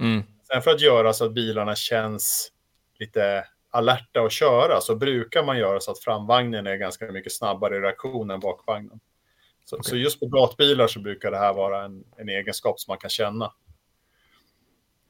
Mm. 0.00 0.22
Sen 0.52 0.62
för 0.62 0.70
att 0.70 0.80
göra 0.80 1.12
så 1.12 1.24
att 1.24 1.32
bilarna 1.32 1.74
känns 1.74 2.52
lite 2.98 3.44
alerta 3.70 4.20
att 4.20 4.32
köra 4.32 4.80
så 4.80 4.96
brukar 4.96 5.44
man 5.44 5.58
göra 5.58 5.80
så 5.80 5.90
att 5.90 5.98
framvagnen 5.98 6.66
är 6.66 6.76
ganska 6.76 7.12
mycket 7.12 7.32
snabbare 7.32 7.76
i 7.76 7.80
reaktion 7.80 8.30
än 8.30 8.40
bakvagnen. 8.40 9.00
Så, 9.68 9.76
okay. 9.76 9.90
så 9.90 9.96
just 9.96 10.20
på 10.20 10.26
gatbilar 10.26 10.86
så 10.86 11.00
brukar 11.00 11.30
det 11.30 11.38
här 11.38 11.54
vara 11.54 11.84
en, 11.84 12.04
en, 12.16 12.28
egenskap 12.28 12.80
som 12.80 12.92
man 12.92 12.98
kan 12.98 13.10
känna. 13.10 13.52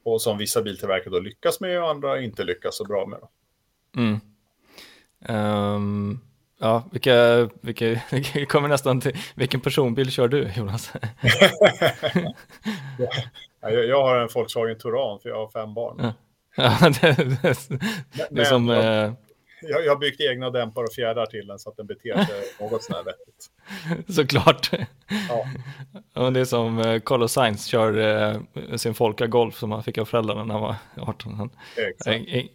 Och 0.03 0.21
som 0.21 0.37
vissa 0.37 0.61
biltillverkare 0.61 1.13
då 1.13 1.19
lyckas 1.19 1.59
med 1.59 1.81
och 1.83 1.89
andra 1.89 2.21
inte 2.21 2.43
lyckas 2.43 2.77
så 2.77 2.83
bra 2.85 3.05
med. 3.05 3.19
Mm. 3.97 4.19
Um, 5.75 6.19
ja, 6.57 6.83
vilka, 6.91 7.49
vilka, 7.61 8.01
vilka 8.11 8.45
kommer 8.45 8.67
nästan 8.67 9.01
till, 9.01 9.17
vilken 9.35 9.61
personbil 9.61 10.11
kör 10.11 10.27
du 10.27 10.51
Jonas? 10.55 10.93
jag, 13.61 13.85
jag 13.85 14.03
har 14.03 14.15
en 14.15 14.29
Volkswagen 14.35 14.77
Touran 14.77 15.19
för 15.19 15.29
jag 15.29 15.35
har 15.35 15.49
fem 15.49 15.73
barn. 15.73 15.95
Ja. 15.99 16.13
Ja, 16.55 16.89
det, 17.01 17.13
det, 17.41 17.55
det 18.29 18.41
är 18.41 18.45
som... 18.45 18.67
Jag, 18.67 19.03
eh, 19.03 19.13
jag, 19.61 19.89
har 19.89 19.95
byggt 19.95 20.21
egna 20.21 20.49
dämpare 20.49 20.85
och 20.85 20.93
fjädrar 20.93 21.25
till 21.25 21.47
den 21.47 21.59
så 21.59 21.69
att 21.69 21.77
den 21.77 21.87
beter 21.87 22.25
sig 22.25 22.43
något 22.59 22.83
sånär 22.83 23.03
vettigt. 23.03 24.15
Såklart. 24.15 24.71
Ja. 26.13 26.29
Det 26.29 26.39
är 26.39 26.45
som 26.45 26.79
eh, 26.79 26.99
Carlos 26.99 27.33
Sainz 27.33 27.65
kör 27.65 27.97
eh, 27.97 28.75
sin 28.75 28.93
Folka 28.93 29.27
Golf 29.27 29.57
som 29.57 29.71
han 29.71 29.83
fick 29.83 29.97
av 29.97 30.05
föräldrarna 30.05 30.43
när 30.43 30.53
han 30.53 30.63
var 30.63 30.75
18. 30.97 31.33
Han, 31.33 31.49
Exakt. 31.75 32.51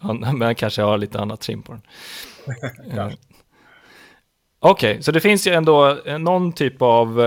Han, 0.00 0.20
men 0.20 0.42
han 0.42 0.54
kanske 0.54 0.82
har 0.82 0.98
lite 0.98 1.20
annat 1.20 1.40
trim 1.40 1.62
på 1.62 1.72
den. 1.72 1.82
Okej, 4.58 4.90
okay, 4.90 5.02
så 5.02 5.12
det 5.12 5.20
finns 5.20 5.46
ju 5.46 5.52
ändå 5.52 5.98
någon 6.18 6.52
typ 6.52 6.82
av 6.82 7.20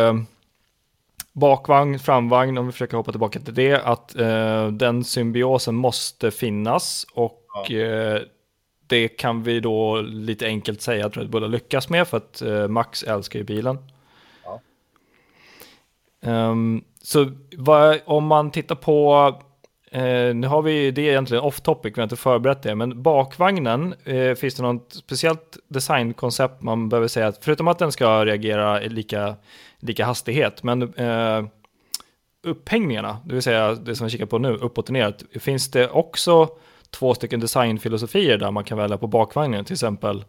bakvagn, 1.40 2.00
framvagn, 2.00 2.58
om 2.58 2.66
vi 2.66 2.72
försöker 2.72 2.98
hoppa 2.98 3.12
tillbaka 3.12 3.40
till 3.40 3.54
det, 3.54 3.82
att 3.82 4.16
eh, 4.16 4.68
den 4.68 5.04
symbiosen 5.04 5.76
måste 5.76 6.32
finnas 6.32 7.06
och 7.14 7.42
ja. 7.70 7.76
eh, 7.76 8.22
det 8.88 9.08
kan 9.08 9.44
vi 9.44 9.60
då 9.60 10.02
lite 10.02 10.46
enkelt 10.46 10.82
säga 10.82 11.06
att 11.06 11.18
Red 11.18 11.30
Bull 11.30 11.42
har 11.42 11.50
lyckats 11.50 11.90
med 11.90 12.08
för 12.08 12.18
att 12.18 12.42
eh, 12.42 12.68
Max 12.68 13.04
älskar 13.04 13.40
ju 13.40 13.46
bilen. 13.46 13.78
Ja. 14.44 14.62
Um, 16.50 16.84
så 17.02 17.32
vad, 17.58 18.00
om 18.06 18.26
man 18.26 18.52
tittar 18.52 18.76
på, 18.76 19.34
eh, 19.92 20.36
nu 20.36 20.48
har 20.48 20.62
vi 20.62 20.92
det 20.92 21.02
är 21.02 21.10
egentligen 21.10 21.44
off 21.44 21.62
topic, 21.62 21.94
vi 21.96 22.02
har 22.02 22.04
inte 22.04 22.16
förberett 22.16 22.64
det, 22.64 22.76
men 22.76 23.02
bakvagnen, 23.02 23.96
eh, 24.04 24.36
finns 24.36 24.56
det 24.56 24.64
något 24.64 24.94
speciellt 24.94 25.58
designkoncept 25.68 26.62
man 26.62 26.90
behöver 26.90 27.08
säga, 27.08 27.28
att 27.28 27.44
förutom 27.46 27.68
att 27.68 27.80
den 27.80 27.92
ska 27.92 28.26
reagera 28.26 28.80
lika 28.80 29.36
lika 29.80 30.06
hastighet. 30.06 30.64
Men 30.64 30.94
eh, 30.94 31.46
upphängningarna, 32.44 33.18
det 33.26 33.34
vill 33.34 33.44
säga 33.44 33.74
det 33.74 33.96
som 33.96 34.06
vi 34.06 34.12
kikar 34.12 34.26
på 34.26 34.38
nu, 34.38 34.54
uppåt 34.54 34.86
och 34.86 34.94
neråt, 34.94 35.24
finns 35.34 35.72
det 35.72 35.90
också 35.90 36.50
två 36.90 37.16
stycken 37.16 37.40
designfilosofier 37.40 38.38
där 38.38 38.52
man 38.52 38.64
kan 38.64 38.78
välja 38.78 38.98
på 38.98 39.08
bakvagnen, 39.08 39.66
till 39.66 39.74
exempel 39.74 40.26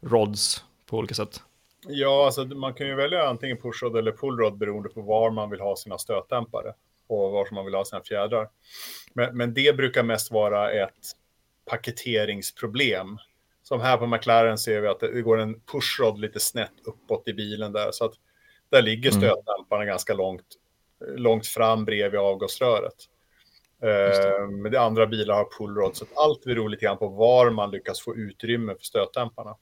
rods 0.00 0.64
på 0.86 0.98
olika 0.98 1.14
sätt? 1.14 1.42
Ja, 1.88 2.26
alltså 2.26 2.44
man 2.44 2.74
kan 2.74 2.86
ju 2.86 2.94
välja 2.94 3.28
antingen 3.28 3.56
pushrod 3.56 3.96
eller 3.96 4.12
pullrod 4.12 4.58
beroende 4.58 4.88
på 4.88 5.02
var 5.02 5.30
man 5.30 5.50
vill 5.50 5.60
ha 5.60 5.76
sina 5.76 5.98
stötdämpare 5.98 6.74
och 7.06 7.32
var 7.32 7.54
man 7.54 7.64
vill 7.64 7.74
ha 7.74 7.84
sina 7.84 8.02
fjädrar. 8.02 8.48
Men, 9.12 9.36
men 9.36 9.54
det 9.54 9.76
brukar 9.76 10.02
mest 10.02 10.32
vara 10.32 10.70
ett 10.70 11.12
paketeringsproblem. 11.70 13.18
Som 13.62 13.80
här 13.80 13.96
på 13.96 14.06
McLaren 14.06 14.58
ser 14.58 14.80
vi 14.80 14.88
att 14.88 15.00
det 15.00 15.22
går 15.22 15.38
en 15.38 15.60
pushrod 15.60 16.18
lite 16.18 16.40
snett 16.40 16.72
uppåt 16.84 17.28
i 17.28 17.32
bilen 17.32 17.72
där. 17.72 17.92
Så 17.92 18.04
att 18.04 18.14
där 18.70 18.82
ligger 18.82 19.10
mm. 19.10 19.20
stötdämparna 19.20 19.82
mm. 19.82 19.86
ganska 19.86 20.14
långt, 20.14 20.46
långt 21.16 21.46
fram 21.46 21.84
bredvid 21.84 22.20
avgasröret. 22.20 23.08
Eh, 23.82 24.48
men 24.48 24.72
det 24.72 24.80
andra 24.80 25.06
bilar 25.06 25.34
har 25.34 25.48
pullrod, 25.58 25.96
så 25.96 26.04
allt 26.14 26.44
beror 26.44 26.68
lite 26.68 26.84
grann 26.84 26.98
på 26.98 27.08
var 27.08 27.50
man 27.50 27.70
lyckas 27.70 28.00
få 28.00 28.16
utrymme 28.16 28.74
för 28.74 28.84
stötdämparna. 28.84 29.56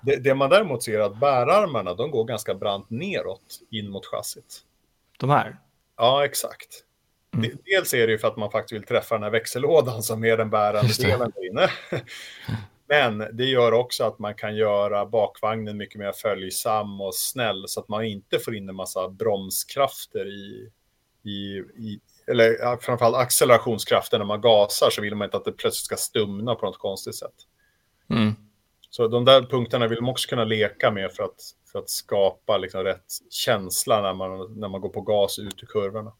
Det, 0.00 0.16
det 0.16 0.34
man 0.34 0.50
däremot 0.50 0.82
ser 0.82 0.98
är 1.00 1.02
att 1.02 1.20
bärarmarna, 1.20 1.94
de 1.94 2.10
går 2.10 2.24
ganska 2.24 2.54
brant 2.54 2.90
neråt 2.90 3.60
in 3.70 3.90
mot 3.90 4.06
chassit. 4.06 4.60
De 5.18 5.30
här? 5.30 5.58
Ja, 5.96 6.24
exakt. 6.24 6.82
Mm. 7.34 7.58
Dels 7.64 7.94
är 7.94 8.06
det 8.06 8.12
ju 8.12 8.18
för 8.18 8.28
att 8.28 8.36
man 8.36 8.50
faktiskt 8.50 8.72
vill 8.72 8.86
träffa 8.86 9.14
den 9.14 9.22
här 9.22 9.30
växellådan 9.30 10.02
som 10.02 10.24
är 10.24 10.36
den 10.36 10.50
bärande 10.50 10.92
delen 10.98 11.32
där 11.34 11.50
inne. 11.50 11.70
Men 12.88 13.36
det 13.36 13.44
gör 13.44 13.72
också 13.72 14.04
att 14.04 14.18
man 14.18 14.34
kan 14.34 14.56
göra 14.56 15.06
bakvagnen 15.06 15.76
mycket 15.76 15.98
mer 15.98 16.12
följsam 16.12 17.00
och 17.00 17.14
snäll 17.14 17.64
så 17.66 17.80
att 17.80 17.88
man 17.88 18.04
inte 18.04 18.38
får 18.38 18.56
in 18.56 18.68
en 18.68 18.74
massa 18.74 19.08
bromskrafter 19.08 20.26
i, 20.26 20.70
i, 21.22 21.58
i 21.76 22.00
eller 22.30 22.76
framförallt 22.76 23.16
accelerationskraften 23.16 24.18
när 24.18 24.26
man 24.26 24.40
gasar 24.40 24.90
så 24.90 25.02
vill 25.02 25.14
man 25.14 25.24
inte 25.24 25.36
att 25.36 25.44
det 25.44 25.52
plötsligt 25.52 25.84
ska 25.84 25.96
stumna 25.96 26.54
på 26.54 26.66
något 26.66 26.78
konstigt 26.78 27.14
sätt. 27.14 27.34
Mm. 28.10 28.34
Så 28.90 29.08
de 29.08 29.24
där 29.24 29.42
punkterna 29.42 29.86
vill 29.86 30.00
man 30.00 30.10
också 30.10 30.28
kunna 30.28 30.44
leka 30.44 30.90
med 30.90 31.12
för 31.12 31.22
att, 31.22 31.40
för 31.72 31.78
att 31.78 31.90
skapa 31.90 32.58
liksom 32.58 32.84
rätt 32.84 33.04
känsla 33.30 34.02
när 34.02 34.14
man, 34.14 34.60
när 34.60 34.68
man 34.68 34.80
går 34.80 34.88
på 34.88 35.00
gas 35.00 35.38
ut 35.38 35.62
ur 35.62 35.66
kurvorna. 35.66 36.12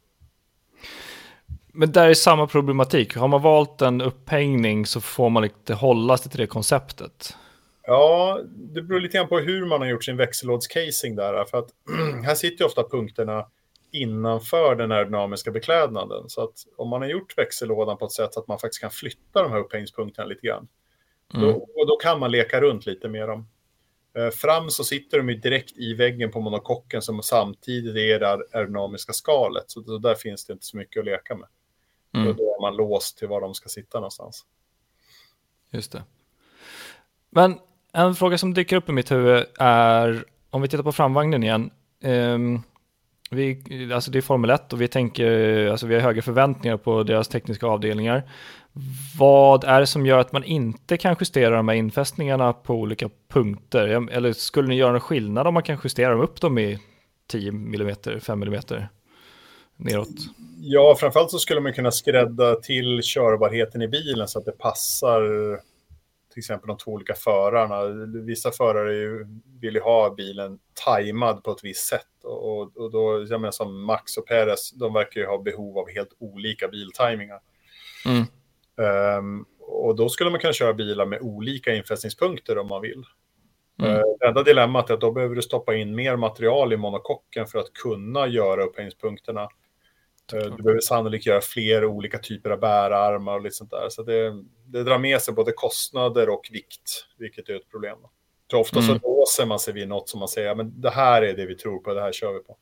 Men 1.67 1.93
där 1.93 2.09
är 2.09 2.15
samma 2.15 2.47
problematik. 2.47 3.17
Har 3.17 3.29
man 3.29 3.43
valt 3.43 3.83
en 3.83 4.01
upphängning 4.01 4.87
så 4.87 5.01
får 5.01 5.31
man 5.31 5.45
inte 5.45 5.75
hålla 5.75 6.17
sig 6.17 6.31
till 6.31 6.41
det 6.41 6.47
konceptet. 6.47 7.37
Ja, 7.83 8.41
det 8.55 8.83
beror 8.83 9.01
lite 9.01 9.19
grann 9.19 9.29
på 9.29 9.39
hur 9.39 9.67
man 9.67 9.81
har 9.81 9.89
gjort 9.89 10.05
sin 10.05 10.17
växellådscasing 10.17 11.17
där. 11.17 11.45
För 11.45 11.59
att 11.59 11.69
här 12.25 12.35
sitter 12.35 12.65
ju 12.65 12.67
ofta 12.67 12.89
punkterna 12.89 13.47
innanför 14.03 14.75
den 14.75 14.93
aerodynamiska 14.93 15.51
beklädnaden. 15.51 16.29
Så 16.29 16.45
att 16.45 16.67
om 16.77 16.89
man 16.89 17.03
har 17.03 17.09
gjort 17.09 17.39
växellådan 17.39 17.99
på 17.99 18.05
ett 18.05 18.13
sätt 18.13 18.37
att 18.37 18.49
man 18.49 18.59
faktiskt 18.59 18.81
kan 18.81 18.91
flytta 18.91 19.43
de 19.43 19.53
här 19.53 19.59
upphängningspunkterna 19.59 20.29
lite 20.29 20.47
grann. 20.47 20.69
Mm. 21.35 21.47
Då, 21.47 21.55
och 21.55 21.87
då 21.87 21.97
kan 21.97 22.21
man 22.21 22.31
leka 22.31 22.61
runt 22.61 22.87
lite 22.87 23.09
med 23.09 23.29
dem. 23.29 23.49
Eh, 24.17 24.31
fram 24.31 24.71
så 24.71 24.85
sitter 24.85 25.19
de 25.19 25.29
ju 25.29 25.35
direkt 25.35 25.77
i 25.77 25.95
väggen 25.95 26.31
på 26.31 26.41
monokocken 26.41 27.03
som 27.03 27.23
samtidigt 27.23 27.97
är 27.97 28.21
det 28.21 28.29
aerodynamiska 28.29 29.13
skalet. 29.13 29.65
Så, 29.67 29.83
så 29.83 29.99
där 29.99 30.15
finns 30.15 30.47
det 30.47 30.53
inte 30.53 30.67
så 30.67 30.77
mycket 30.77 31.01
att 31.01 31.07
leka 31.07 31.35
med. 31.35 31.49
Mm. 32.15 32.37
Då 32.37 32.43
är 32.43 32.61
man 32.61 32.77
låst 32.77 33.19
till 33.19 33.29
var 33.29 33.41
de 33.41 33.55
ska 33.55 33.69
sitta 33.69 33.99
någonstans. 33.99 34.45
Just 35.71 35.93
det. 35.93 36.05
Men 37.31 37.59
en 37.93 38.15
fråga 38.15 38.39
som 38.39 38.55
dyker 38.55 38.77
upp 38.77 38.89
i 38.89 38.93
mitt 38.93 39.11
huvud 39.11 39.45
är, 39.59 40.25
om 40.51 40.63
vi 40.63 40.69
tittar 40.69 40.85
på 40.85 40.93
framvagnen 40.93 41.43
igen. 41.43 41.71
Um, 42.03 42.63
vi, 43.31 43.63
alltså 43.93 44.11
det 44.11 44.19
är 44.19 44.23
Formel 44.23 44.51
1 44.51 44.73
och 44.73 44.81
vi 44.81 44.89
tänker, 44.89 45.67
alltså 45.71 45.87
vi 45.87 45.95
har 45.95 46.03
höga 46.03 46.23
förväntningar 46.23 46.77
på 46.77 47.03
deras 47.03 47.29
tekniska 47.29 47.67
avdelningar. 47.67 48.31
Vad 49.19 49.65
är 49.65 49.81
det 49.81 49.87
som 49.87 50.07
gör 50.07 50.19
att 50.19 50.33
man 50.33 50.45
inte 50.45 50.97
kan 50.97 51.17
justera 51.21 51.57
de 51.57 51.69
här 51.69 51.77
infästningarna 51.77 52.53
på 52.53 52.75
olika 52.75 53.11
punkter? 53.29 54.09
Eller 54.11 54.33
skulle 54.33 54.69
ni 54.69 54.75
göra 54.75 54.93
någon 54.93 55.01
skillnad 55.01 55.47
om 55.47 55.55
man 55.55 55.63
kan 55.63 55.79
justera 55.85 56.11
dem 56.11 56.21
upp 56.21 56.41
dem 56.41 56.59
i 56.59 56.79
10 57.29 57.49
mm, 57.49 57.95
5 58.21 58.43
mm 58.43 58.63
neråt? 59.77 60.09
Ja, 60.61 60.97
framförallt 61.01 61.31
så 61.31 61.39
skulle 61.39 61.61
man 61.61 61.73
kunna 61.73 61.91
skrädda 61.91 62.55
till 62.55 63.01
körbarheten 63.03 63.83
i 63.83 63.89
bilen 63.89 64.29
så 64.29 64.39
att 64.39 64.45
det 64.45 64.59
passar 64.59 65.23
till 66.37 66.41
exempel 66.41 66.69
de 66.69 66.79
två 66.79 66.91
olika 66.91 67.15
förarna. 67.15 68.07
Vissa 68.25 68.51
förare 68.51 69.27
vill 69.61 69.75
ju 69.75 69.81
ha 69.81 70.15
bilen 70.15 70.59
tajmad 70.85 71.45
på 71.45 71.51
ett 71.51 71.65
visst 71.65 71.87
sätt. 71.87 72.25
Och, 72.25 72.77
och 72.77 72.91
då, 72.91 73.27
jag 73.29 73.41
menar 73.41 73.51
som 73.51 73.85
Max 73.85 74.17
och 74.17 74.27
Perez, 74.27 74.71
de 74.71 74.93
verkar 74.93 75.21
ju 75.21 75.27
ha 75.27 75.39
behov 75.39 75.79
av 75.79 75.89
helt 75.89 76.17
olika 76.19 76.69
biltajmingar. 76.69 77.41
Mm. 78.07 78.25
Um, 79.19 79.47
och 79.61 79.97
då 79.97 80.09
skulle 80.09 80.31
man 80.31 80.41
kunna 80.41 80.53
köra 80.53 80.75
bilar 80.75 81.07
med 81.07 81.21
olika 81.21 81.75
infästningspunkter 81.75 82.59
om 82.59 82.69
man 82.69 82.83
vill. 82.83 83.05
Mm. 83.83 83.93
Uh, 83.93 84.03
det 84.21 84.27
enda 84.27 84.43
dilemmat 84.43 84.91
är 84.91 84.95
att 84.95 85.01
då 85.01 85.13
behöver 85.13 85.35
du 85.35 85.43
stoppa 85.43 85.75
in 85.75 85.95
mer 85.95 86.17
material 86.17 86.73
i 86.73 86.77
monokocken 86.77 87.47
för 87.47 87.59
att 87.59 87.73
kunna 87.73 88.27
göra 88.27 88.65
upphängningspunkterna. 88.65 89.49
Uh, 90.35 90.57
du 90.57 90.63
behöver 90.63 90.81
sannolikt 90.81 91.27
göra 91.27 91.41
fler 91.41 91.85
olika 91.85 92.19
typer 92.19 92.51
av 92.51 92.61
bärarmar 92.61 93.35
och 93.35 93.43
lite 93.43 93.57
sånt 93.57 93.71
där. 93.71 93.89
Så 93.89 94.03
det, 94.03 94.43
det 94.65 94.83
drar 94.83 94.99
med 94.99 95.21
sig 95.21 95.35
både 95.35 95.53
kostnader 95.53 96.29
och 96.29 96.49
vikt, 96.53 97.07
vilket 97.19 97.49
är 97.49 97.55
ett 97.55 97.71
problem. 97.71 97.99
Så 98.51 98.61
ofta 98.61 98.79
mm. 98.79 98.89
så 98.89 99.09
låser 99.09 99.47
man 99.47 99.59
sig 99.59 99.75
vid 99.75 99.89
något 99.89 100.09
som 100.09 100.19
man 100.19 100.29
säger, 100.29 100.55
men 100.55 100.81
det 100.81 100.91
här 100.91 101.23
är 101.23 101.37
det 101.37 101.47
vi 101.47 101.55
tror 101.55 101.79
på, 101.79 101.95
det 101.95 102.01
här 102.01 102.13
kör 102.13 102.33
vi 102.33 102.39
på. 102.39 102.57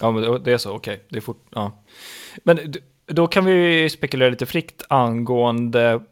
Ja, 0.00 0.10
men 0.10 0.42
det 0.42 0.52
är 0.52 0.58
så, 0.58 0.72
okej. 0.72 0.94
Okay. 0.94 1.06
Det 1.08 1.16
är 1.16 1.20
fort, 1.20 1.46
ja. 1.50 1.84
Men 2.36 2.74
då 3.06 3.26
kan 3.26 3.44
vi 3.44 3.90
spekulera 3.90 4.30
lite 4.30 4.46
fritt 4.46 4.82
angående 4.88 6.02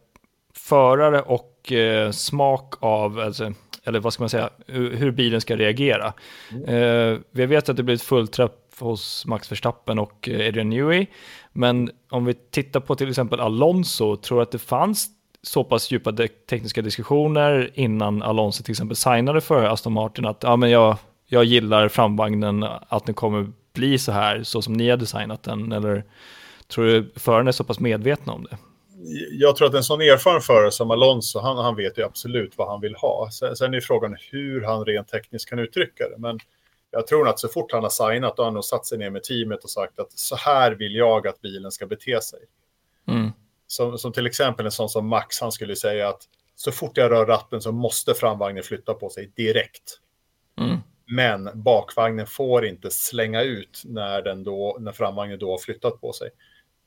förare 0.55 1.23
och 1.23 1.73
eh, 1.73 2.11
smak 2.11 2.75
av, 2.81 3.19
alltså, 3.19 3.53
eller 3.85 4.01
vad 4.01 4.13
ska 4.13 4.23
man 4.23 4.31
säga, 4.31 4.51
hur 4.67 5.11
bilen 5.11 5.41
ska 5.41 5.57
reagera. 5.57 6.13
Mm. 6.51 6.65
Eh, 6.65 7.19
vi 7.31 7.47
vet 7.47 7.69
att 7.69 7.77
det 7.77 7.83
blir 7.83 7.95
ett 7.95 8.03
fullträff 8.03 8.51
hos 8.79 9.27
Max 9.27 9.53
Verstappen 9.53 9.99
och 9.99 10.29
eh, 10.29 10.49
Adrian 10.49 10.71
Newey, 10.71 11.07
men 11.53 11.91
om 12.11 12.25
vi 12.25 12.35
tittar 12.35 12.81
på 12.81 12.95
till 12.95 13.09
exempel 13.09 13.41
Alonso, 13.41 14.17
tror 14.17 14.39
du 14.39 14.43
att 14.43 14.51
det 14.51 14.59
fanns 14.59 15.09
så 15.43 15.65
pass 15.65 15.91
djupa 15.91 16.13
tekniska 16.51 16.83
diskussioner 16.83 17.71
innan 17.75 18.23
Alonso 18.23 18.63
till 18.63 18.73
exempel 18.73 18.97
signade 18.97 19.41
för 19.41 19.65
Aston 19.65 19.93
Martin 19.93 20.27
att 20.27 20.43
ja, 20.43 20.57
men 20.57 20.71
jag, 20.71 20.97
jag 21.27 21.45
gillar 21.45 21.89
framvagnen, 21.89 22.63
att 22.89 23.07
den 23.07 23.15
kommer 23.15 23.53
bli 23.73 23.99
så 23.99 24.13
här, 24.13 24.43
så 24.43 24.63
som 24.63 24.73
ni 24.73 24.91
har 24.91 24.97
designat 24.97 25.43
den, 25.43 25.73
eller 25.73 26.05
Tror 26.73 26.85
du 26.85 27.13
föraren 27.17 27.49
är 27.49 27.53
så 27.53 27.65
pass 27.65 27.81
medvetna 27.81 28.33
om 28.33 28.47
det? 28.51 28.57
Jag 29.31 29.57
tror 29.57 29.69
att 29.69 29.75
en 29.75 29.85
sån 29.85 30.01
erfaren 30.01 30.41
förare 30.41 30.71
som 30.71 30.91
Alonso, 30.91 31.39
han, 31.39 31.57
han 31.57 31.77
vet 31.77 31.99
ju 31.99 32.05
absolut 32.05 32.59
vad 32.59 32.69
han 32.69 32.81
vill 32.81 32.95
ha. 32.95 33.31
Sen, 33.33 33.57
sen 33.57 33.75
är 33.75 33.81
frågan 33.81 34.17
hur 34.31 34.63
han 34.63 34.85
rent 34.85 35.09
tekniskt 35.09 35.49
kan 35.49 35.59
uttrycka 35.59 36.09
det. 36.09 36.19
Men 36.19 36.39
jag 36.91 37.07
tror 37.07 37.29
att 37.29 37.39
så 37.39 37.49
fort 37.49 37.73
han 37.73 37.83
har 37.83 37.91
signat, 37.91 38.37
då 38.37 38.43
har 38.43 38.47
han 38.47 38.55
nog 38.55 38.65
satt 38.65 38.87
sig 38.87 38.99
ner 38.99 39.11
med 39.11 39.23
teamet 39.23 39.65
och 39.65 39.71
sagt 39.71 39.99
att 39.99 40.13
så 40.13 40.37
här 40.37 40.73
vill 40.73 40.95
jag 40.95 41.27
att 41.27 41.41
bilen 41.41 41.71
ska 41.73 41.87
bete 41.87 42.21
sig. 42.21 42.41
Mm. 43.09 43.31
Som, 43.67 43.99
som 43.99 44.13
till 44.13 44.27
exempel 44.27 44.67
en 44.67 44.73
sån 44.73 44.89
som 44.89 45.07
Max, 45.07 45.41
han 45.41 45.53
skulle 45.53 45.77
säga 45.77 46.09
att 46.09 46.23
så 46.57 46.73
fort 46.73 46.97
jag 46.97 47.11
rör 47.11 47.27
ratten 47.27 47.61
så 47.61 47.73
måste 47.73 48.15
framvagnen 48.15 48.63
flytta 48.63 48.95
på 48.95 49.11
sig 49.11 49.33
direkt. 49.37 49.99
Mm. 50.61 50.77
Men 51.07 51.63
bakvagnen 51.63 52.27
får 52.27 52.67
inte 52.67 52.91
slänga 52.91 53.43
ut 53.43 53.83
när, 53.85 54.23
den 54.23 54.45
då, 54.45 54.77
när 54.81 54.93
framvagnen 54.93 55.39
då 55.39 55.51
har 55.51 55.59
flyttat 55.59 56.01
på 56.01 56.13
sig. 56.13 56.31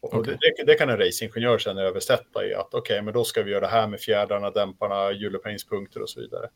Och 0.05 0.19
okay. 0.19 0.37
det, 0.57 0.63
det, 0.63 0.75
kan 0.75 0.89
en 0.89 0.97
racingingenjör 0.97 1.57
sen 1.57 1.77
översätta 1.77 2.45
i 2.45 2.53
att 2.53 2.73
okej, 2.73 2.79
okay, 2.79 3.01
men 3.01 3.13
då 3.13 3.23
ska 3.23 3.43
vi 3.43 3.51
göra 3.51 3.61
det 3.61 3.67
här 3.67 3.87
med 3.87 3.99
fjädrarna, 3.99 4.49
dämparna, 4.49 5.11
hjulupphängningspunkter 5.11 6.01
och 6.01 6.09
så 6.09 6.19
vidare. 6.19 6.49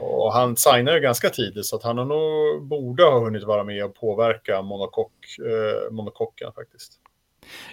Och 0.00 0.32
han 0.32 0.56
signade 0.56 1.00
ganska 1.00 1.30
tidigt 1.30 1.66
så 1.66 1.76
att 1.76 1.82
han 1.82 1.96
nog 1.96 2.62
borde 2.62 3.04
ha 3.04 3.24
hunnit 3.24 3.44
vara 3.44 3.64
med 3.64 3.84
och 3.84 3.94
påverka 3.94 4.62
monokock, 4.62 5.12
eh, 5.38 5.92
monokocken 5.92 6.52
faktiskt. 6.52 7.00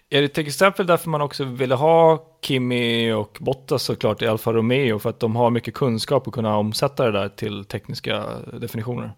Är 0.09 0.21
det 0.21 0.27
till 0.27 0.47
exempel 0.47 0.88
därför 0.88 1.09
man 1.09 1.21
också 1.21 1.43
ville 1.43 1.75
ha 1.75 2.25
Kimi 2.41 3.11
och 3.11 3.38
Bottas 3.39 3.84
såklart 3.84 4.21
i 4.21 4.27
Alfa 4.27 4.53
Romeo 4.53 4.99
för 4.99 5.09
att 5.09 5.19
de 5.19 5.36
har 5.36 5.49
mycket 5.49 5.73
kunskap 5.73 6.27
och 6.27 6.34
kunna 6.34 6.57
omsätta 6.57 7.05
det 7.05 7.11
där 7.11 7.29
till 7.29 7.65
tekniska 7.65 8.25
definitioner? 8.53 9.11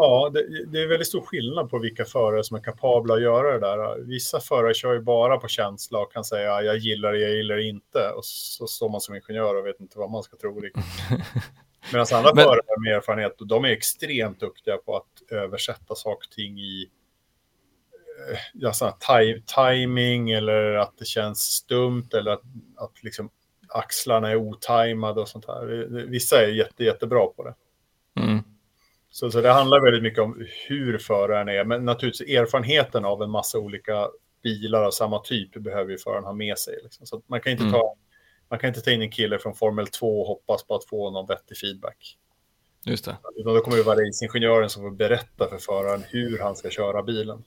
Ja, 0.00 0.30
det, 0.34 0.64
det, 0.66 0.82
är 0.82 0.86
väldigt 0.86 1.08
stor 1.08 1.20
skillnad 1.20 1.70
på 1.70 1.78
vilka 1.78 2.04
förare 2.04 2.44
som 2.44 2.56
är 2.56 2.60
kapabla 2.60 3.14
att 3.14 3.22
göra 3.22 3.52
det 3.52 3.58
där. 3.58 3.98
Vissa 3.98 4.40
förare 4.40 4.74
kör 4.74 4.92
ju 4.92 5.00
bara 5.00 5.36
på 5.38 5.48
känsla 5.48 5.98
och 5.98 6.12
kan 6.12 6.24
säga 6.24 6.62
jag 6.62 6.76
gillar 6.76 7.12
det, 7.12 7.18
jag 7.18 7.30
gillar 7.30 7.56
det 7.56 7.62
inte. 7.62 8.10
Och 8.16 8.24
så 8.24 8.66
står 8.66 8.88
man 8.88 9.00
som 9.00 9.14
ingenjör 9.14 9.54
och 9.54 9.66
vet 9.66 9.80
inte 9.80 9.98
vad 9.98 10.10
man 10.10 10.22
ska 10.22 10.36
tro 10.36 10.60
riktigt. 10.60 10.84
Medan 11.92 12.06
andra 12.14 12.34
Men... 12.34 12.44
förare 12.44 12.80
med 12.84 12.96
erfarenhet, 12.96 13.36
de 13.38 13.64
är 13.64 13.68
extremt 13.68 14.40
duktiga 14.40 14.76
på 14.76 14.96
att 14.96 15.32
översätta 15.32 15.94
saker 15.94 16.28
och 16.28 16.34
ting 16.34 16.58
i 16.58 16.90
eh, 18.30 18.38
ja, 18.54 18.72
timing 19.56 20.30
eller 20.30 20.74
att 20.74 20.98
det 20.98 21.04
känns 21.04 21.40
stumt 21.40 22.08
eller 22.14 22.30
att, 22.30 22.42
att 22.76 23.02
liksom 23.02 23.30
axlarna 23.68 24.30
är 24.30 24.36
otajmade 24.36 25.20
och 25.20 25.28
sånt 25.28 25.46
här. 25.46 25.86
Vissa 26.06 26.42
är 26.42 26.48
jätte, 26.48 26.84
jättebra 26.84 27.26
på 27.26 27.44
det. 27.44 27.54
Mm. 28.20 28.42
Så, 29.10 29.30
så 29.30 29.40
det 29.40 29.52
handlar 29.52 29.80
väldigt 29.80 30.02
mycket 30.02 30.18
om 30.18 30.46
hur 30.68 30.98
föraren 30.98 31.48
är, 31.48 31.64
men 31.64 31.84
naturligtvis 31.84 32.28
erfarenheten 32.28 33.04
av 33.04 33.22
en 33.22 33.30
massa 33.30 33.58
olika 33.58 34.08
bilar 34.42 34.84
av 34.84 34.90
samma 34.90 35.18
typ 35.18 35.54
behöver 35.54 35.90
ju 35.90 35.98
föraren 35.98 36.24
ha 36.24 36.32
med 36.32 36.58
sig. 36.58 36.74
Liksom. 36.82 37.06
Så 37.06 37.22
man 37.26 37.40
kan, 37.40 37.52
inte 37.52 37.64
mm. 37.64 37.72
ta, 37.72 37.94
man 38.50 38.58
kan 38.58 38.68
inte 38.68 38.80
ta 38.80 38.90
in 38.90 39.02
en 39.02 39.10
kille 39.10 39.38
från 39.38 39.54
Formel 39.54 39.86
2 39.86 40.20
och 40.20 40.26
hoppas 40.26 40.64
på 40.66 40.74
att 40.74 40.84
få 40.84 41.10
någon 41.10 41.26
vettig 41.26 41.58
feedback. 41.58 42.16
Just 42.84 43.04
det. 43.04 43.16
Utan 43.36 43.54
då 43.54 43.60
kommer 43.60 43.76
det 43.76 43.82
vara 43.82 44.00
racingingenjören 44.00 44.70
som 44.70 44.82
får 44.82 44.90
berätta 44.90 45.48
för 45.48 45.58
föraren 45.58 46.04
hur 46.08 46.38
han 46.38 46.56
ska 46.56 46.70
köra 46.70 47.02
bilen. 47.02 47.44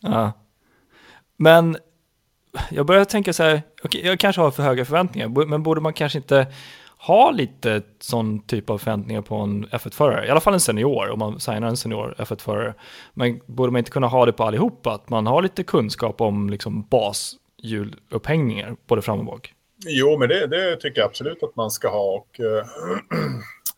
Ja. 0.00 0.32
Men 1.36 1.76
jag 2.70 2.86
börjar 2.86 3.04
tänka 3.04 3.32
så 3.32 3.42
här, 3.42 3.62
okay, 3.82 4.00
jag 4.00 4.18
kanske 4.18 4.42
har 4.42 4.50
för 4.50 4.62
höga 4.62 4.84
förväntningar, 4.84 5.46
men 5.46 5.62
borde 5.62 5.80
man 5.80 5.92
kanske 5.92 6.18
inte 6.18 6.46
ha 7.06 7.30
lite 7.30 7.82
sån 8.00 8.46
typ 8.46 8.70
av 8.70 8.78
förväntningar 8.78 9.22
på 9.22 9.36
en 9.36 9.66
F1-förare. 9.66 10.26
I 10.26 10.30
alla 10.30 10.40
fall 10.40 10.54
en 10.54 10.60
senior, 10.60 11.10
om 11.10 11.18
man 11.18 11.40
signar 11.40 11.68
en 11.68 11.76
senior 11.76 12.14
F1-förare. 12.18 12.74
Men 13.14 13.40
borde 13.46 13.72
man 13.72 13.78
inte 13.78 13.90
kunna 13.90 14.06
ha 14.06 14.26
det 14.26 14.32
på 14.32 14.44
allihopa? 14.44 14.92
Att 14.92 15.10
man 15.10 15.26
har 15.26 15.42
lite 15.42 15.62
kunskap 15.62 16.20
om 16.20 16.50
liksom 16.50 16.86
bashjulupphängningar, 16.90 18.76
både 18.86 19.02
fram 19.02 19.18
och 19.18 19.24
bak? 19.24 19.54
Jo, 19.86 20.18
men 20.18 20.28
det, 20.28 20.46
det, 20.46 20.76
tycker 20.76 21.00
jag 21.00 21.08
absolut 21.08 21.42
att 21.42 21.56
man 21.56 21.70
ska 21.70 21.88
ha. 21.88 22.16
Och, 22.16 22.40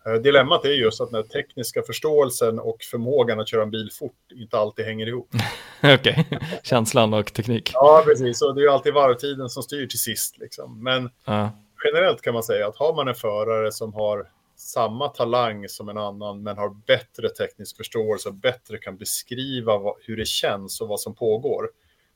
äh, 0.06 0.14
dilemmat 0.22 0.64
är 0.64 0.68
just 0.68 1.00
att 1.00 1.10
den 1.10 1.28
tekniska 1.28 1.82
förståelsen 1.82 2.58
och 2.58 2.76
förmågan 2.90 3.40
att 3.40 3.48
köra 3.48 3.62
en 3.62 3.70
bil 3.70 3.90
fort 3.98 4.32
inte 4.34 4.58
alltid 4.58 4.84
hänger 4.84 5.06
ihop. 5.06 5.28
Okej, 5.82 5.96
okay. 5.96 6.38
känslan 6.62 7.14
och 7.14 7.32
teknik. 7.32 7.70
Ja, 7.74 8.02
precis. 8.06 8.42
Och 8.42 8.54
det 8.54 8.60
är 8.60 8.62
ju 8.62 8.70
alltid 8.70 8.94
varvtiden 8.94 9.48
som 9.48 9.62
styr 9.62 9.86
till 9.86 9.98
sist. 9.98 10.38
Liksom. 10.38 10.82
Men 10.82 11.04
uh 11.04 11.48
generellt 11.84 12.22
kan 12.22 12.34
man 12.34 12.42
säga 12.42 12.68
att 12.68 12.76
har 12.76 12.94
man 12.94 13.08
en 13.08 13.14
förare 13.14 13.72
som 13.72 13.94
har 13.94 14.30
samma 14.56 15.08
talang 15.08 15.68
som 15.68 15.88
en 15.88 15.98
annan 15.98 16.42
men 16.42 16.58
har 16.58 16.68
bättre 16.86 17.28
teknisk 17.28 17.76
förståelse 17.76 18.28
och 18.28 18.34
bättre 18.34 18.78
kan 18.78 18.96
beskriva 18.96 19.78
vad, 19.78 19.94
hur 20.00 20.16
det 20.16 20.26
känns 20.26 20.80
och 20.80 20.88
vad 20.88 21.00
som 21.00 21.14
pågår, 21.14 21.70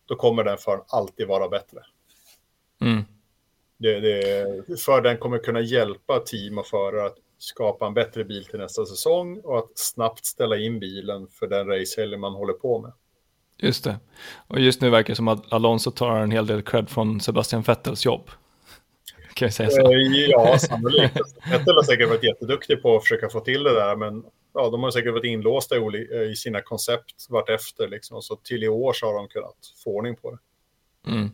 då 0.06 0.16
kommer 0.16 0.44
den 0.44 0.58
föraren 0.58 0.84
alltid 0.88 1.26
vara 1.26 1.48
bättre. 1.48 1.78
Mm. 2.80 3.04
Det, 3.78 4.00
det, 4.00 4.80
för 4.80 5.02
den 5.02 5.18
kommer 5.18 5.38
kunna 5.38 5.60
hjälpa 5.60 6.18
team 6.18 6.58
och 6.58 6.66
förare 6.66 7.06
att 7.06 7.16
skapa 7.38 7.86
en 7.86 7.94
bättre 7.94 8.24
bil 8.24 8.44
till 8.44 8.58
nästa 8.58 8.86
säsong 8.86 9.40
och 9.44 9.58
att 9.58 9.70
snabbt 9.74 10.24
ställa 10.24 10.56
in 10.56 10.78
bilen 10.78 11.28
för 11.28 11.46
den 11.46 11.66
racehelg 11.66 12.16
man 12.16 12.32
håller 12.32 12.52
på 12.52 12.78
med. 12.78 12.92
Just 13.56 13.84
det. 13.84 13.96
Och 14.46 14.60
just 14.60 14.80
nu 14.80 14.90
verkar 14.90 15.08
det 15.08 15.16
som 15.16 15.28
att 15.28 15.52
Alonso 15.52 15.90
tar 15.90 16.16
en 16.16 16.30
hel 16.30 16.46
del 16.46 16.62
cred 16.62 16.88
från 16.88 17.20
Sebastian 17.20 17.62
Vettels 17.62 18.04
jobb. 18.04 18.30
Kan 19.39 19.47
jag 19.47 19.53
säga 19.53 19.70
så? 19.70 19.93
Eh, 19.93 19.99
ja, 20.28 20.59
sannolikt. 20.59 21.16
Vettel 21.51 21.74
har 21.74 21.82
säkert 21.82 22.09
varit 22.09 22.24
jätteduktig 22.24 22.82
på 22.82 22.97
att 22.97 23.03
försöka 23.03 23.28
få 23.28 23.41
till 23.41 23.62
det 23.62 23.74
där, 23.74 23.97
men 23.97 24.24
ja, 24.55 24.70
de 24.70 24.82
har 24.82 24.91
säkert 24.91 25.12
varit 25.12 25.24
inlåsta 25.24 25.76
i, 25.76 26.30
i 26.30 26.36
sina 26.36 26.61
koncept 26.61 27.26
vartefter. 27.28 27.89
Liksom. 27.89 28.22
Så 28.22 28.36
till 28.36 28.64
i 28.64 28.68
år 28.68 28.93
så 28.93 29.07
har 29.07 29.14
de 29.14 29.28
kunnat 29.28 29.57
få 29.84 29.91
ordning 29.91 30.16
på 30.16 30.30
det. 30.30 30.39
Mm. 31.11 31.30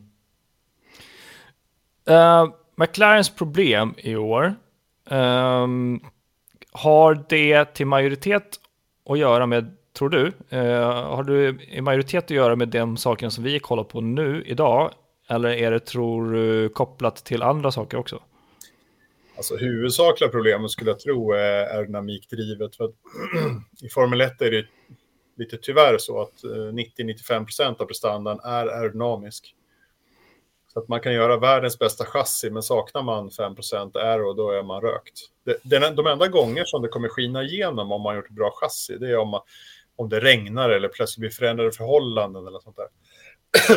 Uh, 2.09 2.53
McLarens 2.75 3.29
problem 3.29 3.93
i 3.97 4.15
år, 4.15 4.55
um, 5.09 5.99
har 6.71 7.25
det 7.29 7.65
till 7.65 7.87
majoritet 7.87 8.59
att 9.09 9.19
göra 9.19 9.45
med, 9.45 9.75
tror 9.97 10.09
du, 10.09 10.31
uh, 10.53 10.83
har 10.91 11.23
du 11.23 11.59
i 11.61 11.81
majoritet 11.81 12.23
att 12.23 12.29
göra 12.29 12.55
med 12.55 12.67
de 12.67 12.97
sakerna 12.97 13.29
som 13.29 13.43
vi 13.43 13.59
kollar 13.59 13.83
på 13.83 14.01
nu 14.01 14.43
idag? 14.45 14.91
Eller 15.27 15.49
är 15.49 15.71
det, 15.71 15.79
tror 15.79 16.31
du, 16.31 16.69
kopplat 16.69 17.15
till 17.15 17.43
andra 17.43 17.71
saker 17.71 17.97
också? 17.97 18.21
Alltså 19.37 19.55
huvudsakliga 19.55 20.29
problemet 20.29 20.71
skulle 20.71 20.89
jag 20.89 20.99
tro 20.99 21.31
är 21.31 21.63
aerodynamikdrivet. 21.75 22.75
För 22.75 22.83
att 22.83 22.93
I 23.81 23.89
Formel 23.89 24.21
1 24.21 24.41
är 24.41 24.51
det 24.51 24.65
lite 25.37 25.57
tyvärr 25.57 25.97
så 25.97 26.21
att 26.21 26.43
eh, 26.43 26.49
90-95% 26.49 27.81
av 27.81 27.85
prestandan 27.85 28.39
är 28.39 28.67
aerodynamisk. 28.67 29.55
Så 30.73 30.79
att 30.79 30.87
man 30.87 30.99
kan 30.99 31.13
göra 31.13 31.37
världens 31.37 31.79
bästa 31.79 32.05
chassi, 32.05 32.49
men 32.49 32.63
saknar 32.63 33.03
man 33.03 33.29
5% 33.29 33.97
aero, 33.97 34.33
då 34.33 34.51
är 34.51 34.63
man 34.63 34.81
rökt. 34.81 35.19
Det, 35.43 35.79
de 35.95 36.07
enda 36.07 36.27
gånger 36.27 36.65
som 36.65 36.81
det 36.81 36.87
kommer 36.87 37.09
skina 37.09 37.43
igenom 37.43 37.91
om 37.91 38.01
man 38.01 38.15
gjort 38.15 38.25
ett 38.25 38.35
bra 38.35 38.51
chassi, 38.55 38.97
det 38.97 39.09
är 39.09 39.17
om, 39.17 39.29
man, 39.29 39.41
om 39.95 40.09
det 40.09 40.19
regnar 40.19 40.69
eller 40.69 40.87
plötsligt 40.87 41.19
blir 41.19 41.29
förändrade 41.29 41.71
förhållanden 41.71 42.47
eller 42.47 42.59
sånt 42.59 42.77
där. 42.77 42.87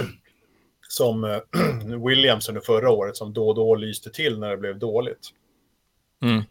som 0.89 1.25
eh, 1.25 1.41
Williams 2.07 2.49
under 2.49 2.61
förra 2.61 2.91
året, 2.91 3.17
som 3.17 3.33
då 3.33 3.49
och 3.49 3.55
då 3.55 3.75
lyste 3.75 4.11
till 4.11 4.39
när 4.39 4.51
det 4.51 4.57
blev 4.57 4.79
dåligt. 4.79 5.29
Mm. 6.23 6.43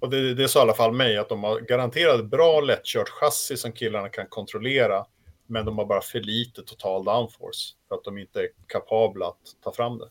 Och 0.00 0.10
det, 0.10 0.34
det 0.34 0.48
sa 0.48 0.60
i 0.60 0.62
alla 0.62 0.74
fall 0.74 0.92
mig 0.92 1.18
att 1.18 1.28
de 1.28 1.44
har 1.44 1.60
garanterat 1.60 2.24
bra 2.24 2.60
lättkört 2.60 3.08
chassi 3.08 3.56
som 3.56 3.72
killarna 3.72 4.08
kan 4.08 4.26
kontrollera 4.26 5.06
men 5.46 5.64
de 5.64 5.78
har 5.78 5.86
bara 5.86 6.00
för 6.00 6.20
lite 6.20 6.62
total 6.62 7.04
downforce 7.04 7.74
för 7.88 7.94
att 7.94 8.04
de 8.04 8.18
inte 8.18 8.40
är 8.40 8.48
kapabla 8.66 9.26
att 9.26 9.56
ta 9.64 9.72
fram 9.72 9.98
det. 9.98 10.08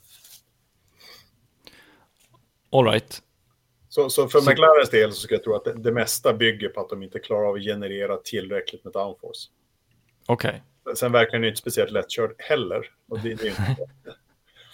All 2.72 2.86
right. 2.86 3.22
Så, 3.89 4.09
så 4.09 4.28
för 4.28 4.39
så... 4.39 4.49
McLarens 4.49 4.89
del 4.89 5.13
så 5.13 5.22
ska 5.22 5.36
jag 5.36 5.43
tro 5.43 5.55
att 5.55 5.63
det, 5.63 5.74
det, 5.74 5.91
mesta 5.91 6.34
bygger 6.34 6.69
på 6.69 6.82
att 6.82 6.89
de 6.89 7.03
inte 7.03 7.19
klarar 7.19 7.47
av 7.47 7.55
att 7.55 7.61
generera 7.61 8.17
tillräckligt 8.17 8.84
med 8.84 8.93
downforce. 8.93 9.49
Okej. 10.26 10.49
Okay. 10.49 10.61
Sen 10.95 11.11
verkar 11.11 11.32
den 11.32 11.47
inte 11.47 11.59
speciellt 11.59 11.91
lättkörd 11.91 12.36
heller. 12.38 12.89
Och 13.09 13.19
det, 13.19 13.34
det 13.34 13.43
är 13.43 13.49
inte 13.49 13.75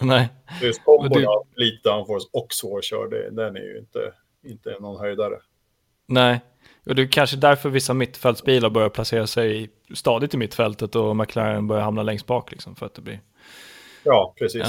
Nej. 0.00 0.28
Just 0.62 0.84
kombon 0.84 1.26
av 1.26 1.46
lite 1.56 1.88
downforce 1.88 2.28
och 2.32 2.52
svårkörd, 2.52 3.34
den 3.34 3.56
är 3.56 3.60
ju 3.60 3.78
inte, 3.78 4.12
inte 4.44 4.76
någon 4.80 5.00
höjdare. 5.00 5.38
Nej, 6.06 6.40
och 6.86 6.94
det 6.94 7.02
är 7.02 7.06
kanske 7.06 7.36
därför 7.36 7.70
vissa 7.70 7.94
mittfältsbilar 7.94 8.70
börjar 8.70 8.88
placera 8.88 9.26
sig 9.26 9.70
stadigt 9.94 10.34
i 10.34 10.36
mittfältet 10.36 10.94
och 10.94 11.16
McLaren 11.16 11.66
börjar 11.66 11.82
hamna 11.82 12.02
längst 12.02 12.26
bak 12.26 12.50
liksom 12.50 12.76
för 12.76 12.86
att 12.86 12.94
det 12.94 13.02
blir... 13.02 13.20
Ja, 14.02 14.34
precis. 14.38 14.62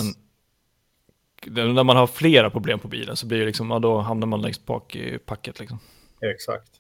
En, 1.46 1.74
när 1.74 1.84
man 1.84 1.98
har 1.98 2.08
flera 2.08 2.50
problem 2.50 2.80
på 2.80 2.88
bilen 2.88 3.16
så 3.16 3.28
blir 3.28 3.40
det 3.40 3.46
liksom, 3.46 3.72
ja, 3.72 3.80
då 3.80 3.98
hamnar 3.98 4.28
man 4.28 4.42
längst 4.42 4.66
bak 4.66 4.96
i 4.96 5.18
packet 5.18 5.60
liksom. 5.60 5.80
Exakt. 6.22 6.79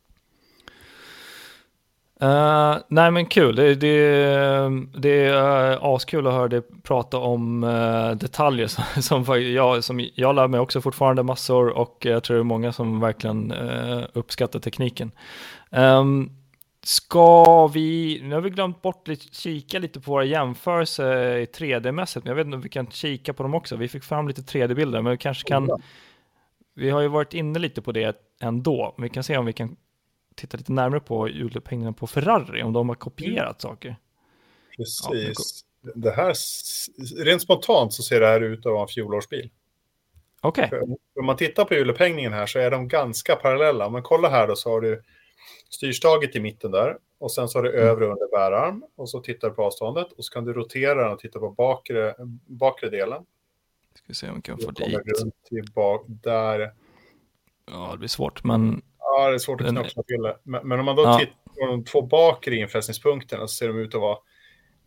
Uh, 2.23 2.77
nej 2.87 3.11
men 3.11 3.25
kul, 3.25 3.55
det, 3.55 3.75
det, 3.75 3.89
det 4.97 5.25
är 5.25 5.71
uh, 5.71 5.83
askul 5.83 6.27
att 6.27 6.33
höra 6.33 6.47
dig 6.47 6.61
prata 6.83 7.17
om 7.17 7.63
uh, 7.63 8.11
detaljer 8.11 8.67
som, 9.01 9.25
som, 9.25 9.41
jag, 9.53 9.83
som 9.83 10.09
jag 10.15 10.35
lär 10.35 10.47
mig 10.47 10.59
också 10.59 10.81
fortfarande 10.81 11.23
massor 11.23 11.69
och 11.69 11.97
jag 11.99 12.23
tror 12.23 12.37
det 12.37 12.41
är 12.41 12.43
många 12.43 12.71
som 12.71 12.99
verkligen 12.99 13.51
uh, 13.51 14.03
uppskattar 14.13 14.59
tekniken. 14.59 15.11
Um, 15.69 16.31
ska 16.83 17.67
vi, 17.67 18.19
nu 18.23 18.35
har 18.35 18.41
vi 18.41 18.49
glömt 18.49 18.81
bort 18.81 19.09
att 19.09 19.33
kika 19.33 19.79
lite 19.79 19.99
på 19.99 20.11
våra 20.11 20.23
jämförelser 20.23 21.37
i 21.37 21.45
3D-mässigt, 21.45 22.21
men 22.23 22.29
jag 22.29 22.35
vet 22.35 22.45
inte 22.45 22.55
om 22.55 22.61
vi 22.61 22.69
kan 22.69 22.87
kika 22.87 23.33
på 23.33 23.43
dem 23.43 23.53
också. 23.53 23.75
Vi 23.75 23.87
fick 23.87 24.03
fram 24.03 24.27
lite 24.27 24.41
3D-bilder, 24.41 25.01
men 25.01 25.11
vi 25.11 25.17
kanske 25.17 25.47
kan, 25.47 25.69
vi 26.75 26.89
har 26.89 27.01
ju 27.01 27.07
varit 27.07 27.33
inne 27.33 27.59
lite 27.59 27.81
på 27.81 27.91
det 27.91 28.17
ändå, 28.41 28.93
men 28.97 29.03
vi 29.03 29.09
kan 29.09 29.23
se 29.23 29.37
om 29.37 29.45
vi 29.45 29.53
kan 29.53 29.75
titta 30.35 30.57
lite 30.57 30.71
närmare 30.71 30.99
på 30.99 31.29
julupphängningen 31.29 31.93
på 31.93 32.07
Ferrari, 32.07 32.63
om 32.63 32.73
de 32.73 32.89
har 32.89 32.95
kopierat 32.95 33.61
saker. 33.61 33.95
Precis. 34.77 35.63
Ja, 35.81 35.91
det 35.95 36.11
här, 36.11 36.33
rent 37.23 37.41
spontant 37.41 37.93
så 37.93 38.03
ser 38.03 38.19
det 38.19 38.27
här 38.27 38.41
ut 38.41 38.65
att 38.65 38.71
vara 38.71 38.81
en 38.81 38.87
fjolårsbil. 38.87 39.49
Okej. 40.41 40.65
Okay. 40.65 40.79
Om 41.19 41.25
man 41.25 41.37
tittar 41.37 41.65
på 41.65 41.73
hjulupphängningen 41.73 42.33
här 42.33 42.45
så 42.45 42.59
är 42.59 42.71
de 42.71 42.87
ganska 42.87 43.35
parallella. 43.35 43.89
Men 43.89 44.03
kolla 44.03 44.29
här 44.29 44.47
då 44.47 44.55
så 44.55 44.69
har 44.69 44.81
du 44.81 45.03
styrstaget 45.69 46.35
i 46.35 46.39
mitten 46.39 46.71
där. 46.71 46.97
Och 47.17 47.31
sen 47.31 47.49
så 47.49 47.57
har 47.57 47.63
du 47.63 47.73
mm. 47.73 47.87
övre 47.87 48.05
under 48.05 48.31
bärarm. 48.31 48.83
Och 48.95 49.09
så 49.09 49.19
tittar 49.19 49.49
du 49.49 49.55
på 49.55 49.63
avståndet. 49.63 50.11
Och 50.11 50.25
så 50.25 50.33
kan 50.33 50.45
du 50.45 50.53
rotera 50.53 51.03
den 51.03 51.13
och 51.13 51.19
titta 51.19 51.39
på 51.39 51.49
bakre, 51.49 52.15
bakre 52.45 52.89
delen. 52.89 53.25
Ska 53.95 54.03
vi 54.07 54.13
se 54.13 54.29
om 54.29 54.35
vi 54.35 54.41
kan 54.41 54.57
få 54.57 54.71
dit. 54.71 54.95
Runt 55.21 55.43
till 55.43 55.71
bak, 55.73 56.05
där. 56.07 56.73
Ja, 57.65 57.89
det 57.91 57.97
blir 57.97 58.09
svårt, 58.09 58.43
men 58.43 58.81
Ja, 59.11 59.29
det 59.29 59.33
är 59.33 59.37
svårt 59.37 59.61
att 59.61 59.67
knuffla 59.69 60.03
till 60.03 60.21
det. 60.21 60.37
Men, 60.43 60.67
men, 60.67 60.79
om 60.79 60.85
man 60.85 60.95
då 60.95 61.03
ja. 61.03 61.19
tittar 61.19 61.33
på 61.59 61.65
de 61.65 61.83
två 61.83 62.01
bakre 62.01 62.55
infästningspunkterna 62.55 63.47
så 63.47 63.55
ser 63.55 63.67
de 63.67 63.79
ut 63.79 63.95
att 63.95 64.01
vara 64.01 64.17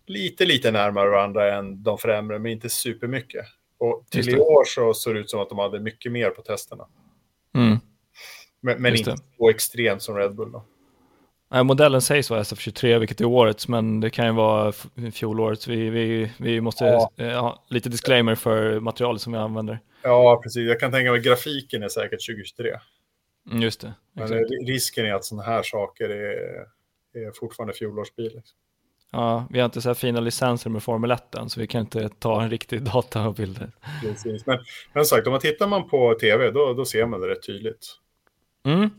lite, 0.07 0.45
lite 0.45 0.70
närmare 0.70 1.11
varandra 1.11 1.55
än 1.55 1.83
de 1.83 1.99
främre, 1.99 2.39
men 2.39 2.53
inte 2.53 2.68
supermycket. 2.68 3.47
Och 3.79 4.07
till 4.11 4.29
i 4.29 4.37
år 4.37 4.64
så 4.64 4.95
såg 4.95 5.14
det 5.14 5.20
ut 5.20 5.31
som 5.31 5.41
att 5.41 5.49
de 5.49 5.59
hade 5.59 5.81
mycket 5.81 6.12
mer 6.12 6.31
på 6.31 6.43
testerna. 6.43 6.87
Mm. 7.55 7.79
Men, 8.61 8.83
men 8.83 8.97
inte 8.97 9.16
så 9.39 9.51
extremt 9.51 10.03
som 10.03 10.16
Red 10.16 10.35
Bull 10.35 10.53
då. 10.53 10.64
Nej, 11.51 11.64
modellen 11.64 12.03
sägs 12.03 12.31
vara 12.31 12.43
SF23, 12.43 12.99
vilket 12.99 13.20
är 13.20 13.25
årets, 13.25 13.68
men 13.68 14.01
det 14.01 14.11
kan 14.11 14.27
ju 14.27 14.33
vara 14.33 14.73
fjolårets. 15.12 15.68
Vi, 15.68 15.91
vi, 15.91 16.33
vi 16.39 16.61
måste 16.61 16.85
ja. 16.85 17.11
Eh, 17.16 17.41
ha 17.41 17.64
lite 17.68 17.89
disclaimer 17.89 18.35
för 18.35 18.81
materialet 18.81 19.23
som 19.23 19.33
vi 19.33 19.39
använder. 19.39 19.81
Ja, 20.03 20.41
precis. 20.43 20.68
Jag 20.68 20.81
kan 20.81 20.93
tänka 20.93 21.11
mig 21.11 21.18
att 21.18 21.25
grafiken 21.25 21.83
är 21.83 21.89
säkert 21.89 22.27
2023. 22.27 22.70
Mm, 23.51 23.62
just 23.62 23.80
det. 23.80 23.95
Men 24.12 24.28
risken 24.66 25.07
är 25.07 25.14
att 25.14 25.24
sådana 25.24 25.43
här 25.43 25.62
saker 25.62 26.09
är, 26.09 26.66
är 27.14 27.32
fortfarande 27.34 27.74
fjolårsbil. 27.74 28.32
Liksom. 28.34 28.59
Ja, 29.11 29.47
vi 29.51 29.59
har 29.59 29.64
inte 29.64 29.80
så 29.80 29.88
här 29.88 29.95
fina 29.95 30.20
licenser 30.20 30.70
med 30.70 30.82
Formel 30.82 31.11
1 31.11 31.34
än, 31.34 31.51
så 31.51 31.61
vi 31.61 31.66
kan 31.66 31.80
inte 31.80 32.09
ta 32.09 32.43
en 32.43 32.51
riktig 32.51 32.82
data 32.93 33.28
och 33.28 33.34
bilder. 33.34 33.72
Precis. 34.01 34.47
Men, 34.47 34.59
men 34.93 35.05
sagt, 35.05 35.26
om 35.26 35.30
man 35.30 35.40
tittar 35.40 35.66
man 35.66 35.88
på 35.88 36.14
tv, 36.14 36.51
då, 36.51 36.72
då 36.72 36.84
ser 36.84 37.07
man 37.07 37.20
det 37.20 37.28
rätt 37.28 37.47
tydligt. 37.47 37.86
Mm. 38.64 38.90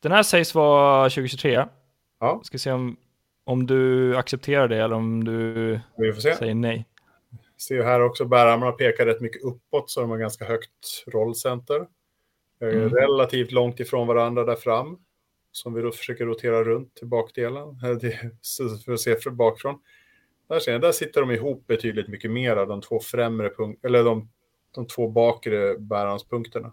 Den 0.00 0.12
här 0.12 0.22
sägs 0.22 0.54
vara 0.54 1.10
2023. 1.10 1.64
Ja. 2.20 2.40
Ska 2.44 2.58
se 2.58 2.72
om, 2.72 2.96
om 3.44 3.66
du 3.66 4.16
accepterar 4.16 4.68
det 4.68 4.76
eller 4.76 4.96
om 4.96 5.24
du 5.24 5.80
säger 6.20 6.54
nej. 6.54 6.84
Ser 7.56 7.82
här 7.82 8.00
också, 8.00 8.24
bärarmarna 8.24 8.72
pekar 8.72 9.06
rätt 9.06 9.20
mycket 9.20 9.42
uppåt, 9.42 9.90
så 9.90 10.00
de 10.00 10.10
har 10.10 10.18
ganska 10.18 10.44
högt 10.44 11.04
rollcenter. 11.06 11.86
Eh, 12.60 12.68
mm. 12.68 12.88
Relativt 12.88 13.52
långt 13.52 13.80
ifrån 13.80 14.06
varandra 14.06 14.44
där 14.44 14.56
fram. 14.56 14.98
Som 15.52 15.74
vi 15.74 15.82
då 15.82 15.92
försöker 15.92 16.26
rotera 16.26 16.64
runt 16.64 16.94
till 16.94 17.06
bakdelen. 17.06 17.80
För 18.84 18.92
att 18.92 19.00
se 19.00 19.16
från 19.16 19.36
bakifrån. 19.36 19.80
Där, 20.48 20.58
ser 20.58 20.72
jag, 20.72 20.80
där 20.80 20.92
sitter 20.92 21.20
de 21.20 21.30
ihop 21.30 21.66
betydligt 21.66 22.08
mycket 22.08 22.30
mer 22.30 22.56
de 22.56 22.80
två 22.80 23.00
främre 23.00 23.50
punkterna. 23.50 23.88
Eller 23.88 24.04
de, 24.04 24.30
de 24.74 24.86
två 24.86 25.08
bakre 25.08 25.78
bärarmspunkterna. 25.78 26.72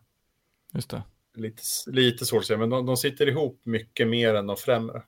Just 0.73 0.89
det. 0.89 1.03
Lite, 1.35 1.61
lite 1.87 2.25
svårt 2.25 2.39
att 2.39 2.45
säga, 2.45 2.59
men 2.59 2.69
de, 2.69 2.85
de 2.85 2.97
sitter 2.97 3.27
ihop 3.27 3.61
mycket 3.63 4.07
mer 4.07 4.35
än 4.35 4.47
de 4.47 4.57
främre. 4.57 5.03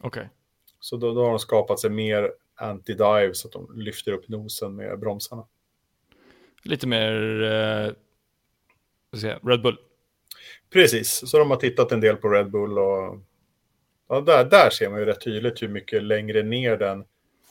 Okej. 0.00 0.20
Okay. 0.20 0.28
Så 0.80 0.96
då, 0.96 1.14
då 1.14 1.22
har 1.22 1.30
de 1.30 1.38
skapat 1.38 1.80
sig 1.80 1.90
mer 1.90 2.32
anti-dive 2.56 3.32
så 3.32 3.48
att 3.48 3.52
de 3.52 3.80
lyfter 3.80 4.12
upp 4.12 4.28
nosen 4.28 4.76
med 4.76 4.98
bromsarna. 4.98 5.46
Lite 6.62 6.86
mer 6.86 7.42
eh, 7.42 7.92
Red 9.42 9.62
Bull. 9.62 9.78
Precis, 10.72 11.30
så 11.30 11.38
de 11.38 11.50
har 11.50 11.56
tittat 11.56 11.92
en 11.92 12.00
del 12.00 12.16
på 12.16 12.28
Red 12.28 12.50
Bull 12.50 12.78
och 12.78 13.18
ja, 14.08 14.20
där, 14.20 14.44
där 14.44 14.70
ser 14.70 14.90
man 14.90 14.98
ju 14.98 15.04
rätt 15.04 15.24
tydligt 15.24 15.62
hur 15.62 15.68
mycket 15.68 16.02
längre 16.02 16.42
ner 16.42 16.76
den 16.76 17.04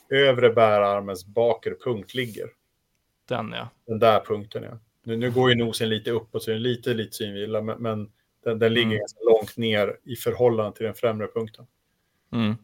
övre 0.10 0.50
bärarmens 0.50 1.26
bakre 1.26 1.76
punkt 1.84 2.14
ligger. 2.14 2.50
Den 3.28 3.52
ja. 3.52 3.70
Den 3.86 4.00
där 4.00 4.20
punkten 4.20 4.64
ja. 4.64 4.80
Nu, 5.04 5.18
nu 5.18 5.32
går 5.32 5.50
ju 5.50 5.56
nosen 5.56 5.90
lite 5.90 6.12
uppåt, 6.12 6.44
så 6.44 6.52
det 6.52 6.58
är 6.58 6.60
lite, 6.60 6.94
lite 6.94 7.16
synvilla, 7.16 7.62
men, 7.62 7.78
men 7.82 8.12
den, 8.44 8.60
den 8.60 8.74
ligger 8.74 8.88
mm. 8.88 8.98
ganska 8.98 9.20
långt 9.24 9.58
ner 9.58 9.98
i 10.04 10.16
förhållande 10.16 10.78
till 10.78 10.86
den 10.86 10.96
främre 10.96 11.28
punkten. 11.28 11.68
Mm. 12.34 12.56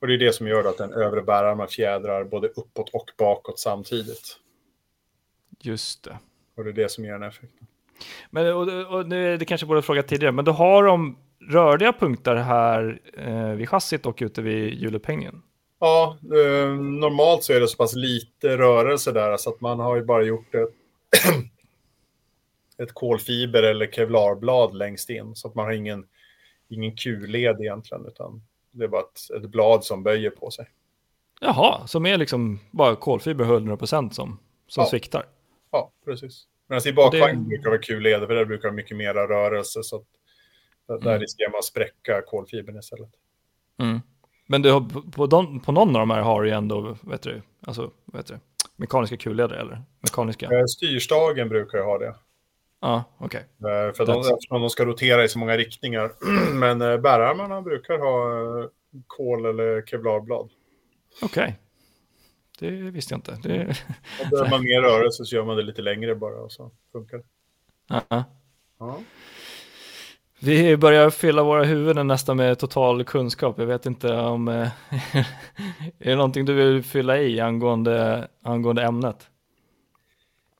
Och 0.00 0.06
det 0.06 0.14
är 0.14 0.18
det 0.18 0.32
som 0.32 0.46
gör 0.46 0.64
att 0.64 0.78
den 0.78 0.92
övre 0.92 1.22
bärarmen 1.22 1.68
fjädrar 1.68 2.24
både 2.24 2.48
uppåt 2.48 2.90
och 2.92 3.10
bakåt 3.18 3.58
samtidigt. 3.58 4.38
Just 5.60 6.04
det. 6.04 6.18
Och 6.54 6.64
det 6.64 6.70
är 6.70 6.74
det 6.74 6.90
som 6.90 7.04
ger 7.04 7.12
den 7.12 7.22
effekten. 7.22 7.66
Men 8.30 8.54
och, 8.54 8.94
och 8.98 9.08
nu, 9.08 9.36
det 9.36 9.44
kanske 9.44 9.66
borde 9.66 9.82
frågat 9.82 10.08
tidigare, 10.08 10.32
men 10.32 10.44
då 10.44 10.52
har 10.52 10.84
de 10.84 11.16
rörliga 11.50 11.92
punkter 11.92 12.34
här 12.34 13.00
eh, 13.16 13.50
vid 13.50 13.68
chassit 13.68 14.06
och 14.06 14.18
ute 14.20 14.42
vid 14.42 14.74
hjulupphängningen? 14.74 15.42
Ja, 15.80 16.16
eh, 16.22 16.68
normalt 16.74 17.44
så 17.44 17.52
är 17.52 17.60
det 17.60 17.68
så 17.68 17.76
pass 17.76 17.94
lite 17.94 18.56
rörelse 18.56 19.12
där 19.12 19.36
så 19.36 19.50
att 19.50 19.60
man 19.60 19.80
har 19.80 19.96
ju 19.96 20.04
bara 20.04 20.22
gjort 20.22 20.54
ett, 20.54 20.74
ett 22.78 22.92
kolfiber 22.92 23.62
eller 23.62 23.86
kevlarblad 23.86 24.74
längst 24.74 25.10
in 25.10 25.34
så 25.34 25.48
att 25.48 25.54
man 25.54 25.64
har 25.64 25.72
ingen, 25.72 26.06
ingen 26.68 26.96
Q-led 26.96 27.60
egentligen 27.60 28.06
utan 28.06 28.42
det 28.70 28.84
är 28.84 28.88
bara 28.88 29.00
ett, 29.00 29.44
ett 29.44 29.50
blad 29.50 29.84
som 29.84 30.02
böjer 30.02 30.30
på 30.30 30.50
sig. 30.50 30.66
Jaha, 31.40 31.86
som 31.86 32.06
är 32.06 32.18
liksom 32.18 32.60
bara 32.70 32.96
kolfiber 32.96 33.44
100% 33.44 34.10
som, 34.10 34.38
som 34.66 34.82
ja. 34.82 34.86
sviktar? 34.90 35.26
Ja, 35.70 35.90
precis. 36.04 36.46
Medan 36.68 36.88
i 36.88 36.92
bakvagnen 36.92 37.44
det... 37.44 37.48
brukar 37.48 37.64
det 37.64 37.70
vara 37.70 37.78
Q-leder 37.78 38.26
för 38.26 38.34
där 38.34 38.44
brukar 38.44 38.68
det 38.68 38.74
mycket 38.74 38.96
mera 38.96 39.28
rörelse 39.28 39.82
så 39.82 40.04
där 40.88 41.06
mm. 41.06 41.20
riskerar 41.20 41.50
man 41.50 41.58
att 41.58 41.64
spräcka 41.64 42.22
kolfibern 42.22 42.78
istället. 42.78 43.10
Mm. 43.78 44.00
Men 44.46 44.62
du 44.62 44.70
har, 44.70 45.10
på, 45.10 45.26
de, 45.26 45.60
på 45.60 45.72
någon 45.72 45.96
av 45.96 46.00
de 46.00 46.10
här 46.10 46.20
har 46.20 46.42
du 46.42 46.48
ju 46.48 46.54
ändå, 46.54 46.96
vet 47.02 47.22
du, 47.22 47.42
alltså, 47.66 47.90
vet 48.12 48.26
du, 48.26 48.38
mekaniska 48.76 49.16
kulledare 49.16 49.60
eller 49.60 49.82
mekaniska? 50.00 50.46
Eh, 50.46 50.64
styrstagen 50.64 51.48
brukar 51.48 51.78
ju 51.78 51.84
ha 51.84 51.98
det. 51.98 52.14
Ja, 52.80 53.04
okej. 53.18 53.44
Okay. 53.58 53.86
Eh, 53.86 53.92
för 53.92 54.06
de, 54.06 54.20
eftersom 54.20 54.60
de 54.60 54.70
ska 54.70 54.84
rotera 54.84 55.24
i 55.24 55.28
så 55.28 55.38
många 55.38 55.56
riktningar. 55.56 56.12
Men 56.54 56.82
eh, 56.82 56.96
bärarmarna 56.96 57.62
brukar 57.62 57.98
ha 57.98 58.68
kol 59.06 59.46
eller 59.46 59.82
kevlarblad. 59.86 60.50
Okej. 61.22 61.42
Okay. 61.42 61.52
Det 62.62 62.70
visste 62.70 63.14
jag 63.14 63.18
inte. 63.18 63.48
Det... 63.48 63.76
Om 64.22 64.30
behöver 64.30 64.50
man 64.50 64.62
mer 64.62 64.82
rörelse 64.82 65.24
så 65.24 65.36
gör 65.36 65.44
man 65.44 65.56
det 65.56 65.62
lite 65.62 65.82
längre 65.82 66.14
bara 66.14 66.40
och 66.40 66.52
så 66.52 66.70
funkar 66.92 67.16
det. 67.16 67.24
-huh. 67.88 68.24
Ja. 68.78 68.98
Vi 70.40 70.76
börjar 70.76 71.10
fylla 71.10 71.42
våra 71.42 71.64
huvuden 71.64 72.06
nästan 72.06 72.36
med 72.36 72.58
total 72.58 73.04
kunskap. 73.04 73.58
Jag 73.58 73.66
vet 73.66 73.86
inte 73.86 74.12
om... 74.14 74.48
Eh, 74.48 74.68
är 75.98 76.10
det 76.10 76.16
någonting 76.16 76.44
du 76.44 76.54
vill 76.54 76.82
fylla 76.82 77.18
i 77.18 77.40
angående, 77.40 78.28
angående 78.42 78.82
ämnet? 78.82 79.28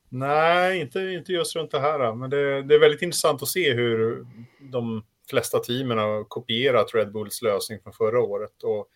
Nej, 0.08 0.80
inte, 0.80 1.00
inte 1.00 1.32
just 1.32 1.56
runt 1.56 1.70
det 1.70 1.80
här. 1.80 2.14
Men 2.14 2.30
det, 2.30 2.62
det 2.62 2.74
är 2.74 2.80
väldigt 2.80 3.02
intressant 3.02 3.42
att 3.42 3.48
se 3.48 3.72
hur 3.72 4.26
de 4.60 5.04
flesta 5.30 5.58
teamen 5.58 5.98
har 5.98 6.24
kopierat 6.24 6.94
Red 6.94 7.12
Bulls 7.12 7.42
lösning 7.42 7.80
från 7.82 7.92
förra 7.92 8.20
året 8.20 8.62
och 8.62 8.88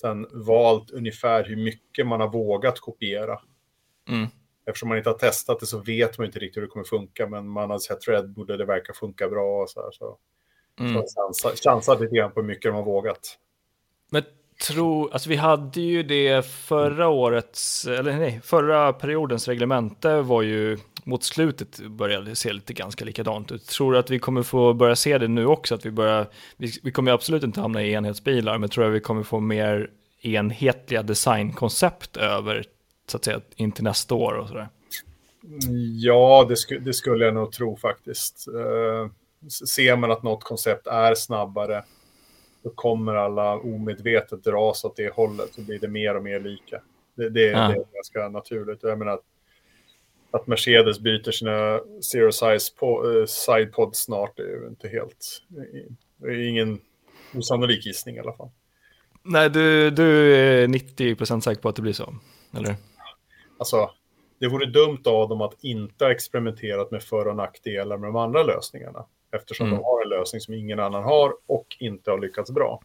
sen 0.00 0.26
valt 0.32 0.90
ungefär 0.90 1.44
hur 1.44 1.56
mycket 1.56 2.06
man 2.06 2.20
har 2.20 2.28
vågat 2.28 2.80
kopiera. 2.80 3.40
Mm. 4.08 4.28
Eftersom 4.66 4.88
man 4.88 4.98
inte 4.98 5.10
har 5.10 5.18
testat 5.18 5.60
det 5.60 5.66
så 5.66 5.78
vet 5.78 6.18
man 6.18 6.26
inte 6.26 6.38
riktigt 6.38 6.56
hur 6.56 6.62
det 6.62 6.68
kommer 6.68 6.84
funka, 6.84 7.26
men 7.26 7.48
man 7.48 7.70
har 7.70 7.78
sett 7.78 8.08
Red 8.08 8.30
Bull 8.30 8.50
och 8.50 8.58
det 8.58 8.64
verkar 8.64 8.94
funka 8.94 9.28
bra. 9.28 9.62
Och 9.62 9.70
så 9.70 9.82
här, 9.82 9.90
så. 9.90 10.18
Mm. 10.80 11.02
Så 11.32 11.48
chansat 11.64 12.00
lite 12.00 12.16
grann 12.16 12.32
på 12.32 12.40
hur 12.40 12.48
mycket 12.48 12.62
de 12.62 12.74
har 12.74 12.82
vågat. 12.82 13.38
Men 14.10 14.22
tro, 14.68 15.08
alltså 15.08 15.28
vi 15.28 15.36
hade 15.36 15.80
ju 15.80 16.02
det 16.02 16.46
förra 16.46 17.08
årets, 17.08 17.86
eller 17.86 18.16
nej, 18.16 18.40
förra 18.44 18.92
periodens 18.92 19.48
reglemente 19.48 20.22
var 20.22 20.42
ju 20.42 20.78
mot 21.04 21.24
slutet 21.24 21.80
började 21.80 22.36
se 22.36 22.52
lite 22.52 22.72
ganska 22.72 23.04
likadant 23.04 23.52
ut. 23.52 23.66
Tror 23.66 23.92
du 23.92 23.98
att 23.98 24.10
vi 24.10 24.18
kommer 24.18 24.42
få 24.42 24.74
börja 24.74 24.96
se 24.96 25.18
det 25.18 25.28
nu 25.28 25.46
också? 25.46 25.74
Att 25.74 25.86
vi, 25.86 25.90
börjar, 25.90 26.26
vi, 26.56 26.72
vi 26.82 26.92
kommer 26.92 27.12
absolut 27.12 27.42
inte 27.42 27.60
hamna 27.60 27.82
i 27.82 27.92
enhetsbilar, 27.92 28.58
men 28.58 28.68
tror 28.68 28.86
jag 28.86 28.92
vi 28.92 29.00
kommer 29.00 29.22
få 29.22 29.40
mer 29.40 29.90
enhetliga 30.22 31.02
designkoncept 31.02 32.16
över, 32.16 32.64
så 33.06 33.16
att 33.16 33.24
säga, 33.24 33.40
in 33.56 33.72
till 33.72 33.84
nästa 33.84 34.14
år 34.14 34.32
och 34.32 34.48
sådär? 34.48 34.68
Ja, 35.98 36.46
det, 36.48 36.56
sk 36.56 36.72
det 36.80 36.94
skulle 36.94 37.24
jag 37.24 37.34
nog 37.34 37.52
tro 37.52 37.76
faktiskt. 37.76 38.48
Uh 38.48 39.10
ser 39.48 39.96
man 39.96 40.10
att 40.10 40.22
något 40.22 40.44
koncept 40.44 40.86
är 40.86 41.14
snabbare, 41.14 41.84
då 42.62 42.70
kommer 42.70 43.14
alla 43.14 43.54
omedvetet 43.54 44.44
dras 44.44 44.84
åt 44.84 44.96
det 44.96 45.14
hållet, 45.14 45.54
så 45.54 45.60
blir 45.60 45.78
det 45.78 45.88
mer 45.88 46.16
och 46.16 46.22
mer 46.22 46.40
lika. 46.40 46.80
Det, 47.14 47.28
det, 47.28 47.40
ja. 47.40 47.58
det 47.58 47.74
är 47.74 47.94
ganska 47.94 48.28
naturligt. 48.28 48.82
Jag 48.82 48.98
menar 48.98 49.20
att, 50.30 50.46
Mercedes 50.46 51.00
byter 51.00 51.30
sina 51.30 51.80
zero 52.02 52.32
size 52.32 52.72
po, 52.76 53.04
uh, 53.04 53.26
sidepod 53.26 53.96
snart 53.96 54.38
är 54.38 54.42
ju 54.42 54.66
inte 54.68 54.88
helt... 54.88 55.42
Det 56.16 56.26
är 56.26 56.48
ingen 56.48 56.80
osannolik 57.34 57.86
gissning 57.86 58.16
i 58.16 58.20
alla 58.20 58.32
fall. 58.32 58.50
Nej, 59.22 59.50
du, 59.50 59.90
du 59.90 60.36
är 60.36 60.66
90% 60.66 61.40
säker 61.40 61.62
på 61.62 61.68
att 61.68 61.76
det 61.76 61.82
blir 61.82 61.92
så, 61.92 62.14
eller? 62.56 62.74
Alltså, 63.58 63.90
det 64.38 64.48
vore 64.48 64.66
dumt 64.66 65.02
av 65.04 65.28
dem 65.28 65.40
att 65.40 65.64
inte 65.64 66.04
ha 66.04 66.12
experimenterat 66.12 66.90
med 66.90 67.02
för 67.02 67.28
och 67.28 67.36
nackdelar 67.36 67.98
med 67.98 68.08
de 68.08 68.16
andra 68.16 68.42
lösningarna 68.42 69.04
eftersom 69.36 69.66
mm. 69.66 69.78
de 69.78 69.84
har 69.84 70.02
en 70.02 70.08
lösning 70.08 70.40
som 70.40 70.54
ingen 70.54 70.80
annan 70.80 71.04
har 71.04 71.32
och 71.46 71.76
inte 71.78 72.10
har 72.10 72.18
lyckats 72.18 72.50
bra. 72.50 72.80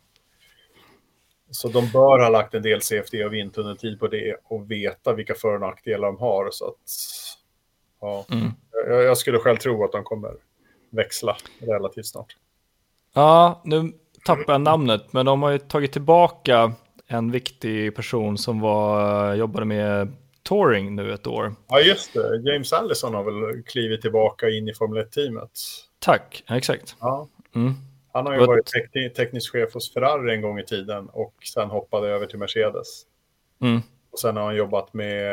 Så 1.52 1.68
de 1.68 1.92
bör 1.92 2.20
ha 2.20 2.30
lagt 2.30 2.54
en 2.54 2.62
del 2.62 2.82
CFD 2.82 3.26
och 3.26 3.34
vindtunneltid 3.34 4.00
på 4.00 4.08
det 4.08 4.36
och 4.44 4.72
veta 4.72 5.14
vilka 5.14 5.36
för 5.36 5.54
och 5.54 5.62
nackdelar 5.62 6.08
de 6.08 6.18
har. 6.18 6.50
Så 6.52 6.68
att, 6.68 6.90
ja, 8.06 8.26
mm. 8.32 8.52
jag, 8.88 9.04
jag, 9.04 9.18
skulle 9.18 9.40
själv 9.40 9.58
tro 9.58 9.84
att 9.84 9.92
de 9.92 10.04
kommer 10.04 10.32
växla 10.90 11.38
relativt 11.60 12.06
snart. 12.06 12.36
Ja, 13.14 13.62
nu 13.64 13.92
tappar 14.26 14.54
jag 14.54 14.62
namnet, 14.62 15.14
men 15.14 15.26
de 15.26 15.44
har 15.44 15.50
ju 15.50 15.58
tagit 15.58 15.92
tillbaka 15.92 16.74
en 17.08 17.32
viktig 17.32 17.96
person 17.96 18.38
som 18.38 18.60
var, 18.60 19.34
jobbade 19.36 19.66
med 19.66 20.14
touring 20.44 20.96
nu 20.96 21.14
ett 21.14 21.28
år. 21.28 21.56
Ja, 21.68 21.80
just 21.80 22.14
det. 22.14 22.52
James 22.52 22.74
Allison 22.74 23.14
har 23.14 23.24
väl 23.24 23.64
klivit 23.64 24.02
tillbaka 24.02 24.50
in 24.50 24.68
i 24.68 24.74
Formel 24.74 25.04
1-teamet. 25.04 25.50
Tack, 26.00 26.44
exakt. 26.50 26.96
Ja. 27.00 27.28
Mm. 27.56 27.74
Han 28.14 28.26
har 28.26 28.34
ju 28.34 28.40
But... 28.40 28.48
varit 28.48 28.66
tek 28.66 29.14
teknisk 29.16 29.52
chef 29.52 29.74
hos 29.74 29.94
Ferrari 29.94 30.36
en 30.36 30.42
gång 30.42 30.60
i 30.60 30.66
tiden 30.66 31.10
och 31.10 31.34
sen 31.54 31.70
hoppade 31.70 32.08
över 32.08 32.26
till 32.26 32.40
Mercedes. 32.40 33.06
Mm. 33.62 33.82
Och 34.16 34.20
sen 34.20 34.38
har 34.38 34.44
han 34.44 34.56
jobbat 34.56 34.94
med, 34.94 35.24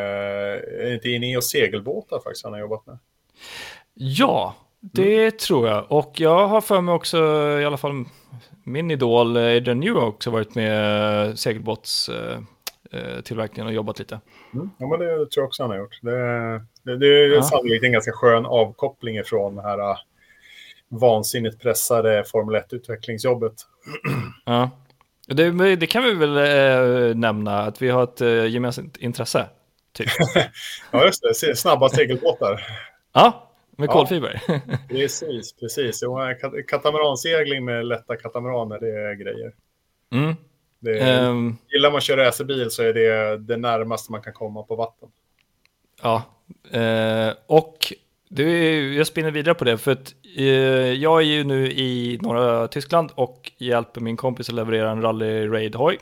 är 0.80 0.94
inte 0.94 1.08
Ineos 1.08 1.50
segelbåtar 1.50 2.20
faktiskt 2.20 2.44
han 2.44 2.52
har 2.52 2.60
jobbat 2.60 2.86
med? 2.86 2.98
Ja, 3.94 4.54
det 4.80 5.18
mm. 5.18 5.32
tror 5.32 5.68
jag. 5.68 5.92
Och 5.92 6.20
jag 6.20 6.48
har 6.48 6.60
för 6.60 6.80
mig 6.80 6.94
också, 6.94 7.18
i 7.60 7.64
alla 7.64 7.76
fall 7.76 8.04
min 8.64 8.90
idol 8.90 9.36
Adrian 9.36 9.80
New 9.80 9.94
har 9.94 10.06
också 10.06 10.30
varit 10.30 10.54
med 10.54 11.38
segelbåtstillverkningen 11.38 13.66
och 13.66 13.72
jobbat 13.72 13.98
lite. 13.98 14.20
Mm. 14.54 14.70
Ja, 14.78 14.86
men 14.86 15.00
det 15.00 15.06
tror 15.06 15.28
jag 15.34 15.46
också 15.46 15.62
han 15.62 15.70
har 15.70 15.78
gjort. 15.78 15.98
Det, 16.02 16.18
det, 16.82 16.96
det 16.96 17.06
är 17.06 17.34
ja. 17.34 17.42
sannolikt 17.42 17.84
en 17.84 17.92
ganska 17.92 18.12
skön 18.12 18.46
avkoppling 18.46 19.16
ifrån 19.16 19.56
det 19.56 19.62
här 19.62 19.98
vansinnigt 20.88 21.62
pressade 21.62 22.24
Formel 22.26 22.62
1-utvecklingsjobbet. 22.62 23.54
Ja. 24.44 24.70
Det, 25.32 25.76
det, 25.76 25.86
kan 25.86 26.04
vi 26.04 26.14
väl 26.14 26.36
äh, 26.36 27.14
nämna, 27.16 27.58
att 27.58 27.82
vi 27.82 27.88
har 27.88 28.04
ett 28.04 28.20
äh, 28.20 28.46
gemensamt 28.46 28.96
intresse. 28.96 29.46
Typ. 29.92 30.08
ja, 30.90 31.04
just 31.04 31.22
det. 31.22 31.56
Snabba 31.56 31.88
segelbåtar. 31.88 32.60
Ja, 33.12 33.50
med 33.76 33.88
kolfiber. 33.88 34.42
Ja, 34.48 34.60
precis, 34.88 35.52
precis. 35.52 36.00
Katamaransegling 36.68 37.64
med 37.64 37.86
lätta 37.86 38.16
katamaraner, 38.16 38.78
det 38.80 38.88
är 38.88 39.14
grejer. 39.14 39.52
Mm. 40.12 40.34
Det 40.80 40.98
är, 40.98 41.28
um, 41.28 41.58
gillar 41.68 41.90
man 41.90 41.98
att 41.98 42.02
köra 42.02 42.26
racerbil 42.26 42.70
så 42.70 42.82
är 42.82 42.92
det 42.92 43.38
det 43.38 43.56
närmaste 43.56 44.12
man 44.12 44.22
kan 44.22 44.32
komma 44.32 44.62
på 44.62 44.76
vatten. 44.76 45.08
Ja, 46.02 46.22
eh, 46.70 47.34
och 47.46 47.92
du, 48.34 48.94
jag 48.94 49.06
spinner 49.06 49.30
vidare 49.30 49.54
på 49.54 49.64
det, 49.64 49.78
för 49.78 49.92
att 49.92 50.14
eh, 50.36 50.44
jag 50.92 51.20
är 51.20 51.26
ju 51.26 51.44
nu 51.44 51.66
i 51.66 52.18
norra 52.22 52.68
Tyskland 52.68 53.10
och 53.14 53.52
hjälper 53.58 54.00
min 54.00 54.16
kompis 54.16 54.48
att 54.48 54.54
leverera 54.54 54.90
en 54.90 55.02
rally 55.02 55.48
raid 55.48 55.74
hoj 55.74 55.98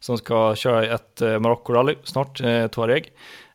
som 0.00 0.18
ska 0.18 0.54
köra 0.54 0.86
ett 0.86 1.20
eh, 1.20 1.38
Marocko-rally 1.38 1.96
snart, 2.04 2.40
eh, 2.40 2.66
Tuareg. 2.66 3.12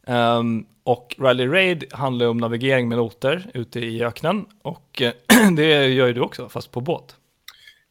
Um, 0.07 0.15
ehm, 0.15 0.65
och 0.83 1.15
Rally 1.19 1.47
Raid 1.47 1.93
handlar 1.93 2.27
om 2.27 2.37
navigering 2.37 2.89
med 2.89 2.97
noter 2.97 3.51
ute 3.53 3.79
i 3.79 4.03
öknen 4.03 4.45
och 4.61 5.01
eh, 5.01 5.11
det 5.55 5.87
gör 5.87 6.07
ju 6.07 6.13
du 6.13 6.21
också, 6.21 6.49
fast 6.49 6.71
på 6.71 6.81
båt. 6.81 7.15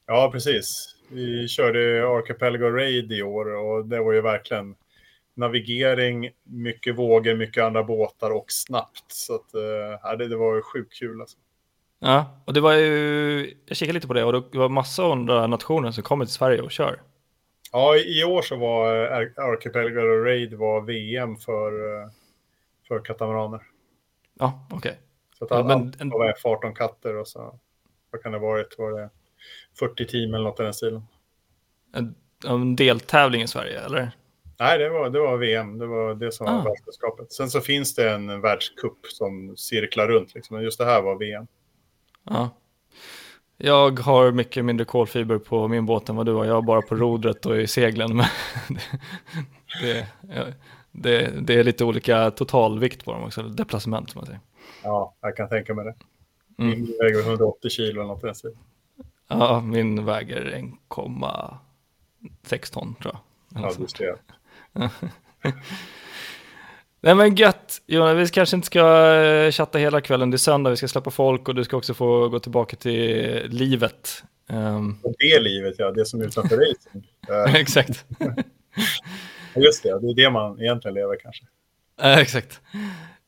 Ja, 0.06 0.30
precis. 0.32 0.94
Vi 1.08 1.48
körde 1.48 2.08
Archipelago 2.08 2.70
Raid 2.70 3.12
i 3.12 3.22
år 3.22 3.54
och 3.54 3.86
det 3.86 4.00
var 4.00 4.12
ju 4.12 4.20
verkligen 4.20 4.74
navigering, 5.34 6.30
mycket 6.42 6.98
vågor, 6.98 7.34
mycket 7.34 7.64
andra 7.64 7.84
båtar 7.84 8.30
och 8.30 8.46
snabbt. 8.48 9.04
Så 9.12 9.34
att, 9.34 9.54
äh, 9.54 10.18
det, 10.18 10.28
det 10.28 10.36
var 10.36 10.62
sjukt 10.62 10.98
kul 10.98 11.20
alltså. 11.20 11.38
Ja, 11.98 12.42
och 12.44 12.54
det 12.54 12.60
var 12.60 12.72
ju, 12.72 13.54
jag 13.66 13.76
kikade 13.76 13.94
lite 13.94 14.06
på 14.06 14.14
det 14.14 14.24
och 14.24 14.32
det 14.52 14.58
var 14.58 14.68
massa 14.68 15.04
andra 15.12 15.46
nationer 15.46 15.90
som 15.90 16.02
kommer 16.02 16.24
till 16.24 16.34
Sverige 16.34 16.60
och 16.60 16.70
kör. 16.70 17.02
Ja, 17.72 17.96
i 17.96 18.24
år 18.24 18.42
så 18.42 18.56
var 18.56 19.04
eh, 19.04 19.28
Archipelago 19.36 20.24
Raid 20.24 20.54
var 20.54 20.80
VM 20.80 21.36
för, 21.36 22.02
eh, 22.02 22.08
för 22.88 23.04
katamaraner. 23.04 23.62
Ja, 24.38 24.66
okej. 24.70 24.78
Okay. 24.78 24.92
Så 25.38 25.44
att 25.44 25.50
ja, 25.50 25.92
men, 25.98 26.10
var 26.10 26.34
18 26.44 26.74
katter 26.74 27.16
och 27.16 27.28
så, 27.28 27.58
vad 28.10 28.22
kan 28.22 28.32
det 28.32 28.38
ha 28.38 28.46
varit, 28.46 28.78
var 28.78 29.00
det 29.00 29.10
40 29.78 30.06
team 30.06 30.34
eller 30.34 30.44
något 30.44 30.60
i 30.60 30.62
den 30.62 30.74
stilen. 30.74 31.02
En, 31.92 32.14
en 32.46 32.76
deltävling 32.76 33.42
i 33.42 33.48
Sverige, 33.48 33.80
eller? 33.80 34.12
Nej, 34.58 34.78
det 34.78 34.88
var, 34.88 35.10
det 35.10 35.20
var 35.20 35.36
VM. 35.36 35.78
Det 35.78 35.86
var 35.86 36.14
det 36.14 36.32
som 36.32 36.46
var 36.46 36.52
ah. 36.52 36.56
världsmästerskapet. 36.56 37.32
Sen 37.32 37.50
så 37.50 37.60
finns 37.60 37.94
det 37.94 38.10
en 38.10 38.40
världscup 38.40 39.06
som 39.06 39.56
cirklar 39.56 40.08
runt, 40.08 40.34
liksom. 40.34 40.56
men 40.56 40.64
just 40.64 40.78
det 40.78 40.84
här 40.84 41.02
var 41.02 41.16
VM. 41.16 41.46
Ja. 42.24 42.50
Jag 43.56 43.98
har 43.98 44.32
mycket 44.32 44.64
mindre 44.64 44.84
kolfiber 44.84 45.38
på 45.38 45.68
min 45.68 45.86
båt 45.86 46.08
än 46.08 46.16
vad 46.16 46.26
du 46.26 46.32
har. 46.32 46.44
Jag 46.44 46.54
har 46.54 46.62
bara 46.62 46.82
på 46.82 46.94
rodret 46.94 47.46
och 47.46 47.60
i 47.60 47.66
seglen. 47.66 48.16
Men 48.16 48.26
det, 49.82 50.06
det, 50.92 51.32
det, 51.40 51.54
är 51.54 51.64
lite 51.64 51.84
olika 51.84 52.30
totalvikt 52.30 53.04
på 53.04 53.12
dem 53.12 53.24
också, 53.24 53.42
deplacement 53.42 54.10
som 54.10 54.18
man 54.18 54.26
säger. 54.26 54.40
Ja, 54.82 55.14
jag 55.20 55.36
kan 55.36 55.48
tänka 55.48 55.74
mig 55.74 55.84
det. 55.84 55.94
Mm. 56.58 56.70
Min 56.70 56.96
väger 57.00 57.20
180 57.20 57.70
kilo 57.70 58.02
eller 58.02 58.14
något 58.14 58.44
i 58.44 58.48
Ja, 59.28 59.60
min 59.60 60.04
väger 60.04 60.72
1,6 60.88 62.72
ton 62.72 62.94
tror 62.94 63.14
jag. 63.14 63.20
Ja, 63.62 63.72
du 63.78 63.86
ser. 63.86 64.16
Nej 67.00 67.14
men 67.14 67.34
gött, 67.34 67.82
Jonas, 67.86 68.16
vi 68.16 68.28
kanske 68.28 68.56
inte 68.56 68.66
ska 68.66 69.14
eh, 69.14 69.50
chatta 69.50 69.78
hela 69.78 70.00
kvällen, 70.00 70.30
det 70.30 70.34
är 70.34 70.38
söndag, 70.38 70.70
vi 70.70 70.76
ska 70.76 70.88
släppa 70.88 71.10
folk 71.10 71.48
och 71.48 71.54
du 71.54 71.64
ska 71.64 71.76
också 71.76 71.94
få 71.94 72.28
gå 72.28 72.38
tillbaka 72.38 72.76
till 72.76 73.42
livet. 73.50 74.24
Um... 74.48 74.98
Det 75.18 75.40
livet, 75.40 75.74
ja, 75.78 75.90
det 75.90 76.06
som 76.06 76.20
är 76.20 76.24
utanför 76.24 76.56
racing. 76.56 77.10
exakt. 77.60 78.04
Just 79.56 79.82
det, 79.82 80.00
det 80.00 80.10
är 80.10 80.14
det 80.14 80.30
man 80.30 80.60
egentligen 80.60 80.94
lever 80.94 81.16
kanske. 81.22 81.44
Exakt. 82.02 82.60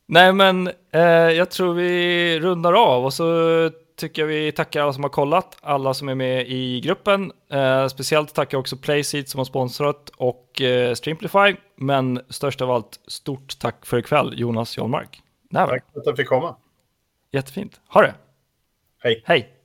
Nej 0.07 0.32
men 0.32 0.68
uh, 0.94 1.03
jag 1.32 1.51
tror 1.51 1.74
vi 1.74 2.40
rundar 2.40 2.72
av 2.72 3.05
och 3.05 3.14
så 3.14 3.70
tycker 3.97 4.22
jag 4.22 4.26
vi 4.26 4.53
tackar 4.53 4.82
alla 4.82 4.92
som 4.92 5.03
har 5.03 5.11
kollat, 5.11 5.57
alla 5.61 5.94
som 5.94 6.09
är 6.09 6.14
med 6.14 6.49
i 6.49 6.80
gruppen. 6.80 7.32
Eh, 7.51 7.86
speciellt 7.88 8.34
tackar 8.34 8.57
jag 8.57 8.61
också 8.61 8.76
Playseat 8.76 9.28
som 9.28 9.38
har 9.38 9.44
sponsrat 9.44 10.11
och 10.16 10.61
eh, 10.61 10.94
Streamplify. 10.94 11.57
Men 11.76 12.20
störst 12.28 12.61
av 12.61 12.70
allt, 12.70 13.01
stort 13.07 13.59
tack 13.59 13.86
för 13.86 13.99
ikväll 13.99 14.34
Jonas 14.36 14.76
Jonmark. 14.76 15.20
Tack 15.68 15.84
för 15.92 16.01
att 16.01 16.07
du 16.07 16.16
fick 16.16 16.28
komma. 16.28 16.57
Jättefint. 17.32 17.80
Ha 17.88 18.03
det. 18.03 18.14
Hej. 19.03 19.22
Hej. 19.26 19.56